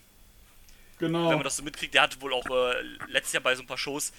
genau. 1.00 1.30
Wenn 1.30 1.36
man 1.36 1.44
das 1.44 1.58
so 1.58 1.64
mitkriegt, 1.64 1.94
der 1.94 2.04
hatte 2.04 2.22
wohl 2.22 2.34
auch 2.34 2.46
äh, 2.46 2.82
letztes 3.08 3.34
Jahr 3.34 3.44
bei 3.44 3.56
so 3.56 3.64
ein 3.64 3.68
paar 3.68 3.78
Shows, 3.78 4.14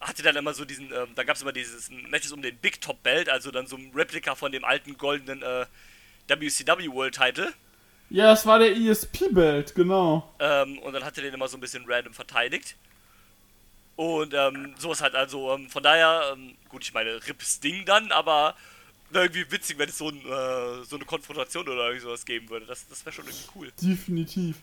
hatte 0.00 0.22
dann 0.22 0.36
immer 0.36 0.52
so 0.54 0.64
diesen, 0.64 0.92
ähm, 0.92 1.08
da 1.14 1.24
gab 1.24 1.36
es 1.36 1.42
immer 1.42 1.52
dieses 1.52 1.90
Matches 1.90 2.32
um 2.32 2.42
den 2.42 2.56
Big 2.56 2.80
Top 2.80 3.02
Belt, 3.02 3.28
also 3.28 3.50
dann 3.50 3.66
so 3.66 3.76
ein 3.76 3.92
Replika 3.94 4.34
von 4.34 4.52
dem 4.52 4.64
alten 4.64 4.98
goldenen 4.98 5.42
äh, 5.42 5.66
WCW 6.28 6.88
World 6.92 7.14
Title. 7.14 7.52
Ja, 8.10 8.26
das 8.26 8.44
war 8.44 8.58
der 8.58 8.76
ESP-Belt, 8.76 9.74
genau. 9.74 10.34
Ähm, 10.38 10.78
und 10.80 10.92
dann 10.92 11.04
hat 11.04 11.16
er 11.16 11.22
den 11.22 11.34
immer 11.34 11.48
so 11.48 11.56
ein 11.56 11.60
bisschen 11.60 11.84
random 11.86 12.12
verteidigt. 12.12 12.76
Und 13.96 14.34
ähm, 14.34 14.74
sowas 14.78 15.00
halt, 15.00 15.14
also 15.14 15.52
ähm, 15.54 15.68
von 15.68 15.82
daher, 15.82 16.32
ähm, 16.32 16.56
gut, 16.68 16.82
ich 16.82 16.92
meine, 16.92 17.14
Rip 17.26 17.42
Sting 17.42 17.84
dann, 17.84 18.10
aber 18.10 18.54
irgendwie 19.12 19.48
witzig, 19.50 19.78
wenn 19.78 19.88
es 19.88 19.98
so, 19.98 20.08
ein, 20.08 20.16
äh, 20.18 20.84
so 20.84 20.96
eine 20.96 21.04
Konfrontation 21.04 21.68
oder 21.68 21.86
irgendwie 21.86 22.00
sowas 22.04 22.24
geben 22.24 22.48
würde. 22.50 22.66
Das, 22.66 22.88
das 22.88 23.04
wäre 23.06 23.14
schon 23.14 23.24
irgendwie 23.26 23.48
cool. 23.54 23.72
Definitiv. 23.80 24.56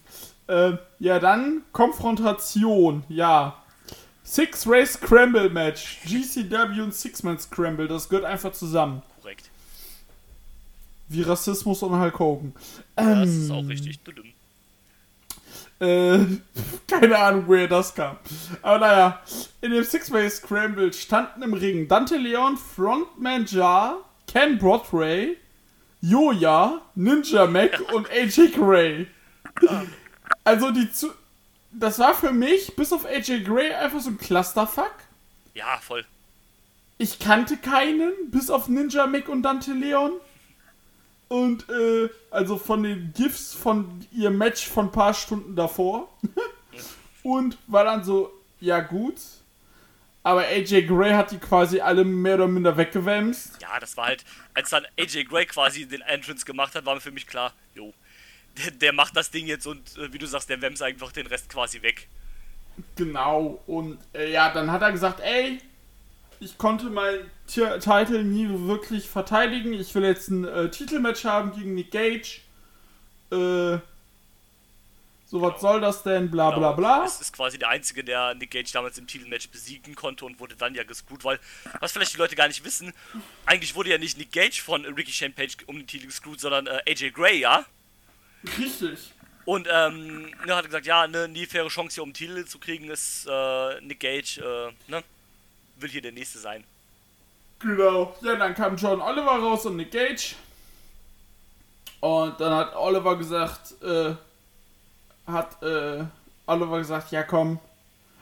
Äh, 0.48 0.74
ja, 1.00 1.20
dann 1.20 1.64
Konfrontation, 1.72 3.04
ja. 3.08 3.58
Six 4.24 4.68
Race 4.68 4.94
Scramble 4.94 5.50
Match. 5.50 6.00
GCW 6.06 6.82
und 6.82 6.94
Six-Man 6.94 7.40
Scramble, 7.40 7.88
das 7.88 8.10
gehört 8.10 8.26
einfach 8.26 8.52
zusammen. 8.52 9.02
Korrekt. 9.22 9.50
Wie 11.08 11.22
Rassismus 11.24 11.82
und 11.84 11.98
Hulk 12.00 12.20
Hogan. 12.20 12.54
Ja, 12.98 13.22
das 13.22 13.30
Ähm, 13.30 13.42
ist 13.44 13.52
auch 13.52 13.68
richtig. 13.68 14.00
Tudum. 14.00 14.31
Äh, 15.82 16.20
keine 16.88 17.18
Ahnung, 17.18 17.46
woher 17.48 17.68
das 17.68 17.94
kam. 17.96 18.18
Aber 18.62 18.80
naja, 18.80 19.22
in 19.62 19.72
dem 19.72 19.84
Six-Way 19.84 20.30
Scramble 20.30 20.94
standen 20.94 21.42
im 21.42 21.54
Ring 21.54 21.88
Dante 21.88 22.18
Leon, 22.18 22.56
Frontman 22.58 23.46
Jar, 23.48 23.98
Ken 24.28 24.60
Broadway, 24.60 25.38
Joja, 26.02 26.82
Ninja 26.96 27.48
Mac 27.48 27.82
und 27.94 28.10
AJ 28.12 28.52
Gray. 28.52 29.08
Also 30.44 30.72
die 30.72 30.92
zu. 30.92 31.12
Das 31.72 32.00
war 32.00 32.14
für 32.14 32.32
mich, 32.32 32.76
bis 32.76 32.92
auf 32.92 33.06
AJ 33.06 33.44
Gray, 33.44 33.74
einfach 33.74 34.02
so 34.02 34.10
ein 34.10 34.18
Clusterfuck. 34.18 34.94
Ja, 35.54 35.78
voll. 35.82 36.06
Ich 36.98 37.18
kannte 37.20 37.58
keinen, 37.58 38.12
bis 38.30 38.50
auf 38.50 38.68
Ninja 38.68 39.08
Mick 39.08 39.30
und 39.30 39.42
Dante 39.42 39.74
Leon. 39.74 40.12
Und, 41.32 41.70
äh, 41.70 42.10
also 42.30 42.58
von 42.58 42.84
den 42.84 43.14
GIFs 43.14 43.54
von 43.54 44.06
ihrem 44.12 44.38
Match 44.38 44.68
von 44.68 44.88
ein 44.88 44.92
paar 44.92 45.14
Stunden 45.14 45.56
davor. 45.56 46.10
und 47.24 47.58
war 47.68 47.86
dann 47.86 48.04
so, 48.04 48.34
ja 48.60 48.82
gut. 48.82 49.16
Aber 50.24 50.42
AJ 50.42 50.88
Gray 50.88 51.12
hat 51.12 51.32
die 51.32 51.38
quasi 51.38 51.80
alle 51.80 52.04
mehr 52.04 52.36
oder 52.36 52.50
minder 52.50 52.76
weggewämst. 52.76 53.62
Ja, 53.62 53.80
das 53.80 53.96
war 53.96 54.08
halt, 54.08 54.26
als 54.54 54.72
dann 54.72 54.86
AJ 55.00 55.24
Gray 55.24 55.46
quasi 55.46 55.86
den 55.86 56.02
Entrance 56.02 56.44
gemacht 56.44 56.76
hat, 56.76 56.86
war 56.86 56.96
mir 56.96 57.02
für 57.02 57.12
mich 57.12 57.26
klar, 57.26 57.54
jo, 57.76 57.94
der, 58.58 58.72
der 58.72 58.92
macht 58.92 59.16
das 59.16 59.32
Ding 59.32 59.48
jetzt 59.48 59.66
und 59.66 59.98
äh, 59.98 60.12
wie 60.12 60.18
du 60.18 60.28
sagst, 60.28 60.50
der 60.50 60.62
wämst 60.62 60.84
einfach 60.84 61.14
den 61.14 61.28
Rest 61.28 61.48
quasi 61.48 61.82
weg. 61.82 62.10
Genau. 62.98 63.62
Und 63.68 64.00
äh, 64.14 64.34
ja, 64.34 64.52
dann 64.52 64.70
hat 64.70 64.82
er 64.82 64.92
gesagt, 64.92 65.22
ey, 65.22 65.60
ich 66.42 66.58
konnte 66.58 66.90
meinen 66.90 67.30
Ti- 67.48 67.80
Titel 67.80 68.24
nie 68.24 68.48
wirklich 68.68 69.08
verteidigen. 69.08 69.74
Ich 69.74 69.94
will 69.96 70.04
jetzt 70.04 70.30
ein 70.30 70.44
äh, 70.44 70.70
Titelmatch 70.70 71.24
haben 71.24 71.54
gegen 71.56 71.74
Nick 71.76 71.92
Gage. 71.92 72.42
Äh, 73.32 73.80
so, 75.28 75.42
was 75.42 75.62
soll 75.62 75.80
das 75.80 76.04
denn? 76.04 76.30
Bla 76.30 76.50
bla 76.50 76.58
Genau. 76.72 76.74
bla. 76.76 77.06
Es 77.06 77.22
ist 77.22 77.32
quasi 77.34 77.58
der 77.58 77.70
Einzige, 77.70 78.04
der 78.04 78.34
Nick 78.34 78.52
Gage 78.52 78.70
damals 78.74 78.98
im 78.98 79.08
Titelmatch 79.08 79.48
besiegen 79.50 79.96
konnte 79.96 80.26
und 80.26 80.40
wurde 80.42 80.56
dann 80.58 80.76
ja 80.76 80.84
gescrewt, 80.84 81.24
weil, 81.24 81.40
was 81.80 81.94
vielleicht 81.94 82.14
die 82.14 82.18
Leute 82.18 82.36
gar 82.36 82.50
nicht 82.50 82.66
wissen, 82.66 82.92
eigentlich 83.46 83.74
wurde 83.76 83.92
ja 83.92 83.98
nicht 83.98 84.18
Nick 84.18 84.34
Gage 84.34 84.62
von 84.62 84.84
Ricky 84.84 85.14
Shane 85.14 85.32
Page 85.34 85.56
um 85.68 85.78
den 85.78 85.88
Titel 85.88 86.08
gescrewt, 86.08 86.42
sondern 86.42 86.68
äh, 86.68 86.82
AJ 86.90 87.12
Gray, 87.12 87.40
ja? 87.40 87.66
Richtig. 88.58 89.14
Und 89.46 89.68
ähm, 89.72 90.32
ne, 90.46 90.56
hat 90.56 90.66
gesagt, 90.66 90.86
ja, 90.86 91.08
ne, 91.08 91.28
nie 91.30 91.46
faire 91.46 91.68
Chance 91.70 91.96
hier 91.96 92.04
um 92.04 92.10
den 92.10 92.14
Titel 92.14 92.46
zu 92.46 92.60
kriegen, 92.60 92.90
ist 92.90 93.26
äh, 93.30 93.80
Nick 93.82 94.02
Gage, 94.02 94.42
äh, 94.42 94.92
ne, 94.92 95.02
will 95.82 95.90
hier 95.90 96.02
der 96.02 96.12
Nächste 96.12 96.40
sein. 96.40 96.64
Genau. 97.60 98.16
Ja, 98.22 98.36
dann 98.36 98.56
kam 98.56 98.76
John 98.76 99.02
Oliver 99.02 99.40
raus 99.40 99.66
und 99.66 99.76
Nick 99.78 99.92
Gage. 99.92 100.36
Und 102.00 102.40
dann 102.40 102.54
hat 102.54 102.76
Oliver 102.76 103.16
gesagt, 103.18 103.82
äh, 103.84 104.16
hat 105.28 105.62
äh, 105.62 106.04
Oliver 106.48 106.80
gesagt, 106.80 107.12
ja 107.12 107.22
komm, 107.24 107.60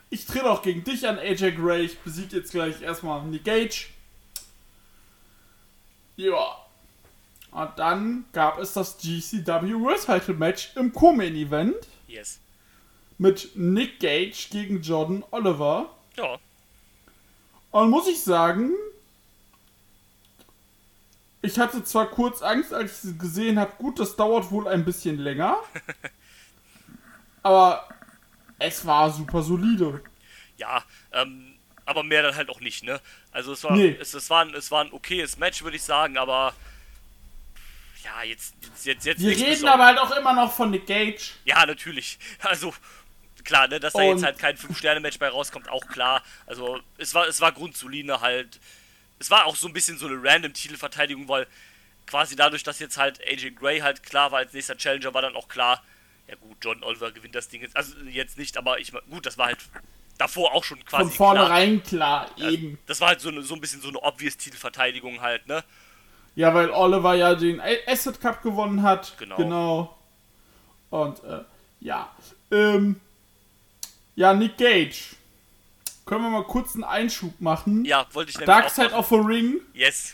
ich 0.09 0.25
trete 0.25 0.49
auch 0.49 0.61
gegen 0.61 0.83
dich 0.83 1.07
an, 1.07 1.17
AJ 1.17 1.51
Gray. 1.53 1.85
Ich 1.85 1.99
besiege 1.99 2.37
jetzt 2.37 2.51
gleich 2.51 2.81
erstmal 2.81 3.21
Nick 3.23 3.45
Gage. 3.45 3.87
Ja. 6.17 6.57
Und 7.51 7.71
dann 7.79 8.25
gab 8.33 8.59
es 8.59 8.73
das 8.73 8.97
GCW 8.97 9.73
World 9.79 10.05
Title 10.05 10.33
Match 10.35 10.71
im 10.75 10.93
Co-Main 10.93 11.35
Event 11.35 11.75
Yes. 12.07 12.39
mit 13.17 13.51
Nick 13.55 13.99
Gage 13.99 14.49
gegen 14.51 14.81
Jordan 14.81 15.23
Oliver. 15.31 15.89
Ja, 16.17 16.37
Und 17.71 17.89
muss 17.89 18.07
ich 18.07 18.23
sagen, 18.23 18.71
ich 21.41 21.57
hatte 21.59 21.83
zwar 21.83 22.07
kurz 22.07 22.41
Angst, 22.41 22.73
als 22.73 22.91
ich 22.91 22.97
sie 23.11 23.17
gesehen 23.17 23.59
habe, 23.59 23.71
gut, 23.77 23.99
das 23.99 24.15
dauert 24.15 24.51
wohl 24.51 24.67
ein 24.67 24.83
bisschen 24.85 25.17
länger. 25.17 25.57
aber 27.43 27.87
es 28.57 28.85
war 28.85 29.09
super 29.11 29.41
solide. 29.41 30.01
ja, 30.57 30.83
ähm, 31.13 31.53
aber 31.85 32.03
mehr 32.03 32.21
dann 32.21 32.35
halt 32.35 32.49
auch 32.49 32.59
nicht, 32.59 32.83
ne? 32.83 32.99
Also 33.31 33.53
es 33.53 33.63
war, 33.63 33.71
Nee. 33.75 33.97
es, 33.99 34.13
es 34.13 34.29
war, 34.29 34.43
ein, 34.45 34.53
es 34.53 34.69
war 34.69 34.83
ein 34.83 34.91
okayes 34.91 35.37
Match, 35.37 35.63
würde 35.63 35.77
ich 35.77 35.83
sagen, 35.83 36.17
aber 36.17 36.53
ja, 38.03 38.23
jetzt, 38.23 38.53
jetzt, 38.83 39.05
jetzt, 39.05 39.21
Wir 39.21 39.35
reden 39.35 39.67
aber 39.67 39.85
halt 39.85 39.97
auch 39.99 40.11
immer 40.15 40.33
noch 40.33 40.51
von 40.53 40.71
Nick 40.71 40.85
Gage. 40.87 41.31
Ja, 41.45 41.65
natürlich. 41.65 42.19
Also, 42.41 42.73
klar, 43.45 43.67
ne, 43.67 43.79
dass 43.79 43.93
da 43.93 43.99
Und- 44.01 44.07
jetzt 44.07 44.23
halt 44.23 44.37
kein 44.39 44.57
5-Sterne-Match 44.57 45.19
bei 45.19 45.29
rauskommt, 45.29 45.69
auch 45.69 45.85
klar. 45.87 46.21
Also, 46.45 46.79
es 46.97 47.13
war, 47.13 47.27
es 47.27 47.41
war 47.41 47.51
grundsolide 47.51 48.21
halt. 48.21 48.59
Es 49.19 49.29
war 49.29 49.45
auch 49.45 49.55
so 49.55 49.67
ein 49.67 49.73
bisschen 49.73 49.97
so 49.97 50.07
eine 50.07 50.17
random 50.23 50.53
Titelverteidigung, 50.53 51.27
weil 51.27 51.45
quasi 52.05 52.35
dadurch, 52.35 52.63
dass 52.63 52.79
jetzt 52.79 52.97
halt 52.97 53.19
AJ 53.27 53.51
Gray 53.51 53.79
halt 53.79 54.01
klar 54.03 54.31
war 54.31 54.39
als 54.39 54.53
nächster 54.53 54.77
Challenger, 54.77 55.13
war 55.13 55.21
dann 55.21 55.35
auch 55.35 55.47
klar, 55.49 55.83
ja 56.27 56.35
gut, 56.35 56.57
John 56.61 56.83
Oliver 56.83 57.11
gewinnt 57.11 57.35
das 57.35 57.49
Ding 57.49 57.61
jetzt. 57.61 57.75
Also 57.75 57.95
jetzt 58.09 58.37
nicht, 58.37 58.57
aber 58.57 58.79
ich 58.79 58.91
gut, 59.09 59.25
das 59.25 59.37
war 59.37 59.47
halt 59.47 59.57
davor 60.17 60.53
auch 60.53 60.63
schon 60.63 60.83
quasi 60.85 61.03
Von 61.05 61.13
klar. 61.13 61.27
vornherein 61.35 61.83
klar, 61.83 62.29
eben. 62.37 62.79
Das 62.87 63.01
war 63.01 63.09
halt 63.09 63.19
so, 63.21 63.29
eine, 63.29 63.41
so 63.41 63.55
ein 63.55 63.61
bisschen 63.61 63.81
so 63.81 63.89
eine 63.89 64.01
obvious 64.01 64.37
Titelverteidigung 64.37 65.21
halt, 65.21 65.47
ne? 65.47 65.63
Ja, 66.35 66.53
weil 66.53 66.69
Oliver 66.71 67.15
ja 67.15 67.35
den 67.35 67.61
Asset 67.87 68.21
Cup 68.21 68.41
gewonnen 68.41 68.81
hat. 68.83 69.17
Genau. 69.17 69.35
Genau. 69.35 69.97
Und, 70.89 71.21
äh, 71.23 71.41
ja. 71.81 72.09
Ähm, 72.51 72.99
ja, 74.19 74.33
Nick 74.33 74.57
Gage. 74.57 75.15
Können 76.05 76.23
wir 76.23 76.29
mal 76.29 76.43
kurz 76.43 76.75
einen 76.75 76.83
Einschub 76.83 77.39
machen? 77.39 77.85
Ja, 77.85 78.05
wollte 78.11 78.31
ich 78.31 78.35
nämlich 78.37 78.47
Dark 78.47 78.69
Side 78.69 78.91
of 78.91 79.07
the 79.07 79.15
Ring. 79.15 79.61
Yes. 79.73 80.13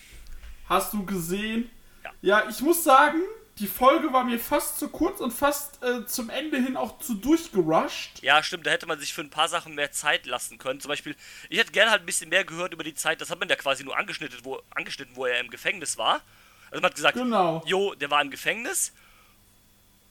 Hast 0.70 0.94
du 0.94 1.04
gesehen? 1.04 1.72
Ja. 2.04 2.12
Ja, 2.22 2.49
ich 2.49 2.60
muss 2.62 2.84
sagen, 2.84 3.20
die 3.58 3.66
Folge 3.66 4.14
war 4.14 4.24
mir 4.24 4.38
fast 4.38 4.78
zu 4.78 4.89
kurz 4.89 5.22
und 5.22 5.32
fast 5.32 5.82
äh, 5.82 6.06
zum 6.06 6.30
Ende 6.30 6.58
hin 6.58 6.78
auch 6.78 6.99
zu 6.99 7.16
durchgerusht. 7.16 8.22
Ja, 8.22 8.43
stimmt, 8.43 8.68
da 8.68 8.72
hätte 8.72 8.86
man 8.86 8.99
sich 8.99 9.12
für 9.12 9.22
ein 9.22 9.32
paar 9.32 9.47
Sachen 9.47 9.74
mehr 9.74 9.91
Zeit 9.91 10.28
lassen 10.28 10.60
können. 10.60 10.80
Zum 10.82 10.89
Beispiel, 10.89 11.16
ich 11.49 11.58
hätte 11.58 11.72
gerne 11.72 11.89
halt 11.89 12.03
ein 12.03 12.06
bisschen 12.06 12.30
mehr 12.30 12.43
gehört 12.45 12.74
über 12.74 12.84
die 12.84 12.93
Zeit, 12.93 13.22
das 13.22 13.32
hat 13.32 13.39
man 13.39 13.49
ja 13.49 13.56
quasi 13.56 13.84
nur 13.84 13.97
angeschnitten, 13.97 14.38
wo, 14.43 14.62
angeschnitten, 14.76 15.16
wo 15.16 15.26
er 15.26 15.39
im 15.39 15.49
Gefängnis 15.49 15.97
war. 15.97 16.22
Also 16.70 16.82
man 16.82 16.89
hat 16.91 16.95
gesagt, 16.95 17.16
Genau. 17.18 17.64
jo, 17.66 17.95
der 17.95 18.12
war 18.12 18.22
im 18.22 18.30
Gefängnis. 18.30 18.91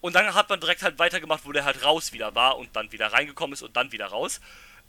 Und 0.05 0.13
dann 0.15 0.35
hat 0.35 0.51
man 0.51 0.61
direkt 0.61 0.83
halt 0.83 0.99
weitergemacht, 0.99 1.47
wo 1.47 1.53
der 1.53 1.65
halt 1.65 1.83
raus 1.83 2.13
wieder 2.13 2.35
war 2.35 2.59
und 2.59 2.77
dann 2.77 2.93
wieder 2.93 3.11
reingekommen 3.11 3.55
ist 3.55 3.63
und 3.63 3.75
dann 3.75 3.91
wieder 3.91 4.09
raus. 4.09 4.39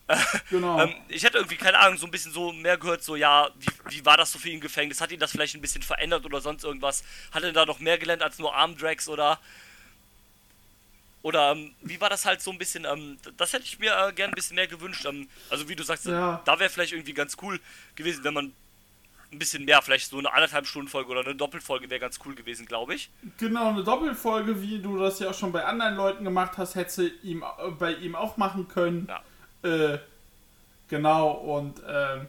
Genau. 0.49 0.77
Ähm, 0.81 0.93
ich 1.07 1.23
hätte 1.23 1.37
irgendwie, 1.37 1.55
keine 1.55 1.79
Ahnung, 1.79 1.97
so 1.97 2.05
ein 2.05 2.11
bisschen 2.11 2.33
so 2.33 2.51
mehr 2.51 2.77
gehört, 2.77 3.01
so, 3.01 3.15
ja, 3.15 3.49
wie, 3.57 3.95
wie 3.95 4.05
war 4.05 4.17
das 4.17 4.33
so 4.33 4.37
für 4.39 4.49
ihn 4.49 4.55
im 4.55 4.61
Gefängnis? 4.61 4.99
Hat 4.99 5.13
ihn 5.13 5.19
das 5.19 5.31
vielleicht 5.31 5.55
ein 5.55 5.61
bisschen 5.61 5.81
verändert 5.81 6.25
oder 6.25 6.41
sonst 6.41 6.65
irgendwas? 6.65 7.01
Hat 7.31 7.43
er 7.43 7.53
da 7.53 7.65
noch 7.65 7.79
mehr 7.79 7.97
gelernt 7.97 8.21
als 8.23 8.37
nur 8.39 8.53
Armdrags 8.53 9.07
oder 9.07 9.39
Oder 11.21 11.53
ähm, 11.53 11.73
wie 11.81 11.99
war 12.01 12.09
das 12.09 12.25
halt 12.25 12.41
so 12.41 12.51
ein 12.51 12.57
bisschen, 12.59 12.83
ähm, 12.85 13.17
das 13.37 13.53
hätte 13.53 13.63
ich 13.63 13.79
mir 13.79 13.97
äh, 13.97 14.11
gern 14.13 14.31
ein 14.31 14.35
bisschen 14.35 14.55
mehr 14.55 14.67
gewünscht. 14.67 15.05
Ähm, 15.05 15.27
also 15.49 15.67
wie 15.69 15.75
du 15.75 15.83
sagst, 15.83 16.05
Ja. 16.05 16.41
da 16.45 16.59
wäre 16.59 16.69
vielleicht 16.69 16.91
irgendwie 16.91 17.13
ganz 17.13 17.37
cool 17.41 17.59
gewesen, 17.95 18.23
wenn 18.25 18.33
man 18.33 18.53
ein 19.31 19.39
bisschen 19.39 19.65
mehr, 19.65 19.81
vielleicht 19.81 20.09
so 20.09 20.17
eine 20.17 20.31
anderthalb 20.33 20.65
Stunden 20.67 20.87
Folge 20.87 21.11
oder 21.11 21.21
eine 21.21 21.35
Doppelfolge 21.35 21.89
wäre 21.89 21.99
ganz 21.99 22.19
cool 22.25 22.35
gewesen, 22.35 22.65
glaube 22.65 22.95
ich. 22.95 23.09
Genau, 23.37 23.69
eine 23.69 23.83
Doppelfolge, 23.83 24.61
wie 24.61 24.79
du 24.79 24.97
das 24.97 25.19
ja 25.19 25.29
auch 25.29 25.33
schon 25.33 25.51
bei 25.51 25.65
anderen 25.65 25.95
Leuten 25.95 26.23
gemacht 26.23 26.57
hast, 26.57 26.75
hättest 26.75 26.97
du 26.99 27.07
ihm, 27.23 27.43
äh, 27.43 27.71
bei 27.71 27.93
ihm 27.93 28.15
auch 28.15 28.37
machen 28.37 28.67
können. 28.67 29.07
Ja. 29.09 29.23
Äh, 29.69 29.99
genau, 30.87 31.31
und 31.31 31.81
ähm, 31.87 32.27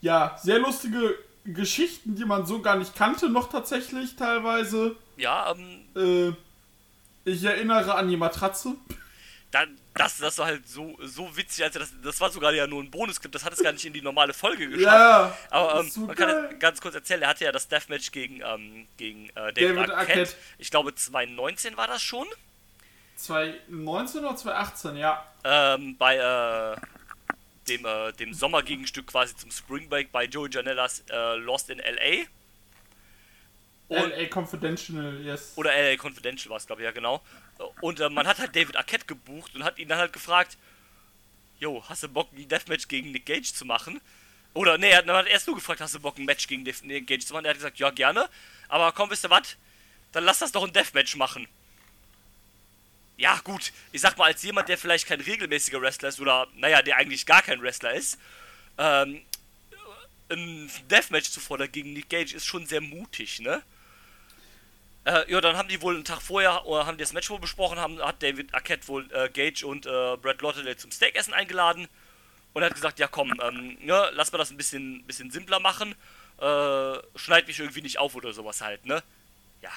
ja, 0.00 0.36
sehr 0.42 0.58
lustige 0.58 1.14
Geschichten, 1.44 2.16
die 2.16 2.24
man 2.24 2.44
so 2.44 2.60
gar 2.60 2.76
nicht 2.76 2.94
kannte, 2.96 3.28
noch 3.28 3.48
tatsächlich 3.50 4.16
teilweise. 4.16 4.96
Ja, 5.16 5.52
ähm, 5.96 6.34
Äh, 7.24 7.30
ich 7.30 7.42
erinnere 7.44 7.94
an 7.94 8.08
die 8.08 8.16
Matratze. 8.16 8.74
dann, 9.50 9.76
das, 9.96 10.18
das 10.18 10.38
war 10.38 10.46
halt 10.46 10.68
so, 10.68 10.96
so 11.02 11.36
witzig, 11.36 11.64
also 11.64 11.78
das, 11.78 11.92
das 12.02 12.20
war 12.20 12.30
sogar 12.30 12.52
ja 12.52 12.66
nur 12.66 12.82
ein 12.82 12.90
Bonusclip, 12.90 13.32
das 13.32 13.44
hat 13.44 13.52
es 13.52 13.62
gar 13.62 13.72
nicht 13.72 13.84
in 13.84 13.92
die 13.92 14.02
normale 14.02 14.32
Folge 14.34 14.68
geschafft. 14.68 14.84
Ja, 14.84 15.36
Aber 15.50 15.80
ähm, 15.80 15.90
man 16.06 16.16
kann 16.16 16.58
ganz 16.58 16.80
kurz 16.80 16.94
erzählen, 16.94 17.22
er 17.22 17.28
hatte 17.28 17.44
ja 17.44 17.52
das 17.52 17.68
Deathmatch 17.68 18.12
gegen, 18.12 18.42
ähm, 18.42 18.86
gegen 18.96 19.28
äh, 19.30 19.52
David, 19.52 19.56
David 19.56 19.78
Arquette. 19.90 19.96
Arquette. 20.20 20.34
Ich 20.58 20.70
glaube 20.70 20.94
2019 20.94 21.76
war 21.76 21.86
das 21.86 22.02
schon. 22.02 22.26
2019 23.16 24.24
oder 24.24 24.36
2018, 24.36 24.96
ja. 24.96 25.26
Ähm, 25.44 25.96
bei 25.96 26.16
äh, 26.16 26.76
dem, 27.68 27.84
äh, 27.84 28.12
dem 28.12 28.34
Sommergegenstück 28.34 29.06
quasi 29.06 29.36
zum 29.36 29.50
Spring 29.50 29.88
Break 29.88 30.12
bei 30.12 30.24
Joey 30.24 30.50
Janellas 30.50 31.02
äh, 31.10 31.36
Lost 31.36 31.70
in 31.70 31.78
LA. 31.78 32.26
Und- 33.88 34.10
LA 34.10 34.26
Confidential, 34.28 35.20
yes. 35.22 35.52
Oder 35.56 35.70
LA 35.70 35.96
Confidential 35.96 36.50
war 36.50 36.56
es, 36.58 36.66
glaube 36.66 36.82
ich, 36.82 36.86
ja 36.86 36.92
genau. 36.92 37.22
Und 37.80 38.00
äh, 38.00 38.08
man 38.08 38.26
hat 38.26 38.38
halt 38.38 38.54
David 38.54 38.76
Arquette 38.76 39.06
gebucht 39.06 39.54
und 39.54 39.64
hat 39.64 39.78
ihn 39.78 39.88
dann 39.88 39.98
halt 39.98 40.12
gefragt, 40.12 40.56
Jo, 41.58 41.82
hast 41.88 42.02
du 42.02 42.08
Bock, 42.08 42.28
ein 42.32 42.48
Deathmatch 42.48 42.88
gegen 42.88 43.12
Nick 43.12 43.26
Gage 43.26 43.52
zu 43.52 43.64
machen? 43.64 44.00
Oder, 44.52 44.78
nee, 44.78 44.90
er 44.90 44.98
hat, 44.98 45.06
hat 45.06 45.26
erst 45.26 45.46
nur 45.46 45.56
gefragt, 45.56 45.80
hast 45.80 45.94
du 45.94 46.00
Bock, 46.00 46.18
ein 46.18 46.24
Match 46.24 46.46
gegen 46.46 46.62
Nick 46.62 47.06
Gage 47.06 47.24
zu 47.24 47.32
machen? 47.32 47.44
Er 47.44 47.50
hat 47.50 47.56
gesagt, 47.56 47.78
ja, 47.78 47.90
gerne. 47.90 48.28
Aber 48.68 48.92
komm, 48.92 49.10
wisst 49.10 49.24
ihr 49.24 49.30
was? 49.30 49.56
Dann 50.12 50.24
lass 50.24 50.38
das 50.38 50.52
doch 50.52 50.64
ein 50.64 50.72
Deathmatch 50.72 51.16
machen. 51.16 51.48
Ja, 53.16 53.38
gut. 53.44 53.72
Ich 53.92 54.02
sag 54.02 54.18
mal, 54.18 54.26
als 54.26 54.42
jemand, 54.42 54.68
der 54.68 54.76
vielleicht 54.76 55.06
kein 55.06 55.20
regelmäßiger 55.20 55.80
Wrestler 55.80 56.10
ist, 56.10 56.20
oder, 56.20 56.46
naja, 56.54 56.82
der 56.82 56.96
eigentlich 56.96 57.24
gar 57.24 57.42
kein 57.42 57.62
Wrestler 57.62 57.94
ist, 57.94 58.18
ähm, 58.76 59.22
ein 60.28 60.70
Deathmatch 60.90 61.30
zu 61.30 61.40
fordern 61.40 61.72
gegen 61.72 61.92
Nick 61.92 62.10
Gage 62.10 62.34
ist 62.34 62.44
schon 62.44 62.66
sehr 62.66 62.80
mutig, 62.80 63.40
ne? 63.40 63.62
Äh, 65.06 65.30
ja, 65.30 65.40
dann 65.40 65.56
haben 65.56 65.68
die 65.68 65.80
wohl 65.82 65.94
einen 65.94 66.04
Tag 66.04 66.20
vorher, 66.20 66.66
oder 66.66 66.84
haben 66.84 66.98
die 66.98 67.04
das 67.04 67.12
Match 67.12 67.30
wohl 67.30 67.38
besprochen, 67.38 67.78
haben, 67.78 68.00
hat 68.02 68.22
David 68.22 68.52
Arquette 68.52 68.88
wohl 68.88 69.08
äh, 69.12 69.28
Gage 69.28 69.64
und 69.64 69.86
äh, 69.86 70.16
Brad 70.16 70.42
Lotterdale 70.42 70.76
zum 70.76 70.90
Steakessen 70.90 71.32
eingeladen 71.32 71.86
und 72.54 72.64
hat 72.64 72.74
gesagt, 72.74 72.98
ja 72.98 73.06
komm, 73.06 73.32
ähm, 73.40 73.78
ne, 73.80 74.10
lass 74.14 74.32
mal 74.32 74.38
das 74.38 74.50
ein 74.50 74.56
bisschen, 74.56 75.04
bisschen 75.04 75.30
simpler 75.30 75.60
machen, 75.60 75.94
äh, 76.40 76.98
schneid 77.16 77.46
mich 77.46 77.58
irgendwie 77.60 77.82
nicht 77.82 77.98
auf 77.98 78.16
oder 78.16 78.32
sowas 78.32 78.60
halt, 78.60 78.84
ne? 78.84 79.00
Ja, 79.62 79.70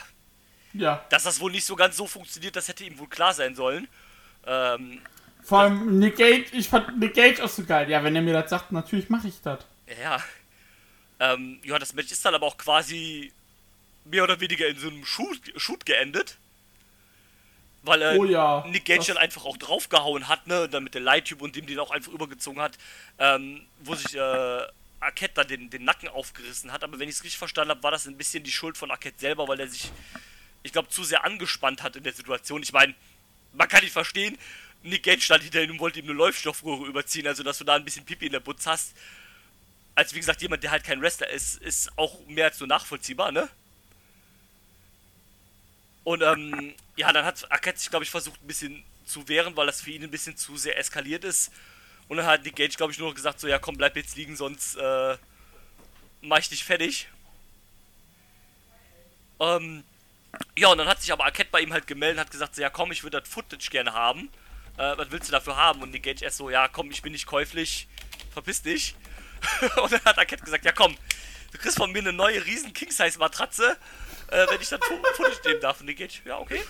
Ja. 0.74 1.06
dass 1.10 1.24
das 1.24 1.40
wohl 1.40 1.52
nicht 1.52 1.66
so 1.66 1.76
ganz 1.76 1.96
so 1.96 2.08
funktioniert, 2.08 2.56
das 2.56 2.68
hätte 2.68 2.84
ihm 2.84 2.98
wohl 2.98 3.08
klar 3.08 3.34
sein 3.34 3.54
sollen. 3.56 3.88
Ähm, 4.48 5.00
Vor 5.44 5.60
allem 5.60 6.00
Nick 6.00 6.18
Gage, 6.18 6.46
ich 6.54 6.70
fand 6.70 7.00
Nick 7.00 7.14
Gage 7.14 7.44
auch 7.44 7.50
so 7.50 7.64
geil. 7.66 7.88
Ja, 7.90 8.04
wenn 8.04 8.16
er 8.16 8.22
mir 8.24 8.34
das 8.34 8.50
sagt, 8.50 8.72
natürlich 8.72 9.10
mache 9.10 9.28
ich 9.28 9.40
das. 9.44 9.60
ja. 10.02 10.18
Ähm, 11.20 11.60
ja, 11.64 11.78
das 11.78 11.94
Match 11.94 12.12
ist 12.14 12.24
dann 12.26 12.34
aber 12.34 12.46
auch 12.48 12.58
quasi 12.58 13.32
mehr 14.06 14.24
oder 14.24 14.40
weniger 14.40 14.68
in 14.68 14.78
so 14.78 14.88
einem 14.88 15.06
Shoot, 15.06 15.40
Shoot 15.56 15.86
geendet. 15.86 16.38
Weil 17.84 18.02
äh, 18.02 18.18
Oh 18.18 18.26
ja, 18.26 18.66
Nick 18.68 18.86
Gage 18.86 19.06
dann 19.08 19.18
einfach 19.18 19.46
auch 19.46 19.58
draufgehauen 19.58 20.28
hat, 20.28 20.48
ne? 20.48 20.68
Dann 20.68 20.84
mit 20.84 20.94
der 20.94 21.02
Light-Tube 21.02 21.42
und 21.42 21.56
dem 21.56 21.66
den 21.66 21.80
auch 21.80 21.92
einfach 21.92 22.12
übergezogen 22.12 22.62
hat, 22.62 22.78
ähm, 23.20 23.66
wo 23.80 23.96
sich 23.96 24.16
äh, 24.16 24.62
Arquette 25.00 25.36
dann 25.36 25.48
den, 25.48 25.70
den 25.70 25.86
Nacken 25.86 26.10
aufgerissen 26.10 26.72
hat. 26.72 26.84
Aber 26.84 27.00
wenn 27.00 27.08
ich 27.08 27.16
es 27.16 27.24
richtig 27.24 27.38
verstanden 27.38 27.72
habe, 27.72 27.84
war 27.84 27.92
das 27.92 28.06
ein 28.06 28.18
bisschen 28.18 28.44
die 28.44 28.52
Schuld 28.52 28.78
von 28.78 28.92
Arquette 28.92 29.20
selber, 29.20 29.48
weil 29.48 29.60
er 29.60 29.68
sich, 29.68 29.92
ich 30.64 30.74
glaube, 30.74 30.90
zu 30.90 31.04
sehr 31.04 31.24
angespannt 31.24 31.82
hat 31.84 31.96
in 31.96 32.04
der 32.04 32.14
Situation. 32.14 32.62
Ich 32.64 32.74
meine, 32.74 32.94
man 33.54 33.68
kann 33.70 33.82
nicht 33.82 33.94
verstehen, 33.94 34.38
Nick 34.84 35.04
Gage 35.04 35.22
stand 35.22 35.44
hinter 35.44 35.62
ihm 35.62 35.72
und 35.72 35.80
wollte 35.80 36.00
ihm 36.00 36.06
eine 36.06 36.14
Läufstoffröhre 36.14 36.86
überziehen, 36.86 37.28
also 37.28 37.44
dass 37.44 37.58
du 37.58 37.64
da 37.64 37.76
ein 37.76 37.86
bisschen 37.86 38.06
Pipi 38.06 38.28
in 38.28 38.32
der 38.32 38.40
Butz 38.40 38.66
hast. 38.66 38.94
Als 39.96 40.14
wie 40.14 40.20
gesagt, 40.20 40.42
jemand, 40.42 40.64
der 40.64 40.72
halt 40.72 40.84
kein 40.84 41.02
Wrestler 41.02 41.30
ist, 41.30 41.62
ist 41.62 41.98
auch 41.98 42.26
mehr 42.28 42.46
als 42.46 42.60
nur 42.60 42.68
nachvollziehbar, 42.68 43.32
ne? 43.32 43.50
Und 46.04 46.22
ähm, 46.22 46.74
ja, 46.96 47.12
dann 47.12 47.26
hat 47.26 47.52
Arquette 47.52 47.80
sich, 47.80 47.90
glaube 47.90 48.04
ich, 48.04 48.12
versucht 48.12 48.42
ein 48.42 48.48
bisschen 48.48 48.84
zu 49.06 49.28
wehren, 49.28 49.56
weil 49.56 49.68
das 49.68 49.82
für 49.82 49.92
ihn 49.92 50.04
ein 50.04 50.12
bisschen 50.12 50.38
zu 50.38 50.58
sehr 50.58 50.78
eskaliert 50.78 51.24
ist. 51.24 51.52
Und 52.08 52.18
dann 52.18 52.26
hat 52.26 52.44
Nick 52.44 52.56
Gage, 52.56 52.76
glaube 52.76 52.92
ich, 52.92 53.00
nur 53.00 53.10
noch 53.10 53.16
gesagt, 53.16 53.40
so, 53.40 53.48
ja 53.48 53.60
komm, 53.60 53.78
bleib 53.78 53.96
jetzt 53.96 54.16
liegen, 54.16 54.36
sonst 54.36 54.76
äh, 54.76 55.18
mach 56.22 56.40
ich 56.40 56.50
dich 56.50 56.64
fertig. 56.64 57.08
Ähm, 59.40 59.84
ja, 60.58 60.70
und 60.70 60.78
dann 60.78 60.88
hat 60.88 61.02
sich 61.02 61.12
aber 61.12 61.26
Arquette 61.26 61.50
bei 61.52 61.62
ihm 61.62 61.74
halt 61.74 61.88
gemeldet 61.88 62.18
und 62.18 62.22
hat 62.26 62.32
gesagt, 62.32 62.56
so, 62.56 62.62
ja 62.62 62.70
komm, 62.70 62.92
ich 62.92 63.04
würde 63.04 63.20
das 63.20 63.30
Footage 63.30 63.70
gerne 63.70 63.94
haben. 63.94 64.30
Äh, 64.78 64.98
was 64.98 65.12
willst 65.12 65.28
du 65.28 65.32
dafür 65.32 65.56
haben? 65.56 65.82
Und 65.82 65.92
Nick 65.92 66.04
Gage 66.04 66.24
erst 66.24 66.38
so, 66.38 66.50
ja 66.50 66.68
komm, 66.68 66.92
ich 66.92 67.02
bin 67.02 67.12
nicht 67.12 67.26
käuflich, 67.26 67.88
verpiss 68.32 68.62
dich. 68.62 68.96
und 69.82 69.92
dann 69.92 70.04
hat 70.06 70.18
Arquette 70.18 70.44
gesagt, 70.44 70.66
ja 70.66 70.72
komm, 70.72 70.96
du 71.52 71.58
kriegst 71.58 71.78
von 71.78 71.92
mir 71.92 72.00
eine 72.00 72.14
neue 72.14 72.44
riesen 72.46 72.74
King-Size-Matratze, 72.74 73.78
äh, 74.32 74.48
wenn 74.50 74.62
ich 74.62 74.68
Fo- 74.68 74.80
Footage 75.16 75.42
nehmen 75.46 75.62
darf. 75.62 75.80
Und 75.80 75.86
Nick 75.88 75.98
Gage, 75.98 76.20
ja 76.26 76.38
okay. 76.40 76.62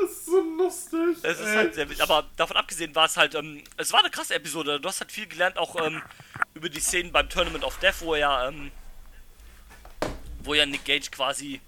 Das 0.00 0.10
ist 0.10 0.26
so 0.26 0.40
lustig. 0.40 1.18
Es 1.22 1.38
ist 1.38 1.46
ey. 1.46 1.56
halt 1.56 1.74
sehr 1.74 1.88
witzig, 1.88 2.02
aber 2.02 2.28
davon 2.36 2.56
abgesehen 2.56 2.94
war 2.94 3.04
es 3.06 3.16
halt, 3.16 3.34
ähm, 3.34 3.62
es 3.76 3.92
war 3.92 4.00
eine 4.00 4.10
krasse 4.10 4.34
Episode. 4.34 4.80
Du 4.80 4.88
hast 4.88 5.00
halt 5.00 5.12
viel 5.12 5.26
gelernt, 5.26 5.58
auch 5.58 5.76
ähm, 5.84 6.02
über 6.54 6.68
die 6.68 6.80
Szenen 6.80 7.12
beim 7.12 7.28
Tournament 7.28 7.62
of 7.64 7.78
Death, 7.78 8.00
wo 8.00 8.14
ja, 8.14 8.48
ähm, 8.48 8.72
wo 10.44 10.54
ja 10.54 10.64
Nick 10.64 10.84
Gage 10.84 11.10
quasi 11.10 11.60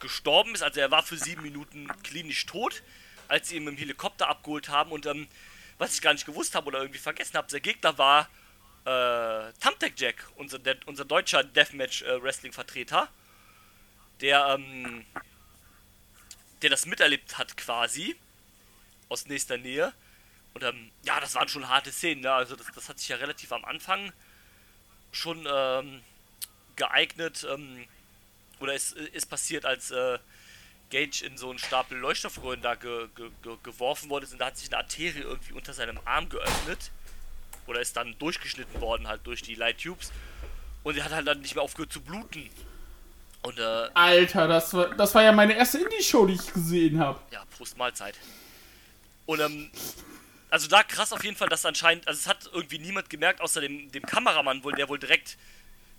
gestorben 0.00 0.54
ist. 0.54 0.62
Also 0.62 0.80
er 0.80 0.90
war 0.90 1.02
für 1.02 1.16
sieben 1.16 1.42
Minuten 1.42 1.88
klinisch 2.02 2.46
tot, 2.46 2.82
als 3.28 3.48
sie 3.48 3.56
ihn 3.56 3.64
mit 3.64 3.74
dem 3.74 3.78
Helikopter 3.78 4.28
abgeholt 4.28 4.68
haben. 4.70 4.92
Und 4.92 5.06
ähm, 5.06 5.28
was 5.78 5.94
ich 5.94 6.00
gar 6.00 6.14
nicht 6.14 6.26
gewusst 6.26 6.54
habe 6.54 6.68
oder 6.68 6.78
irgendwie 6.78 6.98
vergessen 6.98 7.36
habe, 7.36 7.48
der 7.48 7.60
Gegner 7.60 7.98
war 7.98 8.28
äh, 8.84 9.52
Thumbtack 9.60 9.92
Jack, 9.96 10.26
unser, 10.36 10.58
der, 10.58 10.76
unser 10.86 11.04
deutscher 11.04 11.42
Deathmatch-Wrestling-Vertreter, 11.42 13.08
der 14.20 14.46
ähm, 14.48 15.04
der 16.64 16.70
das 16.70 16.86
miterlebt 16.86 17.36
hat 17.36 17.56
quasi 17.58 18.16
aus 19.10 19.26
nächster 19.26 19.58
Nähe. 19.58 19.92
Und 20.54 20.62
ähm, 20.62 20.90
ja, 21.04 21.20
das 21.20 21.34
waren 21.34 21.46
schon 21.46 21.68
harte 21.68 21.92
Szenen. 21.92 22.22
Ne? 22.22 22.32
Also 22.32 22.56
das, 22.56 22.66
das 22.74 22.88
hat 22.88 22.98
sich 22.98 23.08
ja 23.08 23.16
relativ 23.16 23.52
am 23.52 23.64
Anfang 23.66 24.12
schon 25.12 25.46
ähm, 25.46 26.00
geeignet 26.76 27.46
ähm, 27.50 27.86
oder 28.60 28.72
ist, 28.72 28.92
ist 28.92 29.26
passiert, 29.26 29.66
als 29.66 29.90
äh, 29.90 30.18
Gage 30.90 31.22
in 31.26 31.36
so 31.36 31.50
einen 31.50 31.58
Stapel 31.58 31.98
Leuchtstoffröhren 31.98 32.62
da 32.62 32.76
ge, 32.76 33.08
ge, 33.14 33.30
ge, 33.42 33.56
geworfen 33.62 34.08
worden 34.08 34.24
ist 34.24 34.32
und 34.32 34.38
da 34.38 34.46
hat 34.46 34.56
sich 34.56 34.68
eine 34.68 34.78
Arterie 34.78 35.20
irgendwie 35.20 35.52
unter 35.52 35.74
seinem 35.74 35.98
Arm 36.04 36.28
geöffnet 36.28 36.90
oder 37.66 37.80
ist 37.80 37.96
dann 37.96 38.16
durchgeschnitten 38.18 38.80
worden 38.80 39.08
halt 39.08 39.26
durch 39.26 39.42
die 39.42 39.54
Light 39.54 39.80
Tubes 39.82 40.12
und 40.82 40.96
er 40.96 41.04
hat 41.04 41.12
halt 41.12 41.26
dann 41.26 41.40
nicht 41.40 41.54
mehr 41.54 41.64
aufgehört 41.64 41.92
zu 41.92 42.00
bluten. 42.00 42.48
Und 43.42 43.58
äh, 43.58 43.88
Alter, 43.94 44.48
das 44.48 44.72
war, 44.72 44.94
das 44.94 45.14
war 45.14 45.22
ja 45.22 45.32
meine 45.32 45.54
erste 45.54 45.78
Indie-Show, 45.78 46.26
die 46.26 46.34
ich 46.34 46.52
gesehen 46.52 46.98
habe. 46.98 47.20
ja, 47.30 47.44
Prost 47.56 47.76
Mahlzeit. 47.76 48.16
Und 49.26 49.40
ähm, 49.40 49.70
also 50.50 50.68
da 50.68 50.82
krass 50.82 51.12
auf 51.12 51.24
jeden 51.24 51.36
Fall, 51.36 51.48
dass 51.48 51.66
anscheinend, 51.66 52.06
also 52.06 52.18
es 52.18 52.26
hat 52.26 52.48
irgendwie 52.52 52.78
niemand 52.78 53.10
gemerkt, 53.10 53.40
außer 53.40 53.60
dem, 53.60 53.90
dem 53.90 54.02
Kameramann 54.04 54.62
wohl, 54.64 54.72
der 54.72 54.88
wohl 54.88 54.98
direkt 54.98 55.36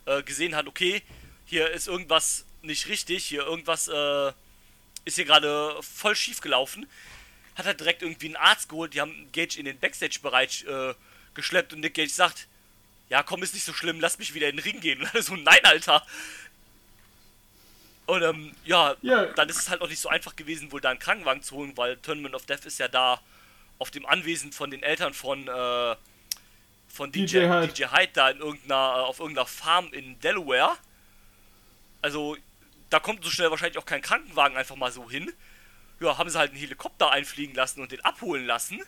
äh, 0.05 0.23
gesehen 0.23 0.55
hat, 0.55 0.67
okay, 0.67 1.01
hier 1.45 1.69
ist 1.71 1.87
irgendwas 1.87 2.45
nicht 2.61 2.87
richtig, 2.87 3.25
hier 3.25 3.43
irgendwas 3.43 3.87
äh, 3.87 4.31
ist 5.03 5.15
hier 5.15 5.25
gerade 5.25 5.75
voll 5.81 6.15
schief 6.15 6.41
gelaufen. 6.41 6.87
Hat 7.55 7.65
er 7.65 7.73
direkt 7.73 8.01
irgendwie 8.01 8.27
einen 8.27 8.35
Arzt 8.35 8.69
geholt, 8.69 8.93
die 8.93 9.01
haben 9.01 9.29
Gage 9.31 9.59
in 9.59 9.65
den 9.65 9.79
Backstage-Bereich 9.79 10.65
äh, 10.65 10.93
geschleppt 11.35 11.73
und 11.73 11.81
Nick 11.81 11.93
Gage 11.93 12.09
sagt, 12.09 12.47
ja 13.09 13.21
komm, 13.23 13.43
ist 13.43 13.53
nicht 13.53 13.65
so 13.65 13.73
schlimm, 13.73 13.99
lass 13.99 14.17
mich 14.17 14.33
wieder 14.33 14.49
in 14.49 14.57
den 14.57 14.63
Ring 14.63 14.79
gehen. 14.81 14.99
Und 15.03 15.07
alle 15.13 15.21
so, 15.23 15.35
nein, 15.35 15.63
Alter. 15.63 16.05
Und 18.07 18.21
ähm, 18.21 18.55
ja, 18.65 18.95
Ja. 19.01 19.25
dann 19.27 19.49
ist 19.49 19.57
es 19.57 19.69
halt 19.69 19.81
auch 19.81 19.89
nicht 19.89 19.99
so 19.99 20.09
einfach 20.09 20.35
gewesen, 20.35 20.71
wohl 20.71 20.81
da 20.81 20.89
einen 20.91 20.99
Krankenwagen 20.99 21.41
zu 21.41 21.55
holen, 21.55 21.75
weil 21.75 21.97
Tournament 21.97 22.35
of 22.35 22.45
Death 22.45 22.65
ist 22.65 22.79
ja 22.79 22.87
da 22.87 23.19
auf 23.79 23.91
dem 23.91 24.05
Anwesen 24.05 24.51
von 24.51 24.69
den 24.71 24.83
Eltern 24.83 25.13
von, 25.13 25.47
äh, 25.47 25.95
von 26.87 27.11
DJ, 27.11 27.25
DJ 27.25 27.37
Hyde. 27.47 27.67
DJ 27.73 27.83
Hyde 27.85 28.11
da 28.13 28.29
in 28.29 28.39
irgendeiner, 28.39 29.05
auf 29.05 29.19
irgendeiner 29.19 29.47
Farm 29.47 29.91
in 29.91 30.19
Delaware. 30.19 30.77
Also, 32.01 32.37
da 32.91 32.99
kommt 32.99 33.23
so 33.23 33.29
schnell 33.31 33.49
wahrscheinlich 33.49 33.79
auch 33.79 33.85
kein 33.85 34.01
Krankenwagen 34.01 34.55
einfach 34.55 34.75
mal 34.75 34.91
so 34.91 35.09
hin. 35.09 35.33
Ja, 35.99 36.17
haben 36.17 36.29
sie 36.29 36.37
halt 36.37 36.51
einen 36.51 36.59
Helikopter 36.59 37.11
einfliegen 37.11 37.55
lassen 37.55 37.81
und 37.81 37.91
den 37.91 38.01
abholen 38.01 38.45
lassen. 38.45 38.81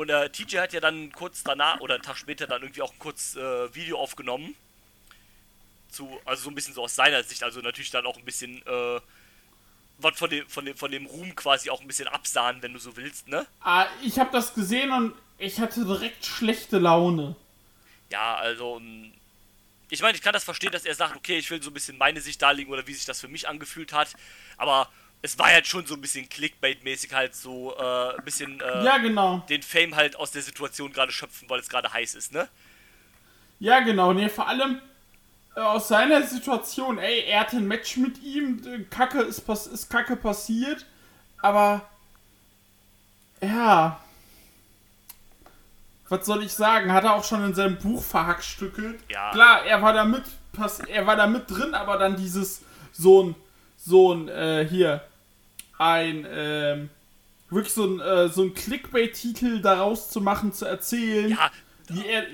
Und 0.00 0.08
äh, 0.08 0.30
TJ 0.30 0.56
hat 0.60 0.72
ja 0.72 0.80
dann 0.80 1.12
kurz 1.12 1.44
danach 1.44 1.80
oder 1.80 1.92
einen 1.92 2.02
Tag 2.02 2.16
später 2.16 2.46
dann 2.46 2.62
irgendwie 2.62 2.80
auch 2.80 2.90
ein 2.90 2.98
kurzes 2.98 3.36
äh, 3.36 3.74
Video 3.74 3.98
aufgenommen. 3.98 4.56
Zu, 5.90 6.08
also 6.24 6.44
so 6.44 6.50
ein 6.50 6.54
bisschen 6.54 6.72
so 6.72 6.82
aus 6.84 6.94
seiner 6.94 7.22
Sicht, 7.22 7.42
also 7.42 7.60
natürlich 7.60 7.90
dann 7.90 8.06
auch 8.06 8.16
ein 8.16 8.24
bisschen 8.24 8.66
äh, 8.66 9.00
was 9.98 10.16
von 10.18 10.30
dem, 10.30 10.48
von, 10.48 10.64
dem, 10.64 10.74
von 10.74 10.90
dem 10.90 11.04
Ruhm 11.04 11.36
quasi 11.36 11.68
auch 11.68 11.82
ein 11.82 11.86
bisschen 11.86 12.08
absahen, 12.08 12.62
wenn 12.62 12.72
du 12.72 12.78
so 12.78 12.96
willst, 12.96 13.28
ne? 13.28 13.46
Ah, 13.60 13.88
ich 14.02 14.18
habe 14.18 14.30
das 14.32 14.54
gesehen 14.54 14.90
und 14.90 15.12
ich 15.36 15.60
hatte 15.60 15.84
direkt 15.84 16.24
schlechte 16.24 16.78
Laune. 16.78 17.36
Ja, 18.10 18.36
also. 18.36 18.78
ähm, 18.78 19.12
Ich 19.90 20.00
meine, 20.00 20.16
ich 20.16 20.22
kann 20.22 20.32
das 20.32 20.44
verstehen, 20.44 20.72
dass 20.72 20.86
er 20.86 20.94
sagt, 20.94 21.14
okay, 21.14 21.36
ich 21.36 21.50
will 21.50 21.62
so 21.62 21.68
ein 21.68 21.74
bisschen 21.74 21.98
meine 21.98 22.22
Sicht 22.22 22.40
darlegen 22.40 22.72
oder 22.72 22.86
wie 22.86 22.94
sich 22.94 23.04
das 23.04 23.20
für 23.20 23.28
mich 23.28 23.48
angefühlt 23.48 23.92
hat. 23.92 24.14
Aber 24.56 24.88
es 25.22 25.38
war 25.38 25.46
halt 25.48 25.66
schon 25.66 25.86
so 25.86 25.94
ein 25.94 26.00
bisschen 26.00 26.28
Clickbait-mäßig 26.28 27.12
halt 27.12 27.34
so 27.34 27.76
äh, 27.76 28.16
ein 28.16 28.24
bisschen 28.24 28.60
äh, 28.60 28.84
Ja, 28.84 28.98
genau. 28.98 29.44
den 29.48 29.62
Fame 29.62 29.94
halt 29.96 30.16
aus 30.16 30.30
der 30.30 30.42
Situation 30.42 30.92
gerade 30.92 31.12
schöpfen, 31.12 31.48
weil 31.50 31.60
es 31.60 31.68
gerade 31.68 31.92
heiß 31.92 32.14
ist, 32.14 32.32
ne? 32.32 32.48
Ja, 33.58 33.80
genau. 33.80 34.12
Nee, 34.14 34.30
vor 34.30 34.48
allem 34.48 34.80
äh, 35.54 35.60
aus 35.60 35.88
seiner 35.88 36.22
Situation. 36.22 36.98
Ey, 36.98 37.24
er 37.26 37.40
hatte 37.40 37.56
ein 37.58 37.66
Match 37.68 37.96
mit 37.98 38.22
ihm. 38.22 38.62
äh, 38.66 38.84
Kacke 38.84 39.20
ist, 39.20 39.42
pass 39.42 39.66
ist 39.66 39.90
Kacke 39.90 40.16
passiert. 40.16 40.86
Aber. 41.42 41.82
Ja. 43.42 44.00
Was 46.08 46.26
soll 46.26 46.42
ich 46.42 46.52
sagen? 46.52 46.92
Hat 46.92 47.04
er 47.04 47.14
auch 47.14 47.24
schon 47.24 47.44
in 47.44 47.54
seinem 47.54 47.78
Buch 47.78 48.02
verhackstückelt. 48.02 49.00
Ja. 49.08 49.30
Klar, 49.32 49.64
er 49.64 49.80
war 49.82 49.92
da 49.92 50.04
mit, 50.04 50.24
er 50.88 51.06
war 51.06 51.16
da 51.16 51.26
mit 51.26 51.48
drin, 51.50 51.74
aber 51.74 51.98
dann 51.98 52.16
dieses 52.16 52.62
so 52.92 53.22
ein, 53.22 53.34
so 53.76 54.12
ein, 54.12 54.28
äh, 54.28 54.66
hier, 54.68 55.04
ein, 55.80 56.26
ähm, 56.30 56.90
wirklich 57.50 57.74
so 57.74 57.86
ein, 57.86 58.00
äh, 58.00 58.28
so 58.30 58.44
ein 58.44 58.54
Clickbait-Titel 58.54 59.62
daraus 59.62 60.10
zu 60.10 60.20
machen, 60.20 60.52
zu 60.52 60.66
erzählen, 60.66 61.38
Ja, 61.38 61.50
wie 61.88 62.06
er, 62.06 62.26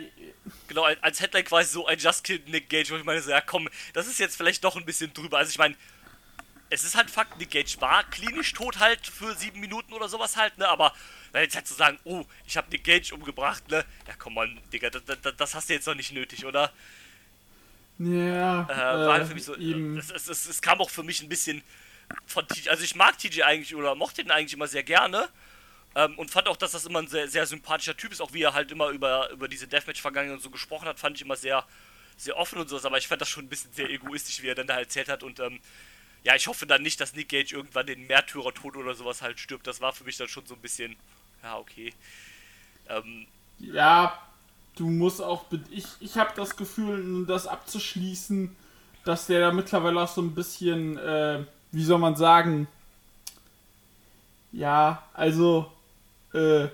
genau, 0.68 0.84
als- 0.84 1.20
Headline 1.20 1.44
quasi 1.44 1.70
so 1.72 1.86
ein 1.86 1.98
Just 1.98 2.24
Killed 2.24 2.48
Nick 2.48 2.68
Gage, 2.68 2.90
wo 2.90 2.96
ich 2.96 3.04
meine 3.04 3.22
so, 3.22 3.30
ja 3.30 3.40
komm, 3.40 3.68
das 3.94 4.06
ist 4.06 4.18
jetzt 4.18 4.36
vielleicht 4.36 4.64
doch 4.64 4.76
ein 4.76 4.84
bisschen 4.86 5.12
drüber. 5.14 5.38
Also 5.38 5.50
ich 5.50 5.58
meine, 5.58 5.76
es 6.70 6.84
ist 6.84 6.96
halt 6.96 7.10
Fakt, 7.10 7.38
Nick 7.38 7.50
Gage 7.52 7.76
war 7.80 8.04
klinisch 8.10 8.52
tot 8.54 8.80
halt 8.80 9.06
für 9.06 9.34
sieben 9.36 9.60
Minuten 9.60 9.92
oder 9.94 10.08
sowas 10.08 10.36
halt, 10.36 10.58
ne, 10.58 10.68
aber 10.68 10.92
dann 11.32 11.42
jetzt 11.42 11.56
halt 11.56 11.66
zu 11.68 11.74
sagen, 11.74 11.98
oh, 12.04 12.24
ich 12.46 12.56
habe 12.56 12.70
Nick 12.70 12.84
Gage 12.84 13.14
umgebracht, 13.14 13.68
ne, 13.70 13.84
ja 14.08 14.14
komm 14.18 14.34
mal, 14.34 14.48
Digga, 14.72 14.90
das, 14.90 15.02
das, 15.04 15.36
das 15.36 15.54
hast 15.54 15.68
du 15.68 15.74
jetzt 15.74 15.86
noch 15.86 15.94
nicht 15.96 16.12
nötig, 16.12 16.46
oder? 16.46 16.72
Ja, 17.98 18.68
Äh, 18.68 18.74
war 19.04 19.20
äh, 19.20 19.24
für 19.24 19.34
mich 19.34 19.44
so, 19.44 19.54
es, 19.54 20.10
es, 20.10 20.28
es, 20.28 20.46
es 20.46 20.62
kam 20.62 20.80
auch 20.80 20.90
für 20.90 21.02
mich 21.04 21.22
ein 21.22 21.28
bisschen 21.28 21.62
von 22.26 22.46
TJ, 22.46 22.68
also 22.70 22.84
ich 22.84 22.94
mag 22.94 23.18
TJ 23.18 23.42
eigentlich 23.42 23.74
oder 23.74 23.94
mochte 23.94 24.22
ihn 24.22 24.30
eigentlich 24.30 24.54
immer 24.54 24.66
sehr 24.66 24.82
gerne 24.82 25.28
ähm, 25.94 26.18
und 26.18 26.30
fand 26.30 26.48
auch, 26.48 26.56
dass 26.56 26.72
das 26.72 26.86
immer 26.86 27.00
ein 27.00 27.08
sehr, 27.08 27.28
sehr 27.28 27.46
sympathischer 27.46 27.96
Typ 27.96 28.12
ist, 28.12 28.20
auch 28.20 28.32
wie 28.32 28.42
er 28.42 28.54
halt 28.54 28.70
immer 28.70 28.88
über, 28.90 29.30
über 29.30 29.48
diese 29.48 29.66
Deathmatch-Vergangenheit 29.66 30.36
und 30.36 30.42
so 30.42 30.50
gesprochen 30.50 30.86
hat, 30.86 30.98
fand 31.00 31.16
ich 31.16 31.22
immer 31.22 31.36
sehr, 31.36 31.64
sehr 32.16 32.36
offen 32.36 32.58
und 32.58 32.68
sowas, 32.68 32.84
aber 32.84 32.98
ich 32.98 33.08
fand 33.08 33.20
das 33.20 33.28
schon 33.28 33.44
ein 33.44 33.48
bisschen 33.48 33.72
sehr 33.72 33.90
egoistisch, 33.90 34.42
wie 34.42 34.48
er 34.48 34.54
dann 34.54 34.66
da 34.66 34.78
erzählt 34.78 35.08
hat 35.08 35.22
und 35.22 35.40
ähm, 35.40 35.60
ja, 36.24 36.34
ich 36.34 36.48
hoffe 36.48 36.66
dann 36.66 36.82
nicht, 36.82 37.00
dass 37.00 37.14
Nick 37.14 37.28
Gage 37.28 37.54
irgendwann 37.54 37.86
den 37.86 38.06
Märtyrertod 38.06 38.76
oder 38.76 38.94
sowas 38.94 39.22
halt 39.22 39.38
stirbt, 39.38 39.66
das 39.66 39.80
war 39.80 39.92
für 39.92 40.04
mich 40.04 40.16
dann 40.16 40.28
schon 40.28 40.44
so 40.46 40.54
ein 40.54 40.60
bisschen, 40.60 40.96
ja, 41.42 41.56
okay. 41.56 41.92
Ähm, 42.88 43.26
Ja, 43.58 44.18
du 44.76 44.88
musst 44.88 45.22
auch. 45.22 45.44
Ich, 45.70 45.86
ich 46.00 46.16
habe 46.16 46.32
das 46.36 46.56
Gefühl, 46.56 47.00
um 47.00 47.26
das 47.26 47.46
abzuschließen, 47.46 48.54
dass 49.04 49.26
der 49.26 49.40
da 49.40 49.52
mittlerweile 49.52 50.02
auch 50.02 50.08
so 50.08 50.20
ein 50.20 50.34
bisschen, 50.34 50.98
äh, 50.98 51.44
wie 51.72 51.84
soll 51.84 51.98
man 51.98 52.16
sagen, 52.16 52.68
ja, 54.52 55.02
also, 55.12 55.70
äh, 56.32 56.68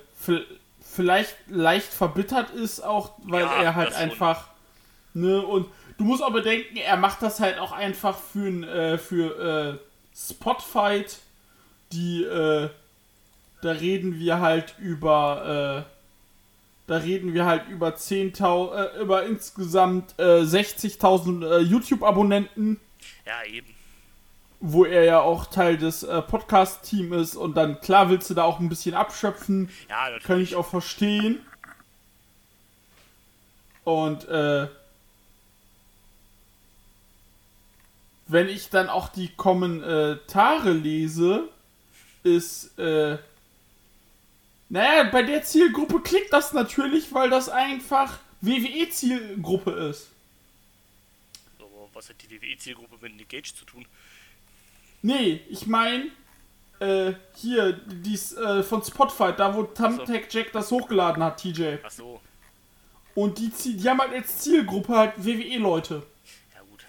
vielleicht 0.80 1.36
leicht 1.48 1.92
verbittert 1.92 2.50
ist, 2.50 2.80
auch 2.80 3.12
weil 3.24 3.42
Ja, 3.44 3.62
er 3.62 3.74
halt 3.74 3.92
schon. 3.92 4.02
einfach, 4.02 4.48
ne, 5.14 5.40
und 5.44 5.66
du 5.98 6.04
musst 6.04 6.22
auch 6.22 6.32
bedenken, 6.32 6.76
er 6.76 6.96
macht 6.96 7.22
das 7.22 7.40
halt 7.40 7.58
auch 7.58 7.72
einfach 7.72 8.16
für, 8.18 8.48
äh, 8.68 8.98
für 8.98 9.78
äh, 9.78 10.16
Spotfight, 10.16 11.18
die, 11.92 12.22
äh, 12.24 12.68
da 13.62 13.70
reden 13.70 14.18
wir 14.18 14.40
halt 14.40 14.74
über, 14.78 15.86
äh, 15.86 15.92
da 16.88 16.96
reden 16.96 17.32
wir 17.32 17.46
halt 17.46 17.68
über 17.68 17.94
10.000, 17.96 18.74
äh, 18.96 19.00
über 19.00 19.24
insgesamt 19.24 20.14
äh, 20.18 20.42
60.000 20.44 21.44
äh, 21.46 21.58
YouTube-Abonnenten, 21.60 22.80
ja, 23.26 23.44
eben. 23.50 23.74
Wo 24.64 24.84
er 24.84 25.02
ja 25.04 25.20
auch 25.20 25.46
Teil 25.46 25.76
des 25.76 26.04
äh, 26.04 26.22
Podcast-Teams 26.22 27.16
ist 27.16 27.36
und 27.36 27.56
dann, 27.56 27.80
klar, 27.80 28.08
willst 28.10 28.30
du 28.30 28.34
da 28.34 28.44
auch 28.44 28.60
ein 28.60 28.68
bisschen 28.68 28.94
abschöpfen, 28.94 29.68
Ja, 29.90 30.04
natürlich. 30.04 30.22
kann 30.24 30.40
ich 30.40 30.54
auch 30.54 30.66
verstehen. 30.66 31.40
Und, 33.84 34.28
äh, 34.28 34.68
wenn 38.28 38.48
ich 38.48 38.70
dann 38.70 38.88
auch 38.88 39.08
die 39.08 39.28
Kommentare 39.34 40.72
lese, 40.72 41.48
ist, 42.22 42.78
äh, 42.78 43.18
naja, 44.68 45.04
bei 45.10 45.22
der 45.22 45.42
Zielgruppe 45.42 46.00
klickt 46.00 46.32
das 46.32 46.52
natürlich, 46.52 47.12
weil 47.12 47.28
das 47.28 47.48
einfach 47.48 48.20
WWE-Zielgruppe 48.40 49.72
ist. 49.72 50.08
So, 51.58 51.90
was 51.92 52.08
hat 52.08 52.16
die 52.22 52.30
WWE-Zielgruppe 52.30 52.96
mit 53.02 53.16
Nick 53.16 53.28
Gage 53.28 53.52
zu 53.54 53.64
tun? 53.64 53.84
Nee, 55.02 55.40
ich 55.48 55.66
meine, 55.66 56.10
äh, 56.78 57.12
hier, 57.34 57.72
dies, 57.86 58.32
äh, 58.34 58.62
von 58.62 58.82
Spotify, 58.82 59.32
da 59.36 59.54
wo 59.54 59.64
Thumbtack 59.64 60.32
Jack 60.32 60.52
das 60.52 60.70
hochgeladen 60.70 61.22
hat, 61.22 61.40
TJ. 61.40 61.76
Ach 61.82 61.90
so, 61.90 62.20
Und 63.14 63.38
die, 63.38 63.50
die 63.50 63.88
haben 63.88 64.00
halt 64.00 64.12
als 64.12 64.38
Zielgruppe 64.38 64.96
halt 64.96 65.12
WWE-Leute. 65.16 66.02
ja 66.54 66.60
gut. 66.62 66.84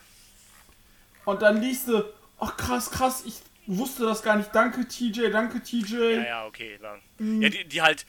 Und 1.25 1.41
dann 1.41 1.61
liest 1.61 1.87
du, 1.87 2.03
ach 2.39 2.55
krass, 2.57 2.89
krass, 2.91 3.23
ich 3.25 3.35
wusste 3.65 4.05
das 4.05 4.21
gar 4.23 4.35
nicht. 4.35 4.49
Danke 4.53 4.87
TJ, 4.87 5.29
danke 5.31 5.61
TJ. 5.61 5.95
Ja, 5.95 6.09
ja, 6.23 6.45
okay, 6.45 6.77
klar. 6.77 6.99
Ja, 7.19 7.49
die, 7.49 7.65
die 7.65 7.81
halt 7.81 8.05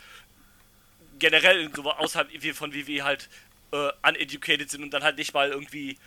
generell 1.19 1.71
so 1.75 1.91
außerhalb 1.91 2.31
von 2.55 2.75
WWE 2.75 3.05
halt 3.05 3.29
äh, 3.73 3.91
uneducated 4.09 4.71
sind 4.71 4.83
und 4.83 4.91
dann 4.91 5.03
halt 5.03 5.17
nicht 5.17 5.33
mal 5.35 5.51
irgendwie, 5.51 5.99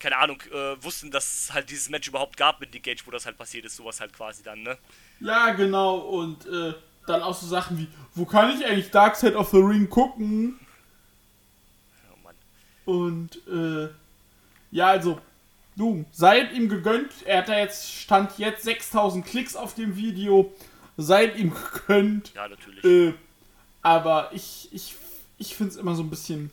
keine 0.00 0.16
Ahnung, 0.18 0.42
äh, 0.50 0.82
wussten, 0.82 1.10
dass 1.10 1.44
es 1.44 1.54
halt 1.54 1.70
dieses 1.70 1.88
Match 1.90 2.08
überhaupt 2.08 2.36
gab 2.36 2.60
mit 2.60 2.72
Nick 2.72 2.82
Gage, 2.84 3.02
wo 3.04 3.10
das 3.10 3.26
halt 3.26 3.38
passiert 3.38 3.64
ist, 3.66 3.76
sowas 3.76 4.00
halt 4.00 4.12
quasi 4.12 4.42
dann, 4.42 4.62
ne? 4.62 4.78
Ja, 5.20 5.52
genau. 5.52 5.98
Und 5.98 6.46
äh, 6.46 6.74
dann 7.06 7.22
auch 7.22 7.34
so 7.34 7.46
Sachen 7.46 7.78
wie, 7.78 7.86
wo 8.14 8.24
kann 8.24 8.50
ich 8.50 8.64
eigentlich 8.64 8.90
Dark 8.90 9.16
Side 9.16 9.36
of 9.36 9.50
the 9.50 9.58
Ring 9.58 9.88
gucken? 9.88 10.58
Oh 12.10 12.16
Mann. 12.24 12.34
Und 12.86 13.36
äh, 13.46 13.92
ja, 14.70 14.88
also, 14.88 15.20
du, 15.76 16.04
seid 16.12 16.52
ihm 16.52 16.68
gegönnt. 16.68 17.12
Er 17.24 17.38
hat 17.38 17.48
da 17.48 17.58
jetzt, 17.58 17.92
stand 17.92 18.38
jetzt 18.38 18.62
6000 18.64 19.24
Klicks 19.24 19.54
auf 19.56 19.74
dem 19.74 19.96
Video. 19.96 20.52
Seid 20.96 21.36
ihm 21.36 21.52
gegönnt. 21.72 22.32
Ja, 22.34 22.48
natürlich. 22.48 22.84
Äh, 22.84 23.14
aber 23.82 24.30
ich, 24.32 24.68
ich, 24.72 24.94
ich 25.38 25.54
finde 25.54 25.72
es 25.72 25.76
immer 25.76 25.94
so 25.94 26.02
ein 26.02 26.10
bisschen, 26.10 26.50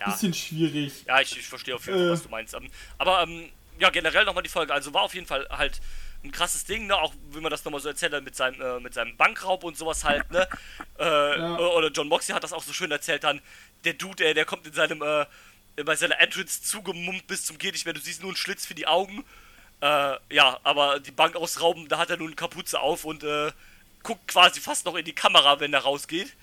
ja. 0.00 0.10
bisschen 0.10 0.34
schwierig. 0.34 1.04
Ja, 1.06 1.20
ich, 1.20 1.36
ich 1.38 1.46
verstehe 1.46 1.74
auf 1.74 1.86
jeden 1.86 1.98
Fall, 1.98 2.08
Äh. 2.08 2.12
was 2.12 2.22
du 2.22 2.28
meinst. 2.28 2.54
Ähm, 2.54 2.68
aber 2.98 3.22
ähm, 3.22 3.48
ja, 3.78 3.90
generell 3.90 4.24
nochmal 4.24 4.42
die 4.42 4.48
Folge. 4.50 4.72
Also 4.74 4.92
war 4.92 5.02
auf 5.02 5.14
jeden 5.14 5.26
Fall 5.26 5.46
halt 5.50 5.80
ein 6.22 6.32
krasses 6.32 6.64
Ding, 6.66 6.86
ne? 6.86 6.96
Auch 6.96 7.14
wie 7.32 7.40
man 7.40 7.50
das 7.50 7.64
nochmal 7.64 7.80
so 7.80 7.88
erzählt 7.88 8.12
hat 8.12 8.22
mit 8.24 8.36
seinem, 8.36 8.60
äh, 8.60 8.78
mit 8.80 8.92
seinem 8.92 9.16
Bankraub 9.16 9.64
und 9.64 9.76
sowas 9.78 10.04
halt, 10.04 10.30
ne? 10.30 10.46
Äh, 10.98 11.38
Ja. 11.38 11.56
Oder 11.58 11.88
John 11.90 12.08
Moxley 12.08 12.34
hat 12.34 12.44
das 12.44 12.52
auch 12.52 12.62
so 12.62 12.72
schön 12.72 12.90
erzählt 12.90 13.24
dann. 13.24 13.40
Der 13.84 13.94
Dude, 13.94 14.16
der, 14.16 14.34
der 14.34 14.44
kommt 14.44 14.66
in 14.66 14.72
seinem, 14.74 15.00
äh, 15.02 15.24
bei 15.82 15.96
seiner 15.96 16.20
Entrance 16.20 16.62
zugemummt 16.62 17.26
bis 17.26 17.46
zum 17.46 17.56
geht 17.56 17.72
nicht 17.72 17.86
mehr. 17.86 17.94
Du 17.94 18.00
siehst 18.00 18.20
nur 18.20 18.30
einen 18.30 18.36
Schlitz 18.36 18.66
für 18.66 18.74
die 18.74 18.86
Augen. 18.86 19.24
Äh, 19.80 20.16
ja, 20.30 20.60
aber 20.62 21.00
die 21.00 21.10
Bank 21.10 21.36
ausrauben, 21.36 21.88
da 21.88 21.96
hat 21.96 22.10
er 22.10 22.18
nur 22.18 22.26
eine 22.26 22.36
Kapuze 22.36 22.78
auf 22.80 23.04
und 23.06 23.24
äh, 23.24 23.50
guckt 24.02 24.28
quasi 24.28 24.60
fast 24.60 24.84
noch 24.84 24.94
in 24.96 25.06
die 25.06 25.14
Kamera, 25.14 25.58
wenn 25.60 25.72
er 25.72 25.80
rausgeht 25.80 26.34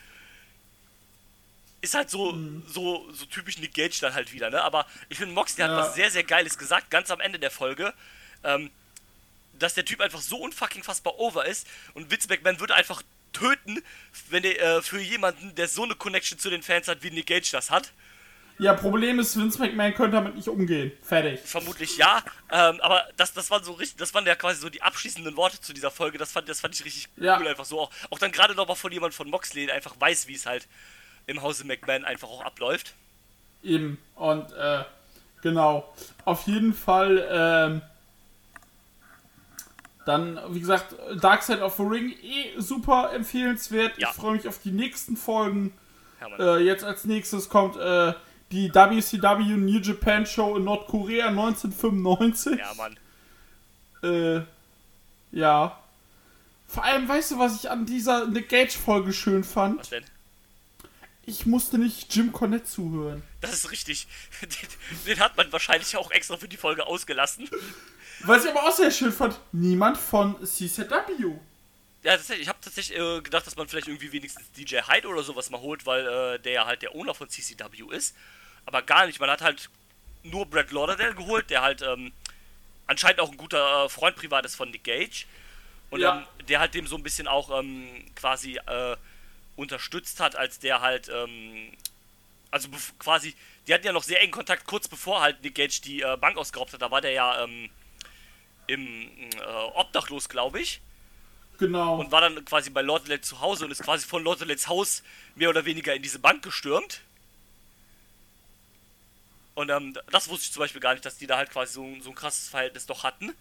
ist 1.88 1.96
halt 1.96 2.10
so, 2.10 2.38
so, 2.68 3.12
so 3.12 3.26
typisch 3.26 3.58
Nick 3.58 3.74
Gage 3.74 3.98
dann 4.02 4.14
halt 4.14 4.32
wieder, 4.34 4.50
ne? 4.50 4.62
Aber 4.64 4.86
ich 5.10 5.18
finde, 5.18 5.34
Moxley 5.34 5.64
hat 5.64 5.72
Ja. 5.72 5.78
was 5.78 5.96
sehr, 5.96 6.12
sehr 6.12 6.24
Geiles 6.24 6.58
gesagt, 6.58 6.90
ganz 6.92 7.10
am 7.12 7.20
Ende 7.20 7.40
der 7.40 7.52
Folge. 7.52 7.94
Ähm, 8.44 8.70
dass 9.60 9.74
der 9.74 9.86
Typ 9.86 10.02
einfach 10.02 10.22
so 10.22 10.38
unfucking 10.38 10.84
fassbar 10.84 11.18
over 11.18 11.46
ist 11.46 11.66
und 11.96 12.12
Vince 12.12 12.28
McMahon 12.30 12.60
würde 12.60 12.76
einfach 12.76 13.02
töten, 13.34 13.82
wenn 14.30 14.44
der, 14.44 14.62
äh, 14.62 14.82
für 14.84 15.00
jemanden, 15.02 15.56
der 15.56 15.68
so 15.68 15.84
eine 15.84 15.96
Connection 15.96 16.38
zu 16.38 16.52
den 16.52 16.62
Fans 16.62 16.88
hat, 16.88 17.02
wie 17.02 17.10
Nick 17.10 17.26
Gage 17.26 17.50
das 17.52 17.72
hat. 17.72 17.92
Ja, 18.60 18.74
Problem 18.76 19.20
ist, 19.20 19.36
Vince 19.38 19.60
McMahon 19.60 19.94
könnte 19.96 20.16
damit 20.18 20.36
nicht 20.36 20.48
umgehen. 20.48 20.92
Fertig. 21.04 21.40
Vermutlich 21.44 21.98
ja, 21.98 22.24
ähm, 22.52 22.80
aber 22.82 23.08
das, 23.18 23.34
das 23.34 23.50
waren 23.50 23.64
so 23.64 23.72
richtig, 23.74 23.98
das 23.98 24.14
waren 24.14 24.26
ja 24.28 24.36
quasi 24.36 24.60
so 24.62 24.70
die 24.70 24.82
abschließenden 24.84 25.36
Worte 25.36 25.60
zu 25.62 25.74
dieser 25.74 25.90
Folge. 25.92 26.18
Das 26.20 26.32
fand, 26.32 26.48
das 26.50 26.60
fand 26.62 26.76
ich 26.76 26.86
richtig 26.86 27.08
Ja. 27.18 27.40
cool, 27.40 27.48
einfach 27.48 27.66
so. 27.66 27.80
Auch, 27.82 27.92
auch 28.12 28.20
dann 28.20 28.32
gerade 28.32 28.54
nochmal 28.56 28.76
von 28.76 28.92
jemand 28.92 29.14
von 29.16 29.28
Moxley, 29.30 29.66
der 29.68 29.76
einfach 29.76 29.96
weiß, 30.00 30.28
wie 30.28 30.34
es 30.36 30.46
halt 30.48 30.68
im 31.28 31.42
Hause 31.42 31.66
McMahon 31.66 32.06
einfach 32.06 32.30
auch 32.30 32.44
abläuft. 32.44 32.96
Eben. 33.64 33.98
Und, 34.16 34.52
äh, 34.54 34.84
genau. 35.42 35.94
Auf 36.26 36.48
jeden 36.48 36.74
Fall, 36.74 37.28
ähm, 37.30 37.82
dann, 40.06 40.40
wie 40.50 40.62
gesagt, 40.62 40.96
Dark 41.22 41.44
Side 41.44 41.62
of 41.62 41.76
the 41.76 41.84
Ring, 41.84 42.14
eh 42.24 42.60
super 42.60 43.12
empfehlenswert. 43.14 43.98
Ja. 43.98 44.10
Ich 44.10 44.16
freue 44.16 44.34
mich 44.38 44.48
auf 44.48 44.60
die 44.60 44.72
nächsten 44.72 45.18
Folgen. 45.18 45.74
Äh, 46.40 46.64
jetzt 46.64 46.84
als 46.84 47.04
nächstes 47.06 47.50
kommt, 47.50 47.76
äh, 47.76 48.14
die 48.52 48.74
WCW 48.74 49.44
New 49.58 49.80
Japan 49.80 50.26
Show 50.26 50.56
in 50.56 50.64
Nordkorea 50.64 51.28
1995. 51.28 52.58
ja, 52.58 52.74
Mann. 52.76 52.98
Äh, 54.04 54.42
Ja. 55.32 55.78
Vor 56.68 56.84
allem, 56.84 57.08
weißt 57.08 57.32
du, 57.32 57.40
was 57.40 57.56
ich 57.56 57.70
an 57.70 57.86
dieser 57.86 58.28
Nick 58.28 58.50
Gage-Folge 58.50 59.14
schön 59.14 59.44
fand? 59.44 59.80
Was 59.80 59.90
denn? 59.90 60.04
Ich 61.30 61.46
musste 61.46 61.78
nicht 61.78 62.16
Jim 62.16 62.32
Cornette 62.32 62.64
zuhören. 62.64 63.22
Das 63.42 63.52
ist 63.52 63.70
richtig. 63.70 64.08
Den, 64.42 64.70
den 65.06 65.20
hat 65.20 65.36
man 65.36 65.52
wahrscheinlich 65.52 65.96
auch 65.98 66.10
extra 66.12 66.38
für 66.38 66.48
die 66.48 66.56
Folge 66.56 66.88
ausgelassen. 66.88 67.50
Was 68.22 68.46
ich 68.46 68.50
aber 68.52 68.64
auch 68.64 68.72
sehr 68.72 68.90
schön 68.92 69.12
fand, 69.12 69.38
niemand 69.52 69.98
von 69.98 70.36
CCW. 70.46 71.36
Ja, 72.04 72.16
tatsächlich, 72.16 72.44
ich 72.44 72.48
habe 72.48 72.60
tatsächlich 72.62 72.98
äh, 72.98 73.22
gedacht, 73.22 73.46
dass 73.46 73.58
man 73.58 73.68
vielleicht 73.68 73.88
irgendwie 73.90 74.12
wenigstens 74.14 74.50
DJ 74.54 74.78
Hyde 74.88 75.08
oder 75.10 75.22
sowas 75.22 75.50
mal 75.50 75.60
holt, 75.60 75.86
weil 75.86 76.08
äh, 76.08 76.40
der 76.40 76.52
ja 76.54 76.66
halt 76.66 76.82
der 76.82 76.96
Owner 76.96 77.14
von 77.14 77.28
CCW 77.30 77.84
ist. 77.94 78.16
Aber 78.66 78.82
gar 78.82 79.06
nicht. 79.06 79.20
Man 79.20 79.30
hat 79.30 79.42
halt 79.42 79.70
nur 80.24 80.46
Brad 80.46 80.72
Lauderdale 80.72 81.14
geholt, 81.14 81.50
der 81.50 81.62
halt 81.62 81.82
ähm, 81.82 82.14
anscheinend 82.88 83.20
auch 83.20 83.30
ein 83.32 83.38
guter 83.38 83.84
äh, 83.86 83.90
Freund 83.90 84.16
privat 84.16 84.46
ist 84.46 84.56
von 84.56 84.72
Nick 84.72 84.86
Gage. 84.86 85.26
Und 85.90 86.00
Ja. 86.00 86.20
ähm, 86.40 86.46
der 86.48 86.62
halt 86.62 86.74
dem 86.74 86.88
so 86.88 86.96
ein 86.96 87.04
bisschen 87.04 87.28
auch 87.28 87.60
ähm, 87.60 88.06
quasi 88.16 88.58
äh, 88.66 88.96
unterstützt 89.58 90.22
hat, 90.22 90.38
als 90.38 90.60
der 90.60 90.80
halt, 90.82 91.10
ähm, 91.10 91.74
also 92.52 92.70
quasi, 93.00 93.36
die 93.68 93.74
hatten 93.74 93.86
ja 93.86 93.92
noch 93.92 94.04
sehr 94.04 94.22
engen 94.22 94.32
Kontakt, 94.32 94.66
kurz 94.66 94.88
bevor 94.88 95.20
halt 95.20 95.44
Nick 95.44 95.56
Gage 95.56 95.82
die 95.84 96.02
äh, 96.02 96.16
Bank 96.16 96.38
ausgeraubt 96.38 96.72
hat. 96.72 96.82
Da 96.82 96.90
war 96.90 97.02
der 97.02 97.12
ja 97.12 97.44
ähm, 97.44 97.70
im 98.68 99.10
äh, 99.38 99.44
Obdachlos, 99.74 100.30
glaube 100.30 100.62
ich 100.62 100.80
Genau. 101.58 102.00
und 102.00 102.12
war 102.12 102.22
dann 102.22 102.46
quasi 102.46 102.70
bei 102.70 102.82
Lord 102.82 103.08
zu 103.26 103.42
Hause 103.42 103.66
und 103.66 103.72
ist 103.72 103.84
quasi 103.84 104.06
von 104.06 104.24
Lord 104.24 104.42
Haus 104.68 105.04
mehr 105.36 105.50
oder 105.50 105.66
weniger 105.66 105.94
in 105.96 106.02
diese 106.02 106.20
Bank 106.20 106.44
gestürmt. 106.44 107.02
Und 109.56 109.70
ähm, 109.70 109.98
das 110.12 110.30
wusste 110.30 110.46
ich 110.46 110.52
zum 110.52 110.60
Beispiel 110.60 110.82
gar 110.82 110.94
nicht, 110.94 111.04
dass 111.04 111.18
die 111.18 111.26
da 111.26 111.38
halt 111.38 111.50
quasi 111.50 111.74
so, 111.74 111.88
so 112.02 112.10
ein 112.10 112.16
krasses 112.16 112.48
Verhältnis 112.50 112.86
doch 112.86 113.04
hatten. 113.04 113.34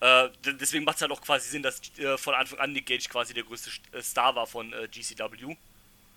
Äh, 0.00 0.28
deswegen 0.60 0.84
macht 0.84 0.96
es 0.96 1.02
halt 1.02 1.12
auch 1.12 1.22
quasi 1.22 1.48
Sinn, 1.48 1.62
dass 1.62 1.80
äh, 1.98 2.18
von 2.18 2.34
Anfang 2.34 2.58
an 2.58 2.72
Nick 2.72 2.86
Gage 2.86 3.08
quasi 3.08 3.32
der 3.32 3.44
größte 3.44 3.70
äh, 3.92 4.02
Star 4.02 4.34
war 4.34 4.46
von 4.46 4.72
äh, 4.72 4.88
GCW. 4.88 5.56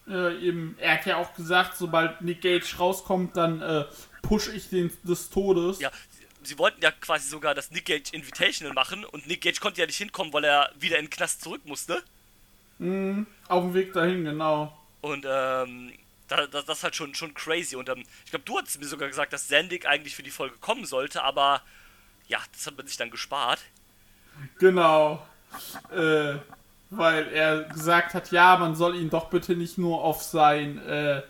äh, 0.10 0.38
eben, 0.46 0.76
er 0.80 0.96
hat 0.96 1.06
ja 1.06 1.18
auch 1.18 1.34
gesagt, 1.34 1.78
sobald 1.78 2.22
Nick 2.22 2.42
Gage 2.42 2.78
rauskommt, 2.78 3.38
dann 3.38 3.62
äh, 3.62 3.86
push 4.22 4.50
ich 4.50 4.70
den 4.70 4.92
des 5.04 5.30
Todes. 5.30 5.80
Ja, 5.80 5.92
sie, 6.44 6.58
wollten 6.58 6.82
ja 6.82 6.92
quasi 6.92 7.30
sogar 7.30 7.56
das 7.56 7.72
Nick 7.72 7.86
Gage 7.86 8.12
Invitational 8.12 8.74
machen 8.74 9.06
und 9.06 9.28
Nick 9.28 9.42
Gage 9.42 9.60
konnte 9.62 9.80
ja 9.80 9.88
nicht 9.88 9.98
hinkommen, 9.98 10.34
weil 10.34 10.44
er 10.44 10.72
wieder 10.78 10.98
in 10.98 11.06
den 11.06 11.10
Knast 11.10 11.42
zurück 11.42 11.62
musste. 11.66 12.04
Auf 12.80 13.64
dem 13.64 13.74
Weg 13.74 13.94
dahin, 13.94 14.24
genau. 14.24 14.78
Und 15.02 15.26
ähm, 15.28 15.94
da, 16.30 16.48
das, 16.48 16.66
das 16.66 16.78
ist 16.78 16.84
halt 16.84 16.96
schon, 16.96 17.14
schon 17.14 17.34
crazy. 17.34 17.76
Und 17.76 17.90
ähm, 17.90 18.04
ich 18.24 18.32
glaube, 18.32 18.46
du 18.46 18.58
hattest 18.58 18.80
mir 18.80 18.88
sogar 18.88 19.10
gesagt, 19.10 19.34
dass 19.34 19.48
Sandig 19.48 19.86
eigentlich 19.86 20.16
für 20.16 20.24
die 20.24 20.32
Folge 20.32 20.56
kommen 20.60 20.86
sollte, 20.86 21.24
aber 21.24 21.62
ja, 22.30 22.40
das 22.54 22.66
hat 22.68 22.78
man 22.78 22.88
sich 22.88 22.96
dann 22.96 23.10
gespart. 23.10 23.60
Genau. 24.60 25.22
Äh, 25.92 26.36
weil 26.92 27.28
er 27.28 27.64
gesagt 27.64 28.14
hat, 28.14 28.32
ja, 28.32 28.58
man 28.58 28.76
soll 28.76 28.96
ihn 28.96 29.10
doch 29.10 29.30
bitte 29.30 29.56
nicht 29.56 29.78
nur 29.78 30.04
auf 30.04 30.24
sein, 30.24 30.80
äh, 30.88 31.22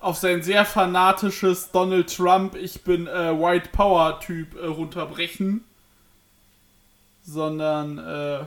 auf 0.00 0.16
sein 0.16 0.42
sehr 0.42 0.64
fanatisches 0.64 1.70
Donald 1.70 2.14
Trump, 2.14 2.54
ich 2.54 2.82
bin 2.82 3.06
äh, 3.06 3.32
White 3.32 3.70
Power 3.72 4.20
Typ 4.20 4.54
äh, 4.56 4.66
runterbrechen. 4.66 5.64
Sondern, 7.22 7.98
äh, 7.98 8.44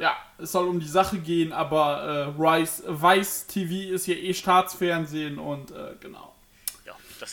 ja, 0.00 0.16
es 0.38 0.52
soll 0.52 0.66
um 0.68 0.80
die 0.80 0.88
Sache 0.88 1.18
gehen, 1.18 1.52
aber 1.52 2.02
äh, 2.02 2.42
Rice, 2.42 2.82
Vice 2.86 3.46
TV 3.46 3.94
ist 3.94 4.06
ja 4.06 4.14
eh 4.14 4.32
Staatsfernsehen 4.32 5.38
und 5.38 5.72
genau. 6.00 6.33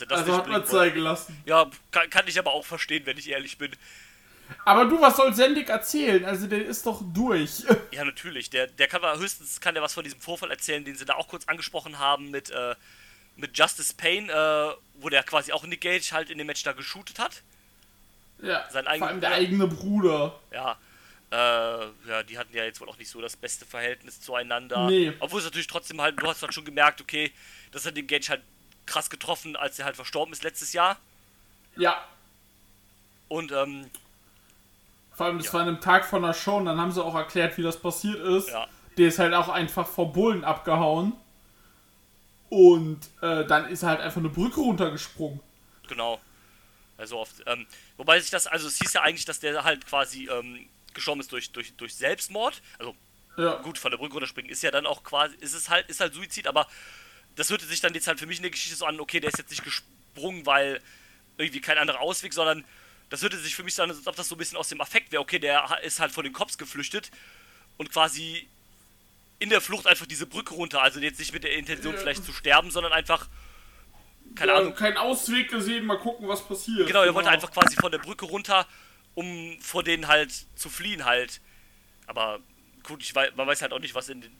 er 0.00 0.06
das 0.08 0.18
Also 0.20 0.30
nicht 0.32 0.38
hat 0.40 0.46
man 0.48 0.60
bringen 0.62 0.72
wollte. 0.72 0.90
zeigen 0.90 1.00
lassen. 1.00 1.42
Ja, 1.46 1.70
kann, 1.90 2.10
kann 2.10 2.28
ich 2.28 2.38
aber 2.38 2.52
auch 2.52 2.64
verstehen, 2.64 3.06
wenn 3.06 3.18
ich 3.18 3.28
ehrlich 3.30 3.58
bin. 3.58 3.72
Aber 4.64 4.84
du, 4.84 5.00
was 5.00 5.16
soll 5.16 5.32
Sendik 5.34 5.68
erzählen? 5.70 6.24
Also 6.24 6.46
der 6.46 6.64
ist 6.66 6.84
doch 6.86 7.00
durch. 7.14 7.64
Ja, 7.92 8.04
natürlich. 8.04 8.50
Der, 8.50 8.66
der 8.66 8.88
kann 8.88 9.02
aber 9.04 9.18
höchstens 9.18 9.60
kann 9.60 9.74
der 9.74 9.82
was 9.82 9.94
von 9.94 10.04
diesem 10.04 10.20
Vorfall 10.20 10.50
erzählen, 10.50 10.84
den 10.84 10.96
sie 10.96 11.04
da 11.04 11.14
auch 11.14 11.28
kurz 11.28 11.46
angesprochen 11.46 11.98
haben 11.98 12.30
mit, 12.30 12.50
äh, 12.50 12.74
mit 13.36 13.56
Justice 13.56 13.94
Payne, 13.94 14.30
äh, 14.32 14.74
wo 15.00 15.08
der 15.08 15.22
quasi 15.22 15.52
auch 15.52 15.64
Nick 15.64 15.80
Gage 15.82 16.10
halt 16.12 16.30
in 16.30 16.38
dem 16.38 16.46
Match 16.46 16.62
da 16.62 16.72
geshootet 16.72 17.18
hat. 17.18 17.42
Ja, 18.42 18.64
Sein 18.70 18.84
vor 18.84 18.92
eigener 18.92 19.06
allem 19.08 19.20
der 19.20 19.28
Bruder. 19.28 19.38
eigene 19.40 19.66
Bruder. 19.68 20.40
Ja. 20.52 20.78
Äh, 21.30 21.86
ja, 22.08 22.22
die 22.22 22.38
hatten 22.38 22.54
ja 22.54 22.64
jetzt 22.64 22.80
wohl 22.80 22.88
auch 22.88 22.98
nicht 22.98 23.08
so 23.10 23.20
das 23.20 23.36
beste 23.36 23.64
Verhältnis 23.64 24.20
zueinander. 24.20 24.86
Nee. 24.86 25.12
Obwohl 25.20 25.38
es 25.38 25.44
natürlich 25.46 25.66
trotzdem 25.66 26.00
halt, 26.00 26.20
du 26.20 26.26
hast 26.26 26.42
halt 26.42 26.52
schon 26.52 26.64
gemerkt, 26.64 27.00
okay, 27.00 27.30
das 27.70 27.86
hat 27.86 27.96
den 27.96 28.06
Gage 28.06 28.28
halt 28.28 28.42
krass 28.86 29.10
getroffen, 29.10 29.56
als 29.56 29.78
er 29.78 29.84
halt 29.86 29.96
verstorben 29.96 30.32
ist 30.32 30.42
letztes 30.44 30.72
Jahr. 30.72 30.98
Ja, 31.76 32.04
Und 33.28 33.50
ähm, 33.52 33.90
vor 35.12 35.26
allem 35.26 35.38
das 35.38 35.46
Ja. 35.46 35.52
war 35.52 35.60
an 35.62 35.68
einem 35.68 35.80
Tag 35.80 36.04
von 36.04 36.22
der 36.22 36.34
Show 36.34 36.56
und 36.56 36.64
dann 36.66 36.78
haben 36.80 36.92
sie 36.92 37.02
auch 37.04 37.14
erklärt, 37.14 37.56
wie 37.58 37.62
das 37.62 37.80
passiert 37.80 38.18
ist. 38.20 38.48
ja, 38.48 38.68
Der 38.96 39.08
ist 39.08 39.18
halt 39.18 39.34
auch 39.34 39.48
einfach 39.48 39.86
vor 39.88 40.12
Bullen 40.12 40.44
abgehauen. 40.44 41.12
Und 42.50 43.00
äh, 43.22 43.44
dann 43.46 43.66
ist 43.68 43.82
er 43.82 43.90
halt 43.90 44.00
einfach 44.00 44.18
eine 44.20 44.28
Brücke 44.28 44.60
runtergesprungen. 44.60 45.40
genau. 45.86 46.20
Also 46.98 47.18
oft, 47.18 47.42
ähm, 47.46 47.66
wobei 47.96 48.20
sich 48.20 48.30
das, 48.30 48.46
also 48.46 48.68
es 48.68 48.78
hieß 48.78 48.92
ja 48.94 49.02
eigentlich, 49.02 49.24
dass 49.24 49.40
der 49.40 49.64
halt 49.64 49.86
quasi 49.86 50.28
ähm, 50.28 50.68
gestorben 50.94 51.20
ist 51.20 51.32
durch, 51.32 51.52
durch, 51.52 51.74
durch 51.76 51.94
Selbstmord. 51.96 52.62
Also 52.78 52.96
Ja, 53.36 53.62
gut, 53.62 53.78
von 53.78 53.90
der 53.90 53.98
Brücke 53.98 54.14
runterspringen 54.14 54.50
ist 54.50 54.62
ja 54.62 54.70
dann 54.70 54.86
auch 54.86 55.04
quasi, 55.04 55.36
ist 55.36 55.54
es 55.54 55.70
halt, 55.70 55.88
ist 55.90 56.00
halt 56.00 56.14
Suizid, 56.14 56.46
aber 56.46 56.68
das 57.36 57.50
hörte 57.50 57.66
sich 57.66 57.80
dann 57.80 57.94
jetzt 57.94 58.06
halt 58.06 58.18
für 58.18 58.26
mich 58.26 58.38
in 58.38 58.42
der 58.42 58.50
Geschichte 58.50 58.76
so 58.76 58.86
an, 58.86 59.00
okay, 59.00 59.20
der 59.20 59.30
ist 59.30 59.38
jetzt 59.38 59.50
nicht 59.50 59.64
gesprungen, 59.64 60.44
weil 60.46 60.80
irgendwie 61.38 61.60
kein 61.60 61.78
anderer 61.78 62.00
Ausweg, 62.00 62.32
sondern 62.32 62.64
das 63.10 63.22
hörte 63.22 63.38
sich 63.38 63.54
für 63.54 63.62
mich 63.62 63.74
so 63.74 63.82
an, 63.82 63.90
als 63.90 64.06
ob 64.06 64.16
das 64.16 64.28
so 64.28 64.34
ein 64.34 64.38
bisschen 64.38 64.56
aus 64.56 64.68
dem 64.68 64.80
Affekt 64.80 65.12
wäre, 65.12 65.22
okay, 65.22 65.38
der 65.38 65.80
ist 65.82 66.00
halt 66.00 66.12
von 66.12 66.24
den 66.24 66.32
Cops 66.32 66.58
geflüchtet 66.58 67.10
und 67.76 67.90
quasi 67.90 68.48
in 69.38 69.50
der 69.50 69.60
Flucht 69.60 69.86
einfach 69.86 70.06
diese 70.06 70.26
Brücke 70.26 70.54
runter, 70.54 70.82
also 70.82 71.00
jetzt 71.00 71.18
nicht 71.18 71.32
mit 71.32 71.44
der 71.44 71.56
Intention 71.56 71.96
vielleicht 71.96 72.24
zu 72.24 72.32
sterben, 72.32 72.70
sondern 72.70 72.92
einfach, 72.92 73.28
keine 74.34 74.52
ja, 74.52 74.58
Ahnung, 74.58 74.74
keinen 74.74 74.96
Ausweg 74.96 75.50
gesehen, 75.50 75.84
mal 75.84 75.98
gucken, 75.98 76.28
was 76.28 76.46
passiert. 76.46 76.86
Genau, 76.86 77.02
er 77.02 77.14
wollte 77.14 77.28
einfach 77.28 77.50
quasi 77.50 77.76
von 77.76 77.90
der 77.90 77.98
Brücke 77.98 78.24
runter, 78.24 78.66
um 79.14 79.58
vor 79.60 79.82
denen 79.82 80.06
halt 80.06 80.32
zu 80.54 80.70
fliehen 80.70 81.04
halt. 81.04 81.40
Aber 82.06 82.38
gut, 82.84 83.02
ich 83.02 83.14
weiß, 83.14 83.32
man 83.36 83.46
weiß 83.46 83.62
halt 83.62 83.72
auch 83.72 83.80
nicht, 83.80 83.94
was 83.94 84.08
in 84.08 84.20
den, 84.20 84.32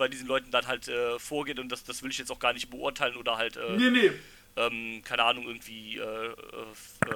bei 0.00 0.08
diesen 0.08 0.26
Leuten 0.26 0.50
dann 0.50 0.66
halt 0.66 0.88
äh, 0.88 1.18
vorgeht 1.18 1.58
und 1.60 1.68
das, 1.68 1.84
das 1.84 2.02
will 2.02 2.10
ich 2.10 2.18
jetzt 2.18 2.32
auch 2.32 2.38
gar 2.40 2.52
nicht 2.52 2.70
beurteilen 2.70 3.16
oder 3.16 3.36
halt, 3.36 3.56
äh, 3.56 3.76
Nee, 3.76 3.90
nee. 3.90 4.10
ähm, 4.56 5.02
keine 5.04 5.22
Ahnung, 5.22 5.46
irgendwie 5.46 5.98
äh, 5.98 6.02
äh, 6.02 6.32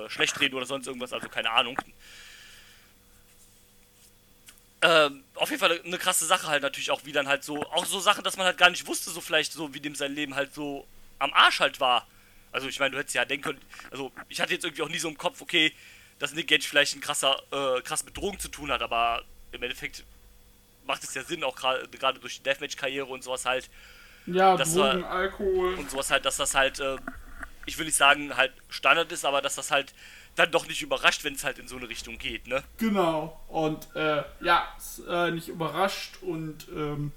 äh, 0.04 0.10
schlecht 0.10 0.38
reden 0.38 0.54
oder 0.54 0.66
sonst 0.66 0.86
irgendwas, 0.86 1.12
also 1.12 1.28
keine 1.28 1.50
Ahnung. 1.50 1.76
Ähm, 4.82 5.24
auf 5.34 5.48
jeden 5.48 5.60
Fall 5.60 5.80
eine 5.82 5.98
krasse 5.98 6.26
Sache 6.26 6.46
halt 6.46 6.62
natürlich 6.62 6.90
auch, 6.90 7.00
wie 7.04 7.12
dann 7.12 7.26
halt 7.26 7.42
so, 7.42 7.62
auch 7.72 7.86
so 7.86 8.00
Sachen, 8.00 8.22
dass 8.22 8.36
man 8.36 8.44
halt 8.46 8.58
gar 8.58 8.68
nicht 8.68 8.86
wusste, 8.86 9.10
so 9.10 9.20
vielleicht 9.22 9.52
so, 9.52 9.72
wie 9.72 9.80
dem 9.80 9.94
sein 9.94 10.14
Leben 10.14 10.34
halt 10.34 10.52
so 10.52 10.86
am 11.18 11.32
Arsch 11.32 11.60
halt 11.60 11.80
war. 11.80 12.06
Also 12.52 12.68
ich 12.68 12.78
meine, 12.78 12.90
du 12.92 12.98
hättest 12.98 13.14
ja 13.14 13.24
denken 13.24 13.44
können, 13.44 13.60
also 13.90 14.12
ich 14.28 14.40
hatte 14.40 14.52
jetzt 14.52 14.64
irgendwie 14.64 14.82
auch 14.82 14.88
nie 14.90 14.98
so 14.98 15.08
im 15.08 15.16
Kopf, 15.16 15.40
okay, 15.40 15.72
dass 16.18 16.34
Nick 16.34 16.48
Gage 16.48 16.64
vielleicht 16.68 16.94
ein 16.94 17.00
krasser, 17.00 17.42
äh, 17.50 17.80
krass 17.80 18.04
mit 18.04 18.16
Drogen 18.16 18.38
zu 18.38 18.48
tun 18.48 18.70
hat, 18.70 18.82
aber 18.82 19.24
im 19.52 19.62
Endeffekt 19.62 20.04
macht 20.86 21.02
es 21.04 21.14
ja 21.14 21.22
Sinn, 21.22 21.42
auch 21.44 21.56
gerade 21.56 22.18
durch 22.20 22.36
die 22.38 22.42
Deathmatch-Karriere 22.42 23.06
und 23.06 23.22
sowas 23.24 23.44
halt, 23.46 23.68
Ja, 24.26 24.56
Das 24.56 24.74
Drogen, 24.74 25.02
war- 25.02 25.10
Alkohol. 25.10 25.74
und 25.74 25.90
sowas 25.90 26.10
halt, 26.10 26.24
dass 26.24 26.36
das 26.36 26.54
halt, 26.54 26.80
äh, 26.80 26.96
ich 27.66 27.76
will 27.78 27.84
nicht 27.86 27.96
sagen, 27.96 28.36
halt 28.36 28.52
Standard 28.70 29.12
ist, 29.12 29.24
aber 29.24 29.42
dass 29.42 29.54
das 29.56 29.70
halt 29.70 29.92
dann 30.36 30.50
doch 30.50 30.66
nicht 30.66 30.82
überrascht, 30.82 31.24
wenn 31.24 31.34
es 31.34 31.44
halt 31.44 31.58
in 31.58 31.68
so 31.68 31.76
eine 31.76 31.88
Richtung 31.88 32.18
geht, 32.18 32.46
ne? 32.48 32.62
Genau. 32.78 33.38
Und 33.48 33.86
äh, 33.94 34.22
ja, 34.40 34.66
ist, 34.78 35.02
äh, 35.08 35.30
nicht 35.30 35.48
überrascht 35.48 36.16
und 36.22 36.66
ähm, 36.74 37.12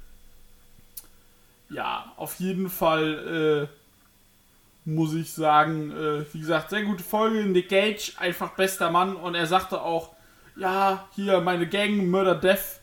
ja, 1.70 2.14
auf 2.16 2.40
jeden 2.40 2.70
Fall 2.70 3.68
äh, 3.68 4.90
muss 4.90 5.14
ich 5.14 5.34
sagen, 5.34 5.92
äh, 5.92 6.26
wie 6.34 6.40
gesagt, 6.40 6.70
sehr 6.70 6.84
gute 6.84 7.04
Folge. 7.04 7.44
Nick 7.46 7.70
Gage, 7.70 8.14
einfach 8.18 8.52
bester 8.52 8.90
Mann 8.90 9.16
und 9.16 9.36
er 9.36 9.48
sagte 9.48 9.82
auch, 9.82 10.16
ja, 10.56 11.08
hier 11.16 11.42
meine 11.42 11.68
Gang, 11.68 12.10
Murder 12.10 12.36
Death 12.36 12.80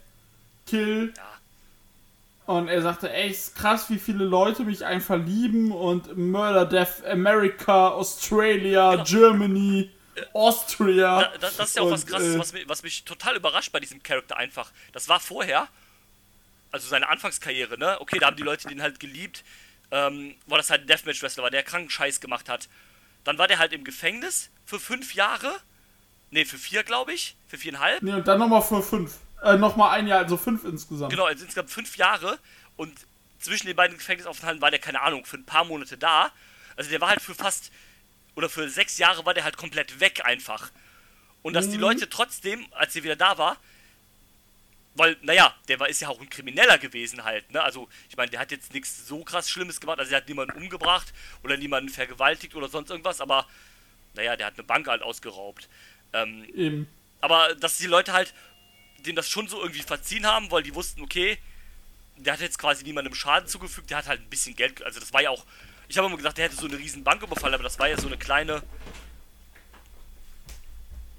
Kill. 0.67 1.13
Ja. 1.17 1.23
Und 2.47 2.69
er 2.69 2.83
sagte, 2.83 3.11
ey, 3.11 3.31
ist 3.31 3.57
krass, 3.57 3.89
wie 3.89 3.99
viele 3.99 4.25
Leute 4.25 4.65
mich 4.65 4.85
einfach 4.85 5.17
lieben 5.17 5.73
und 5.73 6.17
Murder 6.17 6.67
Death 6.67 7.03
America, 7.07 7.89
Australia, 7.89 8.91
Genau. 8.93 9.05
Germany, 9.05 9.91
Austria. 10.35 11.23
Da, 11.23 11.39
das, 11.39 11.57
das 11.57 11.69
ist 11.71 11.77
ja 11.77 11.83
auch 11.83 11.91
was 11.91 12.05
Und, 12.05 12.11
krasses, 12.11 12.35
äh, 12.35 12.39
was, 12.39 12.53
mich, 12.53 12.69
was 12.69 12.83
mich 12.83 13.05
total 13.05 13.37
überrascht 13.37 13.73
bei 13.73 13.81
diesem 13.81 14.03
Charakter 14.03 14.37
einfach. 14.37 14.71
Das 14.93 15.09
war 15.09 15.21
vorher, 15.21 15.69
also 16.71 16.87
seine 16.87 17.09
Anfangskarriere, 17.09 17.79
ne? 17.79 17.99
Okay, 18.01 18.19
da 18.19 18.27
haben 18.27 18.37
die 18.37 18.43
Leute 18.43 18.69
den 18.69 18.83
halt 18.83 19.01
geliebt, 19.01 19.43
ähm, 19.91 20.35
weil 20.47 20.59
das 20.59 20.69
halt 20.71 20.83
ein 20.83 20.87
Deathmatch-Wrestler 20.87 21.45
war, 21.45 21.51
der 21.51 21.63
kranken 21.63 21.89
Scheiß 21.91 22.21
gemacht 22.21 22.49
hat. 22.51 22.69
Dann 23.25 23.39
war 23.39 23.49
der 23.49 23.59
halt 23.59 23.73
im 23.73 23.85
Gefängnis 23.85 24.51
für 24.67 24.79
fünf 24.79 25.15
Jahre. 25.15 25.51
Ne, 26.31 26.45
für 26.45 26.59
vier, 26.59 26.83
glaube 26.83 27.13
ich. 27.15 27.37
Für 27.47 27.57
viereinhalb. 27.57 28.03
Nee, 28.03 28.13
und 28.13 28.29
dann 28.29 28.39
nochmal 28.39 28.61
für 28.61 28.83
fünf. 28.83 29.19
Äh, 29.45 29.57
nochmal 29.59 29.99
ein 29.99 30.07
Jahr, 30.07 30.21
also 30.21 30.37
fünf 30.37 30.65
insgesamt. 30.65 31.11
Genau, 31.11 31.27
also 31.27 31.45
insgesamt 31.45 31.71
fünf 31.71 31.97
Jahre. 31.97 32.39
Und 32.77 32.99
zwischen 33.39 33.67
den 33.67 33.77
beiden 33.77 33.97
Gefängnisaufenthalten 33.97 34.63
war 34.63 34.71
der, 34.71 34.81
keine 34.81 35.03
Ahnung, 35.03 35.25
für 35.25 35.37
ein 35.37 35.45
paar 35.45 35.65
Monate 35.65 35.99
da. 35.99 36.33
Also 36.77 36.91
der 36.91 37.01
war 37.01 37.11
halt 37.11 37.21
für 37.21 37.35
fast, 37.35 37.71
oder 38.35 38.49
für 38.49 38.69
sechs 38.69 38.99
Jahre 38.99 39.25
war 39.27 39.35
der 39.35 39.45
halt 39.45 39.57
komplett 39.57 40.01
weg 40.01 40.25
einfach. 40.25 40.71
Und 41.43 41.53
dass 41.53 41.69
die 41.69 41.77
Leute 41.77 42.09
trotzdem, 42.09 42.67
als 42.73 42.97
er 42.97 43.05
wieder 43.05 43.17
da 43.17 43.37
war, 43.37 43.59
weil, 44.95 45.17
naja, 45.23 45.55
der 45.69 45.79
war, 45.79 45.89
ist 45.89 46.01
ja 46.01 46.09
auch 46.09 46.21
ein 46.21 46.31
Krimineller 46.31 46.79
gewesen 46.79 47.25
halt, 47.25 47.51
ne? 47.53 47.63
Also, 47.63 47.89
ich 48.09 48.17
meine, 48.17 48.31
der 48.31 48.41
hat 48.41 48.51
jetzt 48.51 48.73
nichts 48.73 49.07
so 49.07 49.25
krass 49.25 49.51
Schlimmes 49.51 49.81
gemacht, 49.81 49.99
also 49.99 50.13
er 50.13 50.19
hat 50.19 50.29
niemanden 50.29 50.57
umgebracht 50.57 51.13
oder 51.43 51.57
niemanden 51.57 51.91
vergewaltigt 51.91 52.55
oder 52.55 52.69
sonst 52.69 52.91
irgendwas, 52.91 53.21
aber, 53.21 53.47
naja, 54.15 54.37
der 54.37 54.47
hat 54.47 54.55
eine 54.55 54.63
Bank 54.63 54.87
halt 54.87 55.03
ausgeraubt. 55.03 55.69
Ähm, 56.13 56.45
Eben. 56.55 56.87
aber 57.21 57.55
dass 57.57 57.77
die 57.77 57.89
Leute 57.89 58.13
halt 58.13 58.33
dem 59.07 59.17
das 59.17 59.29
schon 59.29 59.49
so 59.49 59.61
irgendwie 59.61 59.83
verziehen 59.83 60.27
haben, 60.27 60.51
weil 60.51 60.63
die 60.63 60.75
wussten, 60.75 61.03
okay, 61.03 61.39
der 62.17 62.35
hat 62.35 62.41
jetzt 62.41 62.59
quasi 62.59 62.85
niemandem 62.85 63.15
Schaden 63.15 63.49
zugefügt, 63.49 63.91
der 63.91 63.99
hat 63.99 64.07
halt 64.07 64.21
ein 64.21 64.31
bisschen 64.31 64.55
Geld, 64.57 64.83
also 64.83 65.01
das 65.01 65.13
war 65.13 65.23
ja 65.23 65.31
auch, 65.31 65.45
ich 65.89 65.99
habe 65.99 66.07
immer 66.07 66.17
gesagt, 66.17 66.39
der 66.39 66.47
hätte 66.47 66.57
so 66.57 66.67
eine 66.67 66.79
riesen 66.79 67.05
Bank 67.05 67.23
überfallen, 67.23 67.55
aber 67.55 67.65
das 67.65 67.79
war 67.79 67.89
ja 67.89 67.99
so 67.99 68.07
eine 68.07 68.17
kleine, 68.17 68.63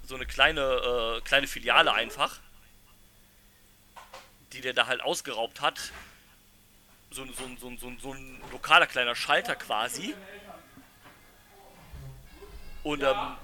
so 0.08 0.16
eine 0.16 0.26
kleine, 0.26 0.62
äh, 0.62 1.22
kleine 1.22 1.48
Filiale 1.48 1.94
einfach, 1.94 2.40
die 4.54 4.62
der 4.62 4.74
da 4.74 4.88
halt 4.88 5.02
ausgeraubt 5.02 5.62
hat. 5.62 5.92
So, 7.12 7.26
so, 7.26 7.50
so, 7.60 7.78
so, 7.78 7.92
so 8.00 8.14
ein 8.14 8.42
lokaler 8.52 8.88
kleiner 8.88 9.16
Schalter 9.16 9.56
quasi. 9.56 10.14
Und 12.84 13.04
ähm, 13.04 13.38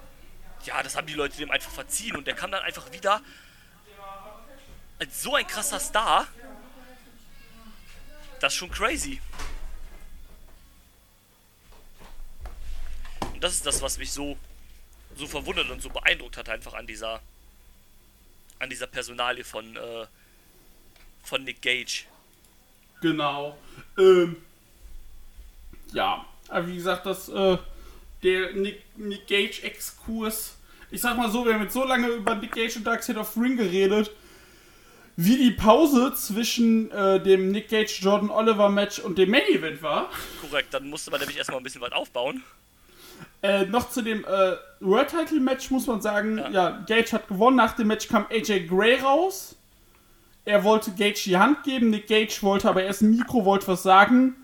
ja, 0.65 0.83
das 0.83 0.95
haben 0.95 1.07
die 1.07 1.13
Leute 1.13 1.37
dem 1.37 1.51
einfach 1.51 1.71
verziehen 1.71 2.15
und 2.15 2.27
der 2.27 2.35
kam 2.35 2.51
dann 2.51 2.63
einfach 2.63 2.91
wieder 2.91 3.21
als 5.01 5.23
so 5.23 5.33
ein 5.33 5.47
krasser 5.47 5.79
Star. 5.79 6.27
Das 8.39 8.53
ist 8.53 8.59
schon 8.59 8.69
crazy. 8.69 9.19
Und 13.33 13.43
das 13.43 13.53
ist 13.53 13.65
das, 13.65 13.81
was 13.81 13.97
mich 13.97 14.11
so, 14.11 14.37
so 15.15 15.25
verwundert 15.25 15.71
und 15.71 15.81
so 15.81 15.89
beeindruckt 15.89 16.37
hat, 16.37 16.49
einfach 16.49 16.75
an 16.75 16.85
dieser, 16.85 17.19
an 18.59 18.69
dieser 18.69 18.85
Personalie 18.85 19.43
von, 19.43 19.75
äh, 19.75 20.05
von 21.23 21.43
Nick 21.43 21.63
Gage. 21.63 22.05
Genau. 23.01 23.57
Ähm, 23.97 24.35
ja, 25.93 26.23
aber 26.47 26.67
wie 26.67 26.75
gesagt, 26.75 27.07
das, 27.07 27.27
äh, 27.27 27.57
der 28.21 28.53
Nick, 28.53 28.83
Nick 28.97 29.25
Gage-Exkurs. 29.25 30.57
Ich 30.91 31.01
sag 31.01 31.17
mal 31.17 31.31
so, 31.31 31.43
wir 31.43 31.55
haben 31.55 31.63
jetzt 31.63 31.73
so 31.73 31.85
lange 31.85 32.07
über 32.07 32.35
Nick 32.35 32.51
Gage 32.51 32.75
und 32.75 32.83
Dark 32.83 33.01
Side 33.01 33.17
of 33.17 33.35
Ring 33.35 33.57
geredet, 33.57 34.11
wie 35.17 35.37
die 35.37 35.51
Pause 35.51 36.13
zwischen 36.15 36.89
äh, 36.91 37.21
dem 37.21 37.51
Nick 37.51 37.69
Gage 37.69 37.91
Jordan 38.01 38.29
Oliver 38.29 38.69
Match 38.69 38.99
und 38.99 39.17
dem 39.17 39.29
Main 39.31 39.47
Event 39.49 39.81
war. 39.83 40.09
Korrekt, 40.41 40.73
dann 40.73 40.89
musste 40.89 41.11
man 41.11 41.19
nämlich 41.19 41.37
erstmal 41.37 41.59
ein 41.59 41.63
bisschen 41.63 41.81
was 41.81 41.91
aufbauen. 41.91 42.43
Äh, 43.43 43.65
noch 43.65 43.89
zu 43.89 44.01
dem 44.01 44.23
äh, 44.23 44.53
World 44.79 45.09
Title 45.09 45.39
Match 45.39 45.69
muss 45.71 45.87
man 45.87 46.01
sagen, 46.01 46.37
Ja. 46.37 46.49
ja. 46.49 46.69
Gage 46.87 47.11
hat 47.13 47.27
gewonnen. 47.27 47.57
Nach 47.57 47.75
dem 47.75 47.87
Match 47.87 48.07
kam 48.07 48.25
AJ 48.31 48.67
Gray 48.67 48.99
raus. 48.99 49.55
Er 50.45 50.63
wollte 50.63 50.91
Gage 50.91 51.21
die 51.25 51.37
Hand 51.37 51.63
geben. 51.63 51.89
Nick 51.91 52.07
Gage 52.07 52.37
wollte 52.41 52.69
aber 52.69 52.83
erst 52.83 53.01
ein 53.01 53.11
Mikro, 53.11 53.45
wollte 53.45 53.67
was 53.67 53.83
sagen. 53.83 54.35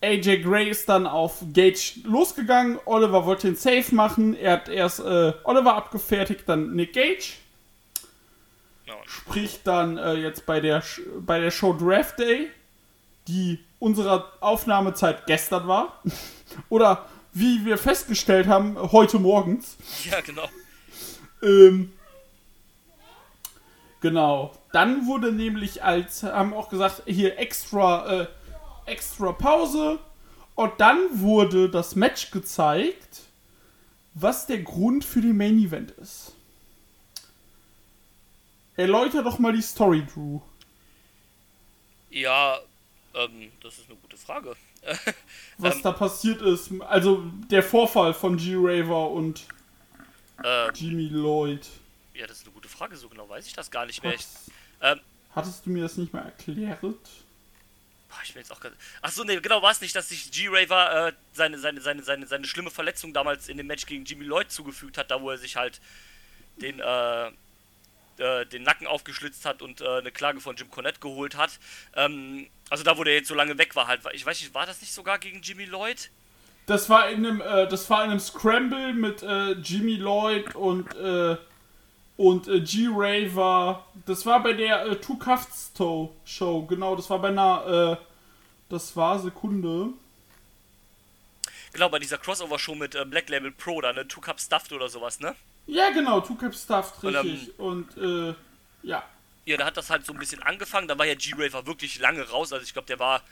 AJ 0.00 0.42
Gray 0.42 0.68
ist 0.68 0.88
dann 0.88 1.06
auf 1.06 1.42
Gage 1.52 2.00
losgegangen. 2.04 2.78
Oliver 2.84 3.24
wollte 3.24 3.48
den 3.48 3.56
Safe 3.56 3.94
machen. 3.94 4.36
Er 4.36 4.52
hat 4.52 4.68
erst 4.68 5.00
äh, 5.00 5.32
Oliver 5.44 5.74
abgefertigt, 5.74 6.44
dann 6.46 6.74
Nick 6.74 6.92
Gage. 6.92 7.32
Ja, 8.86 8.94
Sprich 9.06 9.60
dann 9.64 9.96
äh, 9.96 10.14
jetzt 10.14 10.44
bei 10.44 10.60
der, 10.60 10.82
bei 11.20 11.40
der 11.40 11.50
Show 11.50 11.72
Draft 11.72 12.18
Day, 12.18 12.50
die 13.28 13.58
unserer 13.78 14.32
Aufnahmezeit 14.40 15.26
gestern 15.26 15.66
war. 15.66 16.02
Oder 16.68 17.06
wie 17.32 17.64
wir 17.64 17.78
festgestellt 17.78 18.46
haben, 18.46 18.76
heute 18.92 19.18
morgens. 19.18 19.76
ja 20.10 20.20
genau. 20.20 20.48
Ähm, 21.42 21.92
genau. 24.00 24.54
Dann 24.72 25.06
wurde 25.06 25.32
nämlich 25.32 25.82
als, 25.82 26.22
haben 26.22 26.52
auch 26.52 26.68
gesagt, 26.68 27.02
hier 27.06 27.38
extra, 27.38 28.22
äh, 28.22 28.26
extra 28.84 29.32
Pause. 29.32 29.98
Und 30.54 30.72
dann 30.78 30.98
wurde 31.12 31.70
das 31.70 31.96
Match 31.96 32.30
gezeigt, 32.30 33.22
was 34.14 34.46
der 34.46 34.62
Grund 34.62 35.04
für 35.04 35.20
den 35.20 35.36
Main 35.36 35.58
Event 35.58 35.90
ist. 35.92 36.34
Erläuter 38.76 39.22
doch 39.22 39.38
mal 39.38 39.52
die 39.52 39.62
Story, 39.62 40.04
Drew. 40.12 40.40
Ja, 42.10 42.58
ähm, 43.14 43.52
das 43.62 43.78
ist 43.78 43.88
eine 43.88 43.98
gute 43.98 44.16
Frage. 44.16 44.56
Was 45.58 45.76
Ähm. 45.76 45.82
da 45.82 45.92
passiert 45.92 46.42
ist. 46.42 46.70
Also 46.82 47.24
der 47.50 47.62
Vorfall 47.62 48.14
von 48.14 48.36
G-Raver 48.36 49.10
und 49.10 49.46
ähm, 50.44 50.70
Jimmy 50.74 51.08
Lloyd. 51.08 51.66
ja, 52.14 52.26
das 52.26 52.38
ist 52.38 52.44
eine 52.44 52.54
gute 52.54 52.68
Frage, 52.68 52.96
so 52.96 53.08
genau 53.08 53.28
weiß 53.28 53.46
ich 53.46 53.52
das 53.52 53.70
gar 53.70 53.86
nicht 53.86 54.02
mehr. 54.02 54.12
Hattest, 54.12 54.50
ähm, 54.82 55.00
hattest 55.34 55.66
du 55.66 55.70
mir 55.70 55.82
das 55.84 55.96
nicht 55.96 56.12
mal 56.12 56.24
erklärt? 56.24 56.80
boah, 56.82 58.20
ich 58.22 58.32
bin 58.32 58.42
jetzt 58.42 58.52
auch 58.52 58.60
gerade. 58.60 58.76
Achso, 59.02 59.24
nee, 59.24 59.40
genau 59.40 59.62
war 59.62 59.70
es 59.72 59.80
nicht, 59.80 59.94
dass 59.96 60.08
sich 60.08 60.30
G-Raver 60.30 61.08
äh, 61.08 61.12
seine, 61.32 61.58
seine, 61.58 61.80
seine, 61.80 62.02
seine, 62.02 62.26
seine 62.26 62.46
schlimme 62.46 62.70
Verletzung 62.70 63.12
damals 63.12 63.48
in 63.48 63.56
dem 63.56 63.66
Match 63.66 63.86
gegen 63.86 64.04
Jimmy 64.04 64.24
Lloyd 64.24 64.50
zugefügt 64.50 64.98
hat, 64.98 65.10
da 65.10 65.20
wo 65.20 65.30
er 65.30 65.38
sich 65.38 65.56
halt 65.56 65.80
den, 66.60 66.78
äh, 66.80 67.30
äh, 68.18 68.46
den 68.46 68.62
Nacken 68.62 68.86
aufgeschlitzt 68.86 69.44
hat 69.44 69.62
und 69.62 69.80
äh, 69.80 69.98
eine 69.98 70.10
Klage 70.10 70.40
von 70.40 70.56
Jim 70.56 70.70
Cornette 70.70 71.00
geholt 71.00 71.36
hat. 71.36 71.58
Ähm, 71.94 72.48
also 72.70 72.84
da, 72.84 72.96
wo 72.98 73.04
der 73.04 73.14
jetzt 73.14 73.28
so 73.28 73.34
lange 73.34 73.58
weg 73.58 73.76
war, 73.76 73.86
halt. 73.86 74.02
Ich 74.12 74.24
weiß 74.24 74.40
nicht, 74.40 74.54
war 74.54 74.66
das 74.66 74.80
nicht 74.80 74.92
sogar 74.92 75.18
gegen 75.18 75.42
Jimmy 75.42 75.64
Lloyd? 75.64 76.10
Das 76.66 76.88
war 76.88 77.08
in 77.10 77.26
einem, 77.26 77.40
äh, 77.40 77.68
das 77.68 77.88
war 77.90 78.04
in 78.04 78.10
einem 78.10 78.20
Scramble 78.20 78.94
mit 78.94 79.22
äh, 79.22 79.52
Jimmy 79.52 79.96
Lloyd 79.96 80.54
und 80.54 80.94
äh, 80.94 81.36
und 82.16 82.46
äh, 82.46 82.60
G-Raver. 82.60 83.84
Das 84.06 84.24
war 84.24 84.42
bei 84.42 84.52
der 84.52 84.86
äh, 84.86 84.96
Two 84.96 85.16
Cuffs 85.16 85.72
Toe 85.72 86.10
Show, 86.24 86.62
genau. 86.62 86.94
Das 86.96 87.10
war 87.10 87.18
bei 87.18 87.28
einer, 87.28 87.98
das 88.68 88.96
war 88.96 89.18
Sekunde. 89.18 89.92
Genau, 91.74 91.88
bei 91.88 91.98
dieser 91.98 92.18
Crossover-Show 92.18 92.76
mit 92.76 92.94
äh, 92.94 93.04
Black 93.04 93.28
Label 93.28 93.50
Pro, 93.50 93.80
da, 93.80 93.92
ne? 93.92 94.06
Two 94.06 94.20
Cup 94.20 94.40
Stuffed 94.40 94.72
oder 94.72 94.88
sowas, 94.88 95.18
ne? 95.18 95.34
Ja, 95.66 95.90
genau, 95.90 96.20
Two 96.20 96.34
Cups 96.34 96.62
Stuffed, 96.64 97.02
Und, 97.02 97.14
ähm, 97.14 97.20
richtig. 97.20 97.58
Und, 97.58 97.96
äh, 97.96 98.34
ja. 98.82 99.02
Ja, 99.46 99.56
da 99.56 99.66
hat 99.66 99.76
das 99.76 99.90
halt 99.90 100.04
so 100.06 100.12
ein 100.12 100.18
bisschen 100.18 100.42
angefangen. 100.42 100.88
Da 100.88 100.98
war 100.98 101.06
ja 101.06 101.14
G-Raver 101.14 101.66
wirklich 101.66 101.98
lange 101.98 102.22
raus. 102.28 102.52
Also 102.52 102.64
ich 102.64 102.72
glaube, 102.72 102.86
der 102.86 102.98
war 102.98 103.22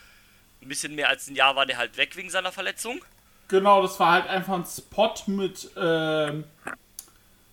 ein 0.61 0.69
bisschen 0.69 0.95
mehr 0.95 1.09
als 1.09 1.29
ein 1.29 1.35
Jahr 1.35 1.57
war 1.57 1.67
der 1.67 1.77
halt 1.79 1.97
weg 1.97 2.17
wegen 2.17 2.31
seiner 2.31 2.53
Verletzung. 2.53 3.03
Genau, 3.49 3.83
das 3.83 3.99
war 4.01 4.13
halt 4.13 4.27
einfach 4.29 4.55
ein 4.55 4.65
Spot 4.65 5.13
mit 5.27 5.71
ähm, 5.77 6.45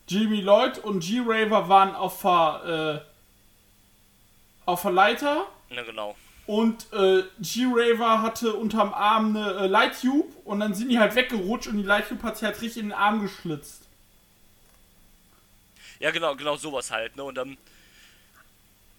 Jimmy 0.07 0.41
Lloyd 0.41 0.77
und 0.79 1.01
G-Raver 1.01 1.67
waren 1.67 1.93
auf 1.95 2.21
der, 2.21 3.03
äh, 3.05 4.69
auf 4.69 4.81
der 4.83 4.91
Leiter 4.91 5.45
Ja, 5.69 5.83
genau. 5.83 6.15
und 6.45 6.87
äh, 6.93 7.23
G-Raver 7.39 8.21
hatte 8.21 8.53
unterm 8.53 8.93
Arm 8.93 9.35
eine 9.35 9.51
äh, 9.55 9.67
Light 9.67 9.99
Tube 10.01 10.31
und 10.45 10.61
dann 10.61 10.73
sind 10.73 10.89
die 10.89 10.99
halt 10.99 11.15
weggerutscht 11.15 11.67
und 11.67 11.77
die 11.77 11.83
Light 11.83 12.07
Tube 12.07 12.23
hat 12.23 12.37
sich 12.37 12.45
halt 12.45 12.61
richtig 12.61 12.81
in 12.83 12.89
den 12.89 12.97
Arm 12.97 13.21
geschlitzt. 13.21 13.87
Ja, 15.99 16.11
genau, 16.11 16.35
genau 16.35 16.55
sowas 16.57 16.91
halt, 16.91 17.15
ne? 17.15 17.23
Und 17.23 17.35
dann. 17.35 17.57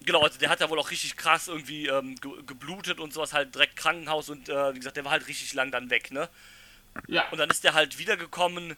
Genau, 0.03 0.21
also 0.21 0.39
der 0.39 0.49
hat 0.49 0.59
ja 0.59 0.69
wohl 0.69 0.79
auch 0.79 0.89
richtig 0.89 1.15
krass 1.15 1.47
irgendwie 1.47 1.87
ähm, 1.87 2.15
ge 2.15 2.31
geblutet 2.47 2.99
und 2.99 3.13
sowas, 3.13 3.33
halt 3.33 3.53
direkt 3.53 3.75
Krankenhaus 3.75 4.29
und 4.29 4.49
äh, 4.49 4.73
wie 4.73 4.79
gesagt, 4.79 4.97
der 4.97 5.05
war 5.05 5.11
halt 5.11 5.27
richtig 5.27 5.53
lang 5.53 5.69
dann 5.71 5.91
weg, 5.91 6.09
ne? 6.11 6.27
Ja, 7.07 7.27
Und 7.29 7.37
dann 7.37 7.49
ist 7.49 7.63
der 7.63 7.73
halt 7.73 7.99
wiedergekommen, 7.99 8.75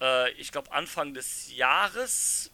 äh, 0.00 0.30
ich 0.32 0.50
glaube 0.50 0.72
Anfang 0.72 1.12
des 1.14 1.54
Jahres 1.54 2.50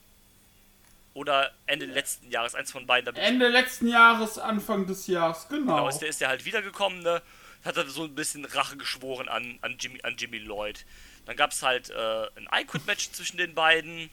oder 1.14 1.52
Ende 1.66 1.86
letzten 1.86 2.30
Jahres, 2.30 2.54
eins 2.54 2.72
von 2.72 2.86
beiden. 2.86 3.06
Da 3.06 3.12
bin 3.12 3.22
ich 3.22 3.28
Ende 3.28 3.48
letzten 3.48 3.88
Jahres, 3.88 4.38
Anfang 4.38 4.86
des 4.86 5.06
Jahres, 5.06 5.46
genau. 5.48 5.76
Genau, 5.76 5.88
ist 5.88 5.98
der, 5.98 6.08
ist 6.08 6.20
der 6.20 6.28
halt 6.28 6.44
wiedergekommen, 6.44 7.00
ne? 7.02 7.22
Hat 7.64 7.76
er 7.76 7.88
so 7.88 8.04
ein 8.04 8.14
bisschen 8.14 8.44
Rache 8.44 8.76
geschworen 8.76 9.28
an, 9.28 9.58
an, 9.62 9.76
Jimmy, 9.78 10.00
an 10.02 10.16
Jimmy 10.16 10.38
Lloyd. 10.38 10.84
Dann 11.24 11.36
gab 11.36 11.52
es 11.52 11.62
halt 11.62 11.90
äh, 11.90 12.26
ein 12.36 12.48
I-Quit-Match 12.52 13.10
zwischen 13.12 13.38
den 13.38 13.54
beiden. 13.54 14.10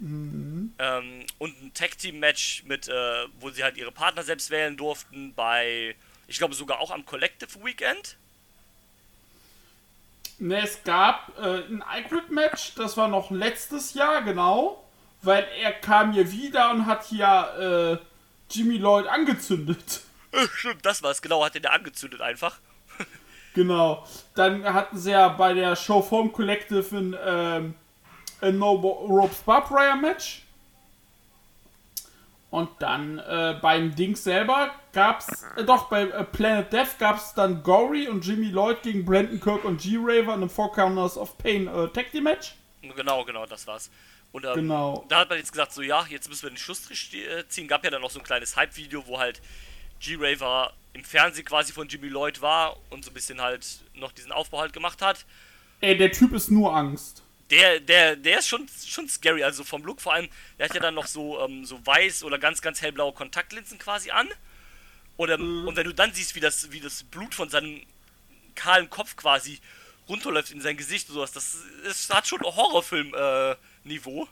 Ähm, 0.00 0.72
und 1.38 1.62
ein 1.62 1.72
Tag-Team-Match 1.74 2.64
mit, 2.66 2.88
äh, 2.88 3.26
wo 3.40 3.50
sie 3.50 3.62
halt 3.62 3.76
ihre 3.76 3.92
Partner 3.92 4.22
selbst 4.22 4.50
wählen 4.50 4.76
durften, 4.76 5.34
bei, 5.34 5.94
ich 6.26 6.38
glaube 6.38 6.54
sogar 6.54 6.80
auch 6.80 6.90
am 6.90 7.06
Collective 7.06 7.64
Weekend. 7.64 8.16
Ne, 10.38 10.62
es 10.62 10.82
gab 10.82 11.32
äh, 11.38 11.62
ein 11.66 11.84
iQuid-Match, 11.98 12.74
das 12.74 12.96
war 12.96 13.08
noch 13.08 13.30
letztes 13.30 13.94
Jahr, 13.94 14.22
genau. 14.22 14.84
Weil 15.22 15.46
er 15.60 15.72
kam 15.72 16.12
hier 16.12 16.30
wieder 16.32 16.70
und 16.70 16.86
hat 16.86 17.06
hier 17.06 18.00
äh, 18.00 18.54
Jimmy 18.54 18.78
Lloyd 18.78 19.06
angezündet. 19.06 20.00
Äh, 20.34 20.48
Stimmt, 20.52 20.84
das 20.84 21.00
war's, 21.00 21.22
genau, 21.22 21.44
hat 21.44 21.54
den 21.54 21.62
der 21.62 21.72
angezündet 21.72 22.20
einfach. 22.20 22.58
Genau. 23.54 24.04
Dann 24.34 24.64
hatten 24.64 24.98
sie 24.98 25.12
ja 25.12 25.28
bei 25.28 25.54
der 25.54 25.76
Show 25.76 26.02
vom 26.02 26.32
Collective 26.32 26.84
ein, 26.90 27.16
ähm, 27.24 27.74
ein 28.44 28.58
No 28.58 28.78
Bo- 28.78 29.06
Ropes 29.06 29.38
Barbara 29.38 29.96
Match. 29.96 30.42
Und 32.50 32.70
dann 32.78 33.18
äh, 33.18 33.58
beim 33.60 33.96
Ding 33.96 34.14
selber 34.14 34.70
gab's, 34.92 35.44
äh, 35.56 35.64
doch, 35.64 35.88
bei 35.88 36.02
äh, 36.02 36.22
Planet 36.24 36.72
Death 36.72 36.98
gab's 37.00 37.34
dann 37.34 37.64
Gory 37.64 38.06
und 38.06 38.24
Jimmy 38.24 38.46
Lloyd 38.46 38.80
gegen 38.82 39.04
Brandon 39.04 39.40
Kirk 39.40 39.64
und 39.64 39.80
G-Raver 39.80 40.34
in 40.34 40.42
einem 40.42 40.48
Four 40.50 40.72
Counters 40.72 41.18
of 41.18 41.36
Pain 41.38 41.66
äh, 41.66 41.88
Tag 41.88 42.12
Team 42.12 42.24
Match. 42.24 42.54
Genau, 42.94 43.24
genau, 43.24 43.44
das 43.46 43.66
war's. 43.66 43.90
Und 44.30 44.44
ähm, 44.44 44.54
Genau. 44.54 45.04
da 45.08 45.20
hat 45.20 45.30
man 45.30 45.38
jetzt 45.38 45.50
gesagt, 45.50 45.72
so 45.72 45.82
ja, 45.82 46.06
jetzt 46.08 46.28
müssen 46.28 46.44
wir 46.44 46.50
den 46.50 46.56
Schlussstrich 46.56 47.12
äh, 47.14 47.48
ziehen. 47.48 47.66
Gab 47.66 47.82
ja 47.82 47.90
dann 47.90 48.02
noch 48.02 48.10
so 48.10 48.20
ein 48.20 48.24
kleines 48.24 48.54
Hype-Video, 48.56 49.04
wo 49.06 49.18
halt 49.18 49.42
G-Raver 49.98 50.72
im 50.92 51.02
Fernsehen 51.02 51.44
quasi 51.44 51.72
von 51.72 51.88
Jimmy 51.88 52.06
Lloyd 52.06 52.40
war 52.40 52.76
und 52.90 53.04
so 53.04 53.10
ein 53.10 53.14
bisschen 53.14 53.40
halt 53.40 53.66
noch 53.94 54.12
diesen 54.12 54.30
Aufbau 54.30 54.60
halt 54.60 54.72
gemacht 54.72 55.02
hat. 55.02 55.24
Ey, 55.80 55.96
der 55.96 56.12
Typ 56.12 56.32
ist 56.32 56.52
nur 56.52 56.72
Angst. 56.76 57.23
Der, 57.50 57.78
der, 57.80 58.16
der 58.16 58.38
ist 58.38 58.48
schon, 58.48 58.66
schon 58.86 59.08
scary, 59.08 59.44
also 59.44 59.64
vom 59.64 59.84
Look 59.84 60.00
vor 60.00 60.14
allem, 60.14 60.28
der 60.58 60.68
hat 60.68 60.74
ja 60.74 60.80
dann 60.80 60.94
noch 60.94 61.06
so, 61.06 61.40
ähm, 61.44 61.64
so 61.64 61.84
weiß 61.84 62.24
oder 62.24 62.38
ganz, 62.38 62.62
ganz 62.62 62.80
hellblaue 62.80 63.12
Kontaktlinsen 63.12 63.78
quasi 63.78 64.10
an. 64.10 64.28
Und, 65.16 65.30
ähm, 65.30 65.66
und 65.68 65.76
wenn 65.76 65.84
du 65.84 65.92
dann 65.92 66.12
siehst, 66.12 66.34
wie 66.34 66.40
das, 66.40 66.70
wie 66.72 66.80
das 66.80 67.04
Blut 67.04 67.34
von 67.34 67.50
seinem 67.50 67.84
kahlen 68.54 68.88
Kopf 68.90 69.16
quasi 69.16 69.60
runterläuft 70.08 70.50
in 70.50 70.60
sein 70.60 70.76
Gesicht 70.76 71.08
und 71.08 71.14
sowas, 71.14 71.32
das, 71.32 71.56
ist, 71.84 72.12
hat 72.12 72.26
schon 72.26 72.40
Horrorfilm-Niveau. 72.42 74.28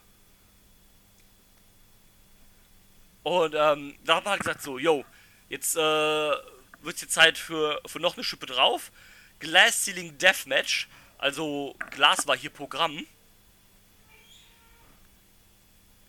und 3.22 3.54
ähm, 3.54 3.94
da 4.04 4.16
hat 4.16 4.24
man 4.24 4.32
halt 4.32 4.40
gesagt 4.40 4.62
so, 4.62 4.78
yo, 4.78 5.04
jetzt 5.48 5.76
äh, 5.76 5.80
wird 5.80 7.00
jetzt 7.00 7.12
Zeit 7.12 7.38
für, 7.38 7.80
für 7.86 8.00
noch 8.00 8.16
eine 8.16 8.24
Schippe 8.24 8.46
drauf. 8.46 8.90
Glass 9.38 9.84
Ceiling 9.84 10.16
Deathmatch, 10.18 10.88
also 11.22 11.74
Glas 11.92 12.26
war 12.26 12.36
hier 12.36 12.50
Programm. 12.50 13.06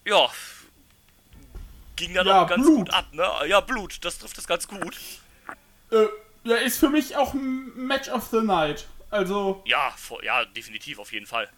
Ja, 0.05 0.29
ging 1.95 2.13
dann 2.13 2.27
Ja, 2.27 2.43
auch 2.43 2.47
ganz 2.47 2.63
Blut. 2.65 2.77
gut 2.77 2.93
ab, 2.93 3.05
ne? 3.13 3.25
Ja, 3.47 3.61
Blut, 3.61 4.03
das 4.03 4.19
trifft 4.19 4.37
es 4.37 4.47
ganz 4.47 4.67
gut. 4.67 4.97
Äh, 5.91 6.07
ja, 6.43 6.55
ist 6.57 6.77
für 6.77 6.89
mich 6.89 7.15
auch 7.15 7.33
ein 7.33 7.73
Match 7.87 8.09
of 8.09 8.27
the 8.31 8.41
Night. 8.41 8.87
Also, 9.11 9.61
Ja, 9.65 9.93
ja, 10.23 10.43
definitiv, 10.45 10.99
auf 10.99 11.13
jeden 11.13 11.25
Fall. 11.27 11.49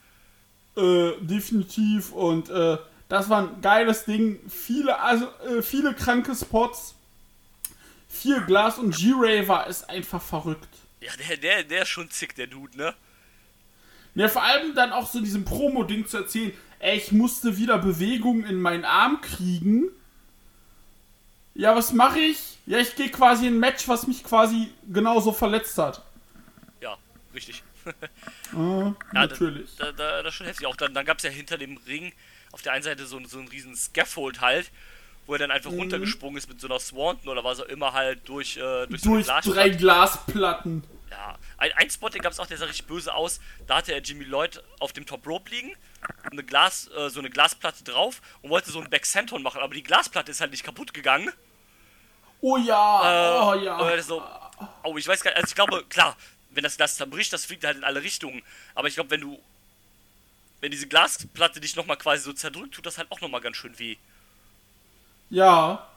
äh, 0.78 1.14
definitiv. 1.22 2.12
Und 2.12 2.50
äh, 2.50 2.78
das 3.08 3.30
war 3.30 3.44
ein 3.44 3.62
geiles 3.62 4.04
Ding. 4.06 4.40
Viele, 4.50 5.00
also, 5.00 5.26
äh, 5.48 5.62
viele 5.62 5.94
kranke 5.96 6.36
Spots. 6.36 6.96
Viel 8.10 8.42
Glas 8.46 8.78
und 8.78 8.96
G-Ray 8.96 9.48
war 9.48 9.68
ist 9.68 9.90
einfach 9.90 10.22
verrückt. 10.22 10.68
Ja, 11.02 11.12
der, 11.18 11.38
der, 11.38 11.64
der 11.64 11.82
ist 11.84 11.90
schon 11.90 12.10
zick, 12.12 12.36
der 12.36 12.48
Dude, 12.48 12.78
ne? 12.78 12.94
Ja, 14.16 14.28
vor 14.30 14.44
allem 14.44 14.74
dann 14.76 14.92
auch 14.94 15.08
so 15.10 15.20
diesem 15.20 15.44
Promo-Ding 15.46 16.08
zu 16.08 16.18
erzählen, 16.18 16.54
ey, 16.80 16.98
ich 16.98 17.12
musste 17.12 17.58
wieder 17.58 17.78
Bewegung 17.78 18.46
in 18.46 18.60
meinen 18.62 18.86
Arm 18.86 19.20
kriegen. 19.22 19.90
Ja, 21.54 21.76
was 21.76 21.94
mache 21.94 22.20
ich? 22.20 22.58
Ja, 22.66 22.80
ich 22.80 22.96
gehe 22.96 23.10
quasi 23.10 23.48
in 23.48 23.56
ein 23.56 23.60
Match, 23.60 23.88
was 23.88 24.08
mich 24.08 24.24
quasi 24.24 24.70
genauso 24.92 25.32
verletzt 25.32 25.78
hat. 25.78 26.02
Ja, 26.82 26.98
richtig. 27.34 27.64
Ja, 28.54 28.96
natürlich. 29.12 29.76
Da, 29.78 29.92
da, 29.92 30.24
das 30.24 30.32
ist 30.34 30.38
schon 30.38 30.48
heftig. 30.48 30.66
Auch 30.66 30.76
dann, 30.76 30.94
dann 30.96 31.06
gab 31.06 31.18
es 31.18 31.24
ja 31.24 31.30
hinter 31.30 31.58
dem 31.58 31.78
Ring 31.88 32.14
auf 32.52 32.62
der 32.64 32.72
einen 32.74 32.84
Seite 32.84 33.06
so, 33.06 33.20
so 33.28 33.38
einen 33.38 33.48
riesen 33.48 33.76
Scaffold 33.76 34.42
halt, 34.42 34.72
wo 35.28 35.34
er 35.34 35.40
dann 35.40 35.52
einfach 35.52 35.70
Mhm. 35.72 35.80
runtergesprungen 35.80 36.38
ist 36.38 36.50
mit 36.50 36.60
so 36.60 36.68
einer 36.68 36.80
Swanton 36.80 37.30
oder 37.30 37.44
was 37.44 37.60
auch 37.60 37.66
immer 37.68 37.94
halt 37.94 38.28
durch, 38.28 38.58
äh, 38.58 38.88
durch, 38.88 39.02
so 39.02 39.10
Durch 39.12 39.26
Glasscheibe. 39.26 39.56
drei 39.56 39.70
Glasplatten. 39.70 40.84
Ja, 41.12 41.38
ein, 41.58 41.72
ein 41.74 41.90
Spot, 41.90 42.10
den 42.10 42.22
gab 42.22 42.32
es 42.34 42.40
auch, 42.40 42.48
der 42.48 42.58
sah 42.58 42.66
richtig 42.66 42.88
böse 42.88 43.14
aus. 43.14 43.40
Da 43.68 43.78
hatte 43.78 43.94
er 43.94 44.02
Jimmy 44.02 44.24
Lloyd 44.24 44.64
auf 44.80 44.92
dem 44.92 45.06
Top 45.06 45.26
Rope 45.28 45.50
liegen, 45.52 45.76
eine 46.32 46.44
Glas, 46.44 46.90
äh, 46.98 47.10
so 47.10 47.20
eine 47.20 47.30
Glasplatte 47.30 47.84
drauf 47.84 48.22
und 48.42 48.50
wollte 48.50 48.72
so 48.72 48.80
einen 48.80 48.90
Backsenton 48.90 49.42
machen, 49.44 49.62
aber 49.62 49.74
die 49.74 49.84
Glasplatte 49.84 50.32
ist 50.32 50.42
halt 50.42 50.52
nicht 50.52 50.64
kaputt 50.64 50.94
gegangen. 50.94 51.32
Oh 52.42 52.58
ja, 52.58 53.02
Äh, 53.02 53.44
oh 53.44 53.54
ja. 53.64 54.02
so, 54.02 54.24
oh, 54.84 54.98
ich 54.98 55.08
weiß 55.08 55.22
gar 55.22 55.32
nicht, 55.32 55.38
also 55.38 55.48
ich 55.50 55.56
glaube, 55.56 55.86
klar, 55.90 56.18
wenn 56.52 56.64
das 56.64 56.78
Glas 56.78 56.96
zerbricht, 56.98 57.32
das 57.34 57.46
fliegt 57.46 57.64
halt 57.64 57.78
in 57.78 57.84
alle 57.84 58.02
Richtungen. 58.02 58.42
Aber 58.74 58.88
ich 58.88 58.96
glaube, 58.96 59.12
wenn 59.12 59.22
du, 59.22 59.40
wenn 60.62 60.72
diese 60.72 60.88
Glasplatte 60.88 61.60
dich 61.60 61.76
nochmal 61.76 61.98
quasi 61.98 62.24
so 62.24 62.34
zerdrückt, 62.34 62.74
tut 62.76 62.86
das 62.86 62.98
halt 62.98 63.12
auch 63.12 63.22
nochmal 63.22 63.42
ganz 63.42 63.58
schön 63.58 63.78
weh. 63.78 63.98
Ja. 65.30 65.88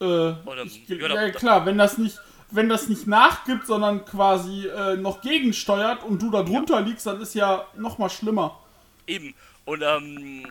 Äh, 0.00 0.04
Oder- 0.04 0.64
ich, 0.64 0.88
ja, 0.88 1.30
klar, 1.30 1.64
wenn 1.66 1.78
das 1.78 1.98
nicht, 1.98 2.18
wenn 2.50 2.68
das 2.68 2.88
nicht 2.88 3.06
nachgibt, 3.06 3.66
sondern 3.66 4.04
quasi 4.04 4.66
äh, 4.66 4.96
noch 4.96 5.20
gegensteuert 5.20 6.02
und 6.04 6.20
du 6.20 6.30
da 6.30 6.42
drunter 6.42 6.80
liegst, 6.80 7.06
dann 7.06 7.20
ist 7.20 7.34
ja 7.34 7.66
noch 7.76 7.98
mal 7.98 8.10
schlimmer. 8.10 8.58
Eben. 9.06 9.34
Und, 9.64 9.82
ähm, 9.82 10.46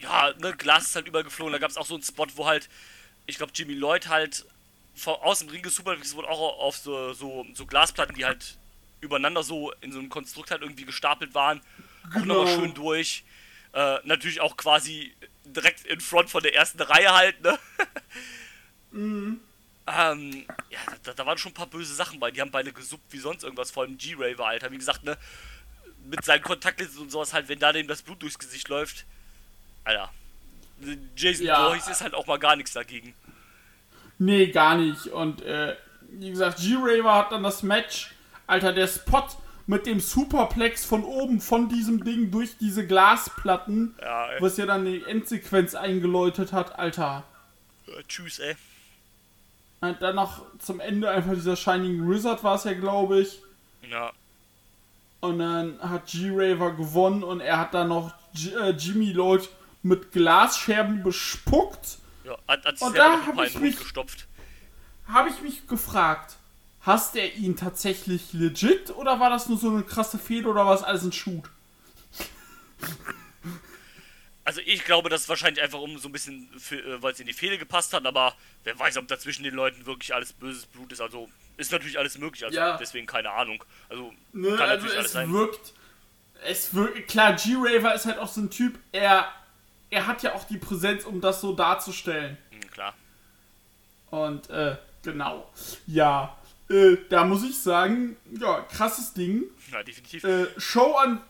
ja, 0.00 0.32
ne, 0.38 0.52
Glas 0.56 0.86
ist 0.86 0.96
halt 0.96 1.08
übergeflogen. 1.08 1.52
Da 1.52 1.58
gab 1.58 1.70
es 1.70 1.76
auch 1.76 1.86
so 1.86 1.94
einen 1.94 2.02
Spot, 2.02 2.26
wo 2.34 2.46
halt, 2.46 2.68
ich 3.26 3.36
glaube, 3.36 3.52
Jimmy 3.54 3.74
Lloyd 3.74 4.08
halt 4.08 4.44
vor, 4.94 5.24
aus 5.24 5.40
dem 5.40 5.48
Ring 5.48 5.62
gesuperwichst 5.62 6.14
wurde, 6.14 6.28
auch 6.28 6.58
auf 6.60 6.76
so, 6.76 7.12
so, 7.12 7.46
so 7.54 7.66
Glasplatten, 7.66 8.14
die 8.14 8.24
halt 8.24 8.58
übereinander 9.00 9.42
so 9.42 9.72
in 9.80 9.92
so 9.92 9.98
einem 9.98 10.08
Konstrukt 10.08 10.50
halt 10.50 10.62
irgendwie 10.62 10.84
gestapelt 10.84 11.34
waren. 11.34 11.60
Auch 12.10 12.20
Genau. 12.20 12.34
nochmal 12.44 12.54
schön 12.54 12.74
durch. 12.74 13.24
Äh, 13.72 13.98
natürlich 14.04 14.40
auch 14.40 14.56
quasi 14.56 15.14
direkt 15.44 15.86
in 15.86 16.00
Front 16.00 16.30
von 16.30 16.42
der 16.42 16.54
ersten 16.54 16.80
Reihe 16.80 17.12
halt, 17.12 17.40
ne? 17.42 17.58
Ähm, 19.86 20.46
ja, 20.70 20.78
da, 21.04 21.12
da 21.12 21.24
waren 21.26 21.38
schon 21.38 21.52
ein 21.52 21.54
paar 21.54 21.66
böse 21.68 21.94
Sachen 21.94 22.18
bei. 22.20 22.30
Die 22.30 22.40
haben 22.40 22.50
beide 22.50 22.72
gesuppt 22.72 23.12
wie 23.12 23.18
sonst 23.18 23.44
irgendwas, 23.44 23.70
vor 23.70 23.84
allem 23.84 23.96
G-Raver, 23.98 24.46
Alter. 24.46 24.70
Wie 24.72 24.78
gesagt, 24.78 25.04
ne? 25.04 25.16
Mit 26.06 26.24
seinen 26.24 26.42
Kontaktlinsen 26.42 27.00
und 27.02 27.10
sowas 27.10 27.32
halt, 27.32 27.48
wenn 27.48 27.58
da 27.58 27.72
dem 27.72 27.86
das 27.86 28.02
Blut 28.02 28.20
durchs 28.22 28.38
Gesicht 28.38 28.68
läuft. 28.68 29.04
Alter. 29.84 30.10
Jason 31.16 31.46
Ja. 31.46 31.64
Voorhees 31.64 31.88
ist 31.88 32.00
halt 32.02 32.14
auch 32.14 32.26
mal 32.26 32.38
gar 32.38 32.56
nichts 32.56 32.72
dagegen. 32.72 33.14
Nee, 34.18 34.48
gar 34.48 34.76
nicht. 34.76 35.06
Und 35.06 35.42
äh, 35.42 35.76
wie 36.10 36.30
gesagt, 36.30 36.58
G-Raver 36.60 37.14
hat 37.14 37.32
dann 37.32 37.42
das 37.42 37.62
Match. 37.62 38.10
Alter, 38.46 38.72
der 38.72 38.86
Spot 38.88 39.26
mit 39.66 39.86
dem 39.86 39.98
Superplex 40.00 40.84
von 40.84 41.04
oben 41.04 41.40
von 41.40 41.70
diesem 41.70 42.04
Ding 42.04 42.30
durch 42.30 42.58
diese 42.58 42.86
Glasplatten, 42.86 43.94
Ja, 44.00 44.28
ey. 44.32 44.42
was 44.42 44.58
ja 44.58 44.66
dann 44.66 44.84
die 44.84 45.02
Endsequenz 45.04 45.74
eingeläutet 45.74 46.52
hat, 46.52 46.78
Alter. 46.78 47.24
Äh, 47.86 48.02
tschüss, 48.06 48.38
ey. 48.40 48.56
Und 49.90 50.02
dann 50.02 50.16
noch 50.16 50.42
zum 50.58 50.80
Ende 50.80 51.10
einfach 51.10 51.32
dieser 51.34 51.56
Shining 51.56 52.08
Wizard 52.08 52.42
war 52.44 52.56
es 52.56 52.64
ja, 52.64 52.74
glaube 52.74 53.20
ich. 53.20 53.40
Ja. 53.90 54.12
Und 55.20 55.38
dann 55.38 55.78
hat 55.80 56.06
G-Raver 56.06 56.72
gewonnen 56.72 57.22
und 57.24 57.40
er 57.40 57.58
hat 57.58 57.72
dann 57.74 57.88
noch 57.88 58.12
G 58.34 58.50
äh, 58.50 58.70
Jimmy 58.70 59.12
Lloyd 59.12 59.48
mit 59.82 60.12
Glasscherben 60.12 61.02
bespuckt. 61.02 61.98
Ja, 62.24 62.36
hat, 62.48 62.64
hat 62.64 62.80
Und 62.82 62.96
da 62.96 63.24
hab 63.26 63.34
paar 63.36 63.46
ich 63.46 63.58
mich- 63.58 63.78
gestopft. 63.78 64.26
Habe 65.06 65.28
ich 65.28 65.42
mich 65.42 65.66
gefragt, 65.68 66.36
hasst 66.80 67.14
er 67.16 67.34
ihn 67.34 67.56
tatsächlich 67.56 68.32
legit 68.32 68.90
oder 68.96 69.20
war 69.20 69.28
das 69.30 69.48
nur 69.48 69.58
so 69.58 69.68
eine 69.70 69.82
krasse 69.82 70.18
Fehde 70.18 70.48
oder 70.48 70.64
war 70.64 70.74
es 70.74 70.82
alles 70.82 71.02
ein 71.04 71.12
Shoot? 71.12 71.44
Also 74.46 74.60
ich 74.64 74.84
glaube, 74.84 75.08
das 75.08 75.22
ist 75.22 75.28
wahrscheinlich 75.30 75.62
einfach 75.62 75.80
um 75.80 75.96
so 75.98 76.08
ein 76.08 76.12
bisschen, 76.12 76.50
äh, 76.70 77.02
weil 77.02 77.12
es 77.12 77.20
in 77.20 77.26
die 77.26 77.32
Fehde 77.32 77.56
gepasst 77.56 77.92
hat, 77.94 78.04
aber 78.04 78.34
wer 78.64 78.78
weiß, 78.78 78.98
ob 78.98 79.08
da 79.08 79.18
zwischen 79.18 79.42
den 79.42 79.54
Leuten 79.54 79.86
wirklich 79.86 80.14
alles 80.14 80.32
böses 80.34 80.66
Blut 80.66 80.92
ist. 80.92 81.00
Also 81.00 81.28
ist 81.56 81.72
natürlich 81.72 81.98
alles 81.98 82.18
möglich, 82.18 82.44
also 82.44 82.56
Ja. 82.58 82.76
deswegen 82.76 83.06
keine 83.06 83.30
Ahnung. 83.30 83.64
Also 83.88 84.12
Ne, 84.32 84.50
kann 84.50 84.60
also 84.68 84.74
natürlich 84.74 84.96
alles 84.96 85.06
es 85.06 85.12
sein. 85.12 85.32
wirkt, 85.32 85.72
es 86.44 86.74
wirkt, 86.74 87.08
klar, 87.08 87.32
G-Raver 87.34 87.94
ist 87.94 88.04
halt 88.04 88.18
auch 88.18 88.28
so 88.28 88.42
ein 88.42 88.50
Typ, 88.50 88.78
er, 88.92 89.28
er 89.88 90.06
hat 90.06 90.22
ja 90.22 90.34
auch 90.34 90.44
die 90.44 90.58
Präsenz, 90.58 91.04
um 91.04 91.20
das 91.22 91.40
so 91.40 91.54
darzustellen. 91.54 92.36
Hm, 92.50 92.70
klar. 92.70 92.94
Und, 94.10 94.50
äh, 94.50 94.76
genau. 95.02 95.50
Ja, 95.86 96.36
äh, 96.68 96.96
da 97.08 97.24
muss 97.24 97.44
ich 97.44 97.58
sagen, 97.58 98.16
ja, 98.38 98.60
krasses 98.62 99.12
Ding. 99.14 99.44
Ja, 99.72 99.82
definitiv. 99.82 100.22
Äh, 100.24 100.46
Show 100.58 100.94
an. 100.96 101.20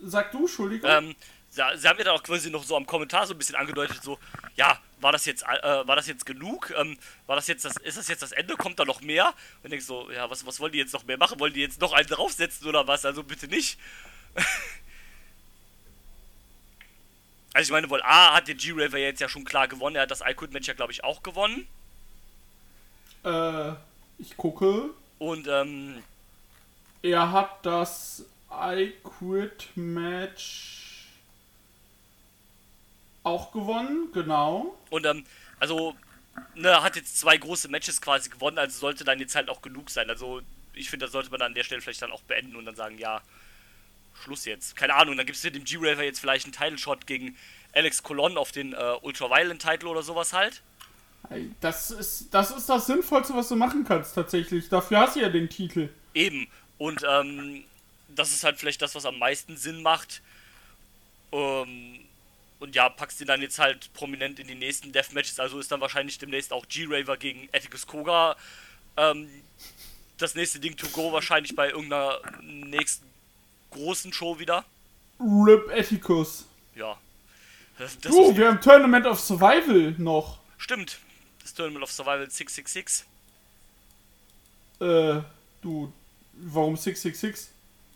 Sag 0.00 0.32
du, 0.32 0.40
Entschuldigung. 0.40 0.90
Ähm, 0.90 1.14
sie, 1.50 1.62
sie 1.76 1.88
haben 1.88 1.98
ja 1.98 2.04
dann 2.04 2.16
auch 2.16 2.22
quasi 2.22 2.50
noch 2.50 2.64
so 2.64 2.76
am 2.76 2.86
Kommentar 2.86 3.26
so 3.26 3.34
ein 3.34 3.38
bisschen 3.38 3.56
angedeutet, 3.56 4.02
so, 4.02 4.18
ja, 4.56 4.78
war 5.00 5.12
das 5.12 5.24
jetzt, 5.26 5.42
äh, 5.42 5.86
war 5.86 5.96
das 5.96 6.06
jetzt 6.06 6.26
genug? 6.26 6.72
Ähm, 6.76 6.98
war 7.26 7.36
das 7.36 7.46
jetzt 7.48 7.64
das, 7.64 7.76
ist 7.78 7.98
das 7.98 8.08
jetzt 8.08 8.22
das 8.22 8.32
Ende? 8.32 8.56
Kommt 8.56 8.78
da 8.78 8.84
noch 8.84 9.00
mehr? 9.00 9.34
Und 9.62 9.70
denkst 9.70 9.86
so, 9.86 10.10
ja, 10.10 10.28
was, 10.30 10.46
was 10.46 10.60
wollen 10.60 10.72
die 10.72 10.78
jetzt 10.78 10.92
noch 10.94 11.04
mehr 11.04 11.18
machen? 11.18 11.38
Wollen 11.40 11.52
die 11.54 11.60
jetzt 11.60 11.80
noch 11.80 11.92
einen 11.92 12.08
draufsetzen 12.08 12.66
oder 12.66 12.86
was? 12.86 13.04
Also 13.04 13.22
bitte 13.22 13.48
nicht. 13.48 13.78
also 17.54 17.66
ich 17.68 17.70
meine, 17.70 17.88
wohl 17.90 18.02
A 18.02 18.34
hat 18.34 18.48
der 18.48 18.54
G-Raver 18.54 18.98
jetzt 18.98 19.20
ja 19.20 19.28
schon 19.28 19.44
klar 19.44 19.68
gewonnen, 19.68 19.96
er 19.96 20.02
hat 20.02 20.10
das 20.10 20.20
I-Quit-Match 20.20 20.68
ja 20.68 20.74
glaube 20.74 20.92
ich 20.92 21.04
auch 21.04 21.22
gewonnen. 21.22 21.66
äh, 23.24 23.72
ich 24.18 24.36
gucke. 24.36 24.90
Und 25.18 25.46
ähm, 25.48 26.02
Er 27.02 27.32
hat 27.32 27.64
das 27.64 28.24
I 28.50 28.92
Quit 29.02 29.68
Match 29.74 31.06
auch 33.22 33.52
gewonnen, 33.52 34.08
genau. 34.12 34.78
Und 34.90 35.04
ähm, 35.04 35.24
also, 35.58 35.96
ne, 36.54 36.82
hat 36.82 36.96
jetzt 36.96 37.18
zwei 37.18 37.36
große 37.36 37.68
Matches 37.68 38.00
quasi 38.00 38.30
gewonnen, 38.30 38.58
also 38.58 38.78
sollte 38.78 39.04
dann 39.04 39.18
jetzt 39.18 39.34
halt 39.34 39.48
auch 39.48 39.62
genug 39.62 39.90
sein. 39.90 40.08
Also, 40.08 40.42
ich 40.74 40.90
finde, 40.90 41.06
das 41.06 41.12
sollte 41.12 41.30
man 41.30 41.42
an 41.42 41.54
der 41.54 41.64
Stelle 41.64 41.80
vielleicht 41.80 42.02
dann 42.02 42.12
auch 42.12 42.22
beenden 42.22 42.56
und 42.56 42.64
dann 42.64 42.76
sagen, 42.76 42.98
ja, 42.98 43.20
Schluss 44.22 44.44
jetzt. 44.44 44.76
Keine 44.76 44.94
Ahnung, 44.94 45.16
dann 45.16 45.26
gibt 45.26 45.36
es 45.36 45.42
dem 45.42 45.64
G-Raver 45.64 46.04
jetzt 46.04 46.20
vielleicht 46.20 46.46
einen 46.46 46.52
Title-Shot 46.52 47.06
gegen 47.06 47.36
Alex 47.74 48.02
Colon 48.02 48.38
auf 48.38 48.52
den 48.52 48.72
äh, 48.72 48.94
Ultraviolent-Title 49.02 49.88
oder 49.88 50.02
sowas 50.02 50.32
halt. 50.32 50.62
Das 51.60 51.90
ist, 51.90 52.32
das 52.32 52.50
ist 52.52 52.68
das 52.68 52.86
Sinnvollste, 52.86 53.34
was 53.34 53.48
du 53.48 53.56
machen 53.56 53.84
kannst, 53.84 54.14
tatsächlich. 54.14 54.68
Dafür 54.68 55.00
hast 55.00 55.16
du 55.16 55.20
ja 55.20 55.28
den 55.28 55.48
Titel. 55.48 55.88
Eben. 56.14 56.46
Und 56.78 57.04
ähm, 57.08 57.64
das 58.08 58.32
ist 58.32 58.44
halt 58.44 58.58
vielleicht 58.58 58.82
das, 58.82 58.94
was 58.94 59.04
am 59.06 59.18
meisten 59.18 59.56
Sinn 59.56 59.82
macht. 59.82 60.22
Ähm, 61.32 62.00
und 62.58 62.74
ja, 62.74 62.88
packst 62.88 63.20
ihn 63.20 63.26
dann 63.26 63.42
jetzt 63.42 63.58
halt 63.58 63.92
prominent 63.92 64.38
in 64.38 64.46
die 64.46 64.54
nächsten 64.54 64.92
Deathmatches. 64.92 65.38
Also 65.40 65.58
ist 65.58 65.70
dann 65.70 65.80
wahrscheinlich 65.80 66.18
demnächst 66.18 66.52
auch 66.52 66.66
G-Raver 66.68 67.16
gegen 67.16 67.48
Atticus 67.52 67.86
Koga. 67.86 68.36
Ähm, 68.96 69.28
das 70.18 70.34
nächste 70.34 70.58
Ding 70.60 70.76
to 70.76 70.86
go 70.88 71.12
wahrscheinlich 71.12 71.54
bei 71.54 71.68
irgendeiner 71.68 72.18
nächsten 72.42 73.06
großen 73.70 74.12
Show 74.12 74.38
wieder. 74.38 74.64
Rip 75.20 75.70
Ethicus. 75.70 76.46
Ja. 76.74 76.98
Das, 77.78 77.98
das 78.00 78.12
Du, 78.12 78.34
wir 78.36 78.48
haben 78.48 78.60
Tournament 78.60 79.04
of 79.06 79.20
Survival 79.20 79.94
noch. 79.98 80.38
stimmt. 80.56 80.98
Das 81.42 81.52
Tournament 81.52 81.82
of 81.84 81.92
Survival 81.92 82.30
666. 82.30 83.04
Äh, 84.80 85.20
du, 85.62 85.92
warum 86.32 86.76
666? 86.76 87.50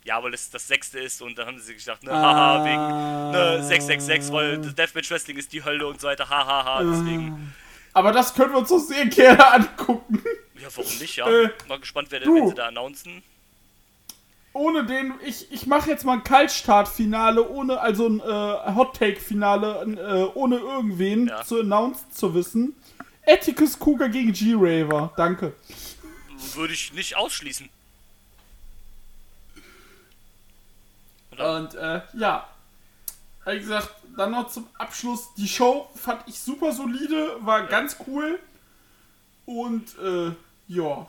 Ja, 0.04 0.22
weil 0.22 0.32
es 0.32 0.48
das 0.50 0.66
sechste 0.66 0.98
ist 0.98 1.20
und 1.20 1.36
dann 1.38 1.46
haben 1.46 1.58
sie 1.58 1.66
sich 1.74 1.78
gedacht, 1.84 2.02
ne, 2.02 2.10
Ah. 2.12 2.22
haha, 2.22 2.64
wegen 2.64 3.30
ne, 3.32 3.62
666, 3.62 4.32
weil 4.32 4.58
Deathmatch 4.58 5.10
Wrestling 5.10 5.36
ist 5.36 5.52
die 5.52 5.62
Hölle 5.62 5.86
und 5.86 6.00
so 6.00 6.08
weiter, 6.08 6.28
hahaha, 6.28 6.82
deswegen. 6.82 7.54
Aber 7.92 8.12
das 8.12 8.32
können 8.34 8.52
wir 8.52 8.58
uns 8.60 8.68
doch 8.70 8.78
sehr 8.78 9.04
gerne 9.06 9.46
angucken. 9.52 10.22
Ja, 10.60 10.68
warum 10.74 10.98
nicht, 10.98 11.16
ja? 11.16 11.28
Äh, 11.28 11.50
Mal 11.68 11.80
gespannt, 11.80 12.08
wer 12.10 12.20
du. 12.20 12.34
wenn 12.34 12.48
sie 12.48 12.54
da 12.54 12.68
announcen. 12.68 13.22
Ohne 14.52 14.84
den, 14.84 15.14
ich, 15.24 15.52
ich 15.52 15.66
mache 15.66 15.90
jetzt 15.90 16.04
mal 16.04 16.14
ein 16.14 16.24
Kaltstart-Finale, 16.24 17.48
ohne, 17.48 17.80
also 17.80 18.08
ein 18.08 18.20
äh, 18.20 18.74
Hot-Take-Finale, 18.74 19.82
äh, 20.32 20.36
ohne 20.38 20.56
irgendwen 20.58 21.28
Ja. 21.28 21.44
zu 21.44 21.60
announcen 21.60 22.10
zu 22.10 22.34
wissen. 22.34 22.74
Atticus 23.26 23.78
Cougar 23.78 24.08
gegen 24.08 24.32
G-Raver. 24.32 25.12
Danke. 25.16 25.52
Würde 26.54 26.72
ich 26.74 26.92
nicht 26.94 27.16
ausschließen. 27.16 27.68
Und 31.40 31.74
äh, 31.74 32.00
ja, 32.14 32.46
wie 33.46 33.58
gesagt, 33.58 33.90
dann 34.16 34.32
noch 34.32 34.48
zum 34.50 34.66
Abschluss. 34.78 35.32
Die 35.36 35.48
Show 35.48 35.88
fand 35.94 36.22
ich 36.26 36.38
super 36.40 36.72
solide, 36.72 37.36
war 37.40 37.62
ganz 37.66 37.96
cool. 38.06 38.38
Und 39.46 39.98
äh, 39.98 40.32
ja, 40.68 41.06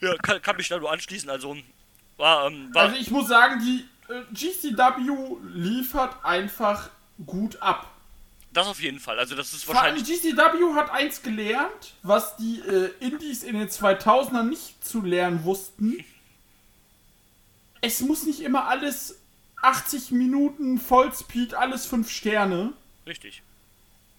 Ja, 0.00 0.14
kann, 0.18 0.42
kann 0.42 0.56
mich 0.56 0.68
da 0.68 0.78
nur 0.78 0.92
anschließen, 0.92 1.30
also 1.30 1.56
war, 2.18 2.46
ähm, 2.46 2.68
war 2.74 2.82
also 2.84 2.96
ich 2.96 3.10
muss 3.10 3.28
sagen, 3.28 3.60
die 3.60 3.88
äh, 4.12 4.22
GCW 4.32 5.36
liefert 5.54 6.22
einfach 6.24 6.90
gut 7.26 7.56
ab. 7.62 7.90
das 8.52 8.66
auf 8.66 8.80
jeden 8.82 9.00
Fall. 9.00 9.18
Also 9.18 9.34
das 9.34 9.52
ist 9.54 9.64
Vor 9.64 9.80
allem 9.80 9.96
wahrscheinlich. 9.96 10.22
GCW 10.22 10.74
hat 10.74 10.90
eins 10.90 11.22
gelernt, 11.22 11.94
was 12.02 12.36
die 12.36 12.60
äh, 12.60 12.90
Indies 13.00 13.42
in 13.42 13.58
den 13.58 13.68
2000ern 13.68 14.42
nicht 14.44 14.84
zu 14.84 15.00
lernen 15.00 15.44
wussten. 15.44 16.04
Es 17.84 18.00
muss 18.00 18.24
nicht 18.24 18.40
immer 18.40 18.66
alles 18.68 19.20
80 19.62 20.10
Minuten 20.10 20.78
Vollspeed, 20.78 21.54
alles 21.54 21.86
5 21.86 22.10
Sterne. 22.10 22.72
Richtig. 23.06 23.42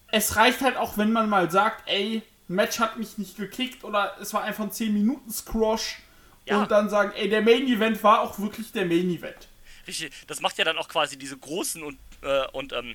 Es 0.08 0.36
reicht 0.36 0.60
halt 0.60 0.76
auch, 0.76 0.96
wenn 0.98 1.12
man 1.12 1.28
mal 1.28 1.50
sagt, 1.50 1.88
ey, 1.88 2.22
Match 2.48 2.78
hat 2.78 2.96
mich 2.96 3.18
nicht 3.18 3.36
gekickt 3.36 3.82
oder 3.82 4.16
es 4.20 4.32
war 4.32 4.42
einfach 4.44 4.64
ein 4.64 4.72
10 4.72 4.92
Minuten 4.92 5.30
Squash 5.32 5.98
Ja. 6.46 6.62
und 6.62 6.70
dann 6.70 6.88
sagen, 6.88 7.12
ey, 7.16 7.28
der 7.28 7.42
Main 7.42 7.66
Event 7.66 8.02
war 8.04 8.20
auch 8.20 8.38
wirklich 8.38 8.70
der 8.72 8.86
Main 8.86 9.10
Event. 9.10 9.48
Richtig. 9.86 10.12
Das 10.28 10.40
macht 10.40 10.56
ja 10.58 10.64
dann 10.64 10.78
auch 10.78 10.88
quasi 10.88 11.16
diese 11.16 11.36
großen 11.36 11.82
und 11.82 11.98
äh, 12.22 12.46
und 12.52 12.72
ähm, 12.72 12.94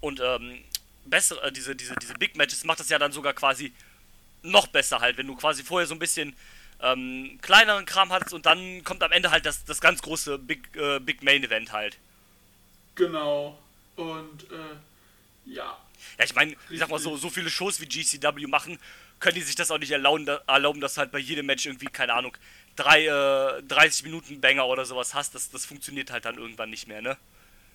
und 0.00 0.20
ähm, 0.20 0.58
bessere, 1.04 1.42
äh, 1.42 1.52
diese, 1.52 1.74
diese, 1.74 1.94
diese 1.96 2.14
Big 2.14 2.36
Matches 2.36 2.64
macht 2.64 2.78
das 2.80 2.88
ja 2.88 2.98
dann 2.98 3.12
sogar 3.12 3.32
quasi 3.32 3.72
noch 4.42 4.66
besser 4.68 5.00
halt, 5.00 5.16
wenn 5.18 5.26
du 5.26 5.34
quasi 5.34 5.62
vorher 5.64 5.86
so 5.86 5.94
ein 5.94 5.98
bisschen 5.98 6.34
ähm, 6.80 7.38
kleineren 7.42 7.86
Kram 7.86 8.12
hattest 8.12 8.34
und 8.34 8.46
dann 8.46 8.84
kommt 8.84 9.02
am 9.02 9.12
Ende 9.12 9.30
halt 9.30 9.46
das, 9.46 9.64
das 9.64 9.80
ganz 9.80 10.02
große 10.02 10.38
Big, 10.38 10.76
äh, 10.76 11.00
Big 11.00 11.22
Main 11.22 11.42
Event 11.42 11.72
halt. 11.72 11.98
Genau. 12.94 13.58
Und 13.96 14.44
äh, 14.50 15.50
ja. 15.50 15.76
Ja, 16.18 16.24
ich 16.24 16.34
meine, 16.34 16.54
ich 16.70 16.78
sag 16.78 16.88
mal 16.90 16.98
so, 16.98 17.16
so 17.16 17.30
viele 17.30 17.50
Shows 17.50 17.80
wie 17.80 17.86
GCW 17.86 18.46
machen, 18.46 18.78
können 19.20 19.36
die 19.36 19.42
sich 19.42 19.54
das 19.54 19.70
auch 19.70 19.78
nicht 19.78 19.90
erlauben, 19.90 20.26
da, 20.26 20.42
erlauben 20.46 20.80
dass 20.80 20.94
du 20.94 21.00
halt 21.00 21.12
bei 21.12 21.18
jedem 21.18 21.46
Match 21.46 21.66
irgendwie, 21.66 21.86
keine 21.86 22.12
Ahnung, 22.12 22.36
drei, 22.76 23.06
äh, 23.06 23.62
30 23.62 24.04
Minuten 24.04 24.40
Banger 24.40 24.66
oder 24.66 24.84
sowas 24.84 25.14
hast. 25.14 25.34
Das, 25.34 25.50
das 25.50 25.64
funktioniert 25.64 26.10
halt 26.10 26.24
dann 26.26 26.36
irgendwann 26.36 26.70
nicht 26.70 26.86
mehr, 26.86 27.00
ne? 27.00 27.16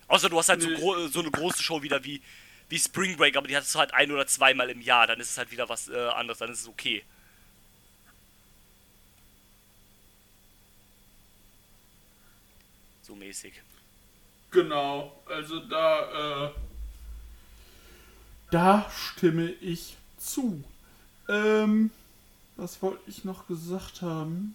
Außer 0.06 0.28
du 0.28 0.38
hast 0.38 0.48
halt 0.48 0.62
so, 0.62 0.68
Nee. 0.68 0.76
gro 0.76 1.08
so 1.08 1.20
eine 1.20 1.30
große 1.30 1.62
Show 1.62 1.82
wieder 1.82 2.04
wie, 2.04 2.22
wie 2.68 2.78
Spring 2.78 3.16
Break, 3.16 3.36
aber 3.36 3.48
die 3.48 3.56
hattest 3.56 3.74
du 3.74 3.78
halt 3.78 3.94
ein 3.94 4.12
oder 4.12 4.26
zweimal 4.26 4.70
im 4.70 4.80
Jahr, 4.80 5.06
dann 5.06 5.20
ist 5.20 5.30
es 5.30 5.38
halt 5.38 5.50
wieder 5.50 5.68
was 5.68 5.88
äh, 5.88 5.96
anderes, 5.96 6.38
dann 6.38 6.50
ist 6.50 6.60
es 6.60 6.68
okay. 6.68 7.02
So 13.12 13.16
mäßig. 13.16 13.60
Genau, 14.50 15.12
also 15.26 15.60
da, 15.60 16.46
äh, 16.46 16.50
da 18.50 18.90
stimme 18.90 19.50
ich 19.50 19.98
zu. 20.16 20.64
Ähm, 21.28 21.90
was 22.56 22.80
wollte 22.80 23.02
ich 23.06 23.24
noch 23.24 23.46
gesagt 23.46 24.00
haben? 24.00 24.54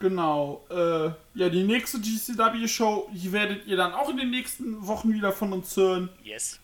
Genau, 0.00 0.64
äh, 0.70 1.10
ja, 1.34 1.50
die 1.50 1.64
nächste 1.64 2.00
GCW-Show, 2.00 3.10
die 3.12 3.32
werdet 3.32 3.66
ihr 3.66 3.76
dann 3.76 3.92
auch 3.92 4.08
in 4.08 4.16
den 4.16 4.30
nächsten 4.30 4.86
Wochen 4.86 5.12
wieder 5.12 5.32
von 5.32 5.52
uns 5.52 5.76
hören. 5.76 6.08
Yes. 6.22 6.60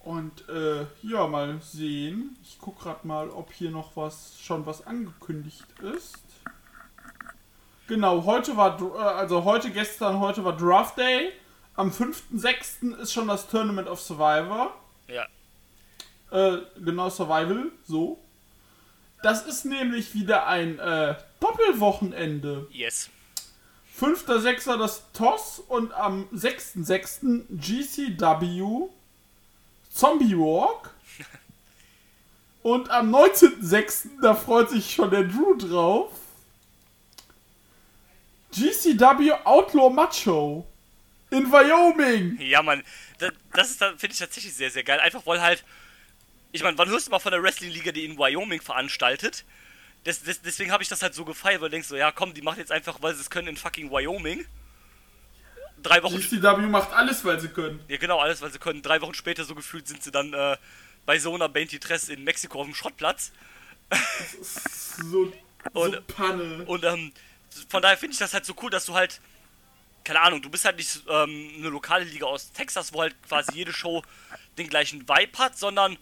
Und, 0.00 0.48
äh, 0.48 0.86
ja, 1.02 1.28
mal 1.28 1.60
sehen. 1.62 2.36
Ich 2.42 2.58
guck 2.60 2.80
grad 2.80 3.04
mal, 3.04 3.30
ob 3.30 3.52
hier 3.52 3.70
noch 3.70 3.96
was, 3.96 4.40
schon 4.40 4.66
was 4.66 4.84
angekündigt 4.88 5.66
ist. 5.94 6.27
Genau, 7.88 8.24
heute 8.24 8.56
war, 8.56 8.80
äh, 8.80 8.98
also 8.98 9.44
heute, 9.44 9.70
gestern, 9.70 10.20
heute 10.20 10.44
war 10.44 10.56
Draft 10.56 10.98
Day. 10.98 11.32
Am 11.74 11.90
5.6. 11.90 12.96
ist 12.98 13.12
schon 13.12 13.28
das 13.28 13.48
Tournament 13.48 13.88
of 13.88 13.98
Survivor. 13.98 14.74
Ja. 15.06 15.26
Äh, 16.30 16.58
genau, 16.76 17.08
Survival, 17.08 17.72
so. 17.86 18.18
Das 19.22 19.46
ist 19.46 19.64
nämlich 19.64 20.14
wieder 20.14 20.46
ein, 20.46 20.78
äh, 20.78 21.14
Doppelwochenende. 21.40 22.66
Yes. 22.70 23.08
5.6. 23.98 24.76
das 24.76 25.02
TOS 25.12 25.60
und 25.66 25.92
am 25.92 26.28
6.6. 26.34 27.46
GCW 27.50 28.88
Zombie 29.90 30.36
Walk. 30.36 30.94
Und 32.62 32.90
am 32.90 33.14
19.6. 33.14 34.20
da 34.20 34.34
freut 34.34 34.68
sich 34.68 34.92
schon 34.92 35.10
der 35.10 35.24
Drew 35.24 35.56
drauf. 35.56 36.10
GCW 38.52 39.32
Outlaw 39.44 39.90
Macho 39.90 40.66
in 41.30 41.50
Wyoming. 41.50 42.40
Ja, 42.40 42.62
Mann, 42.62 42.82
das, 43.18 43.32
das 43.52 43.70
ist 43.70 43.78
finde 43.78 44.08
ich 44.12 44.18
tatsächlich 44.18 44.54
sehr, 44.54 44.70
sehr 44.70 44.84
geil. 44.84 45.00
Einfach 45.00 45.26
weil 45.26 45.40
halt, 45.40 45.64
ich 46.52 46.62
meine, 46.62 46.78
wann 46.78 46.88
hörst 46.88 47.06
du 47.06 47.10
mal 47.10 47.18
von 47.18 47.32
der 47.32 47.42
Wrestling-Liga, 47.42 47.92
die 47.92 48.04
in 48.04 48.18
Wyoming 48.18 48.60
veranstaltet? 48.60 49.44
Des, 50.06 50.22
des, 50.22 50.40
deswegen 50.40 50.72
habe 50.72 50.82
ich 50.82 50.88
das 50.88 51.02
halt 51.02 51.14
so 51.14 51.24
gefeiert, 51.24 51.60
weil 51.60 51.68
du 51.68 51.72
denkst 51.72 51.88
so, 51.88 51.96
ja 51.96 52.12
komm, 52.12 52.32
die 52.32 52.40
machen 52.42 52.58
jetzt 52.60 52.72
einfach, 52.72 53.02
weil 53.02 53.14
sie 53.14 53.20
es 53.20 53.30
können, 53.30 53.48
in 53.48 53.56
fucking 53.56 53.90
Wyoming. 53.90 54.46
Drei 55.82 56.02
Wochen, 56.02 56.16
GCW 56.16 56.66
macht 56.66 56.92
alles, 56.92 57.24
weil 57.24 57.38
sie 57.38 57.48
können. 57.48 57.80
ja 57.88 57.98
genau, 57.98 58.18
alles, 58.18 58.40
weil 58.40 58.50
sie 58.50 58.58
können. 58.58 58.82
Drei 58.82 59.00
Wochen 59.00 59.14
später 59.14 59.44
so 59.44 59.54
gefühlt 59.54 59.86
sind 59.86 60.02
sie 60.02 60.10
dann 60.10 60.32
äh, 60.32 60.56
bei 61.06 61.18
Zona 61.18 61.48
Tress 61.48 62.08
in 62.08 62.24
Mexiko 62.24 62.60
auf 62.60 62.66
dem 62.66 62.74
Schrottplatz. 62.74 63.32
So, 64.42 65.32
so 65.74 65.80
Und- 65.80 66.06
Panne. 66.08 66.64
Und 66.66 66.84
ähm, 66.84 67.12
von 67.68 67.82
daher 67.82 67.96
finde 67.96 68.12
ich 68.12 68.18
das 68.18 68.34
halt 68.34 68.44
so 68.44 68.54
cool, 68.62 68.70
dass 68.70 68.86
du 68.86 68.94
halt, 68.94 69.20
keine 70.04 70.20
Ahnung, 70.20 70.42
du 70.42 70.50
bist 70.50 70.64
halt 70.64 70.76
nicht 70.76 71.02
ähm, 71.08 71.52
eine 71.56 71.68
lokale 71.68 72.04
Liga 72.04 72.26
aus 72.26 72.52
Texas, 72.52 72.92
wo 72.92 73.02
halt 73.02 73.14
quasi 73.26 73.52
jede 73.54 73.72
Show 73.72 74.02
den 74.56 74.68
gleichen 74.68 75.08
Vibe 75.08 75.38
hat, 75.38 75.58
sondern 75.58 75.96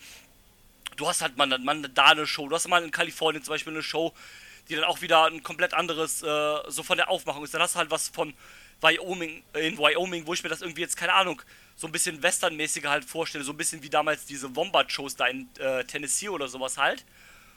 du 0.97 1.09
hast 1.09 1.23
halt 1.23 1.37
mal, 1.37 1.47
mal 1.59 1.83
da 1.83 2.07
eine 2.07 2.27
Show, 2.27 2.49
du 2.49 2.55
hast 2.55 2.69
mal 2.69 2.83
in 2.83 2.91
Kalifornien 2.91 3.43
zum 3.43 3.55
Beispiel 3.55 3.73
eine 3.73 3.83
Show, 3.83 4.13
die 4.69 4.75
dann 4.75 4.85
auch 4.85 5.01
wieder 5.01 5.27
ein 5.27 5.43
komplett 5.43 5.75
anderes, 5.75 6.23
äh, 6.23 6.59
so 6.69 6.83
von 6.83 6.97
der 6.97 7.09
Aufmachung 7.09 7.45
ist. 7.45 7.55
Dann 7.55 7.63
hast 7.63 7.75
du 7.75 7.79
halt 7.79 7.91
was 7.91 8.09
von 8.09 8.35
Wyoming, 8.81 9.43
in 9.55 9.79
Wyoming, 9.79 10.27
wo 10.27 10.35
ich 10.35 10.43
mir 10.43 10.49
das 10.49 10.61
irgendwie 10.61 10.83
jetzt, 10.83 10.97
keine 10.97 11.15
Ahnung, 11.15 11.41
so 11.77 11.87
ein 11.87 11.93
bisschen 11.93 12.23
westernmäßiger 12.23 12.91
halt 12.91 13.05
vorstelle, 13.05 13.45
so 13.45 13.53
ein 13.53 13.57
bisschen 13.57 13.83
wie 13.83 13.91
damals 13.91 14.27
diese 14.27 14.55
Wombat-Shows 14.55 15.17
da 15.17 15.27
in 15.27 15.49
äh, 15.59 15.85
Tennessee 15.85 16.29
oder 16.29 16.49
sowas 16.49 16.79
halt. 16.79 17.05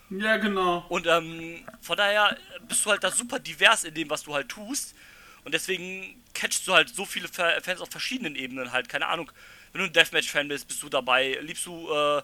Ja, 0.10 0.38
genau. 0.38 0.86
Und 0.90 1.06
ähm, 1.08 1.64
von 1.82 1.98
daher 1.98 2.36
bist 2.68 2.86
du 2.86 2.90
halt 2.90 3.04
da 3.04 3.12
super 3.12 3.40
divers 3.40 3.84
in 3.84 3.94
dem, 3.94 4.10
was 4.10 4.24
du 4.24 4.34
halt 4.34 4.50
tust. 4.50 4.96
Und 5.44 5.54
deswegen 5.54 6.22
catchst 6.34 6.68
du 6.68 6.74
halt 6.74 6.90
so 6.90 7.06
viele 7.06 7.28
Fa- 7.28 7.62
Fans 7.62 7.82
auf 7.82 7.90
verschiedenen 7.92 8.36
Ebenen 8.36 8.72
halt. 8.72 8.90
Keine 8.90 9.08
Ahnung, 9.08 9.32
wenn 9.72 9.82
du 9.82 9.88
ein 9.88 9.94
Deathmatch-Fan 9.94 10.48
bist, 10.48 10.68
bist 10.68 10.82
du 10.84 10.90
dabei. 10.90 11.38
Liebst 11.42 11.66
du, 11.66 11.92
äh, 11.92 12.22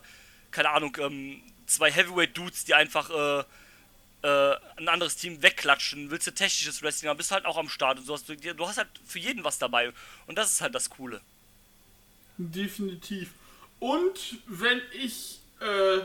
keine 0.51 0.71
Ahnung, 0.71 0.97
ähm, 0.99 1.41
zwei 1.67 1.91
Heavyweight-Dudes, 1.91 2.65
die 2.65 2.73
einfach 2.73 3.09
äh, 3.11 3.43
äh, 4.27 4.57
ein 4.77 4.89
anderes 4.89 5.15
Team 5.17 5.41
wegklatschen. 5.43 6.09
Willst 6.11 6.27
du 6.27 6.31
technisches 6.31 6.81
Wrestling, 6.81 7.09
dann 7.09 7.17
bist 7.17 7.31
du 7.31 7.35
halt 7.35 7.45
auch 7.45 7.57
am 7.57 7.69
Start. 7.69 7.99
Und 7.99 8.05
so 8.05 8.13
hast 8.13 8.27
du, 8.29 8.35
du 8.35 8.67
hast 8.67 8.77
halt 8.77 8.89
für 9.05 9.19
jeden 9.19 9.43
was 9.43 9.59
dabei. 9.59 9.91
Und 10.27 10.37
das 10.37 10.51
ist 10.51 10.61
halt 10.61 10.75
das 10.75 10.89
Coole. 10.89 11.21
Definitiv. 12.37 13.29
Und 13.79 14.39
wenn 14.47 14.81
ich, 14.93 15.39
äh, 15.61 15.99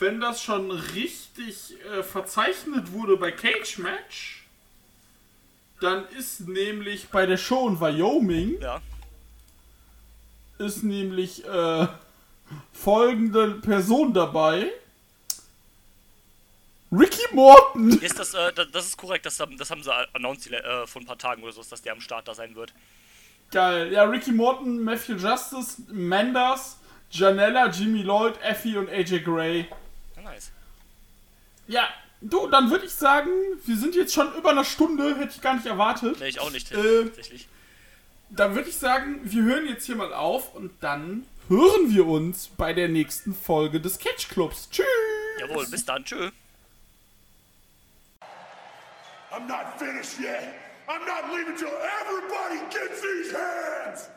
wenn 0.00 0.20
das 0.20 0.42
schon 0.42 0.70
richtig 0.70 1.74
äh, 1.84 2.02
verzeichnet 2.02 2.92
wurde 2.92 3.16
bei 3.16 3.30
Cage 3.32 3.78
Match, 3.78 4.44
Dann 5.80 6.06
ist 6.08 6.40
nämlich 6.48 7.08
bei 7.08 7.24
der 7.26 7.36
Show 7.38 7.68
in 7.68 7.80
Wyoming 7.80 8.60
Ja. 8.60 8.80
ist 10.58 10.82
nämlich 10.82 11.44
äh, 11.46 11.86
folgende 12.72 13.52
Person 13.62 14.12
dabei. 14.12 14.70
Ricky 16.92 17.22
Morton. 17.34 17.90
Ist 18.00 18.18
das, 18.18 18.34
äh, 18.34 18.52
das, 18.72 18.86
ist 18.86 18.96
korrekt, 18.96 19.24
das, 19.24 19.38
haben- 19.38 19.56
das 19.56 19.70
haben 19.70 19.82
sie 19.82 19.92
announced 20.12 20.50
äh, 20.52 20.86
vor 20.86 21.00
ein 21.02 21.06
paar 21.06 21.18
Tagen 21.18 21.42
oder 21.42 21.52
so, 21.52 21.62
dass 21.62 21.82
der 21.82 21.92
am 21.92 22.00
Start 22.00 22.26
da 22.26 22.34
sein 22.34 22.54
wird. 22.56 22.72
Geil. 23.52 23.92
Ja, 23.92 24.04
Ricky 24.04 24.32
Morton, 24.32 24.82
Matthew 24.82 25.14
Justice, 25.16 25.82
Manders, 25.88 26.78
Janella, 27.10 27.68
Jimmy 27.68 28.02
Lloyd, 28.02 28.34
Effie 28.42 28.76
und 28.76 28.88
AJ 28.88 29.20
Gray. 29.20 29.66
Ja, 30.22 30.30
nice. 30.30 30.50
Ja, 31.66 31.88
du, 32.20 32.46
dann 32.48 32.70
würde 32.70 32.86
ich 32.86 32.92
sagen, 32.92 33.30
wir 33.64 33.76
sind 33.76 33.94
jetzt 33.94 34.12
schon 34.14 34.34
über 34.34 34.50
eine 34.50 34.64
Stunde, 34.64 35.16
hätte 35.16 35.32
ich 35.36 35.40
gar 35.40 35.54
nicht 35.54 35.66
erwartet. 35.66 36.18
Nee, 36.18 36.28
ich 36.28 36.40
auch 36.40 36.50
nicht, 36.50 36.72
Äh, 36.72 37.04
tatsächlich. 37.04 37.48
Dann 38.30 38.54
würde 38.54 38.68
ich 38.68 38.76
sagen, 38.76 39.20
wir 39.24 39.42
hören 39.42 39.66
jetzt 39.66 39.86
hier 39.86 39.96
mal 39.96 40.12
auf 40.12 40.54
und 40.54 40.72
dann 40.80 41.26
hören 41.48 41.92
wir 41.92 42.06
uns 42.06 42.48
bei 42.56 42.72
der 42.72 42.88
nächsten 42.88 43.34
Folge 43.34 43.80
des 43.80 43.98
Catch 43.98 44.28
Clubs. 44.28 44.68
Tschüss! 44.70 44.86
Jawohl, 45.40 45.66
bis 45.68 45.84
dann, 45.84 46.04
tschö. 46.04 46.30
I'm 49.32 49.46
not 49.46 49.78
finished 49.78 50.18
yet. 50.20 50.54
I'm 50.88 51.04
not 51.06 51.32
leaving 51.32 51.56
till 51.56 51.68
everybody 51.68 52.58
gets 52.70 53.00
these 53.00 53.32
hands. 53.32 54.10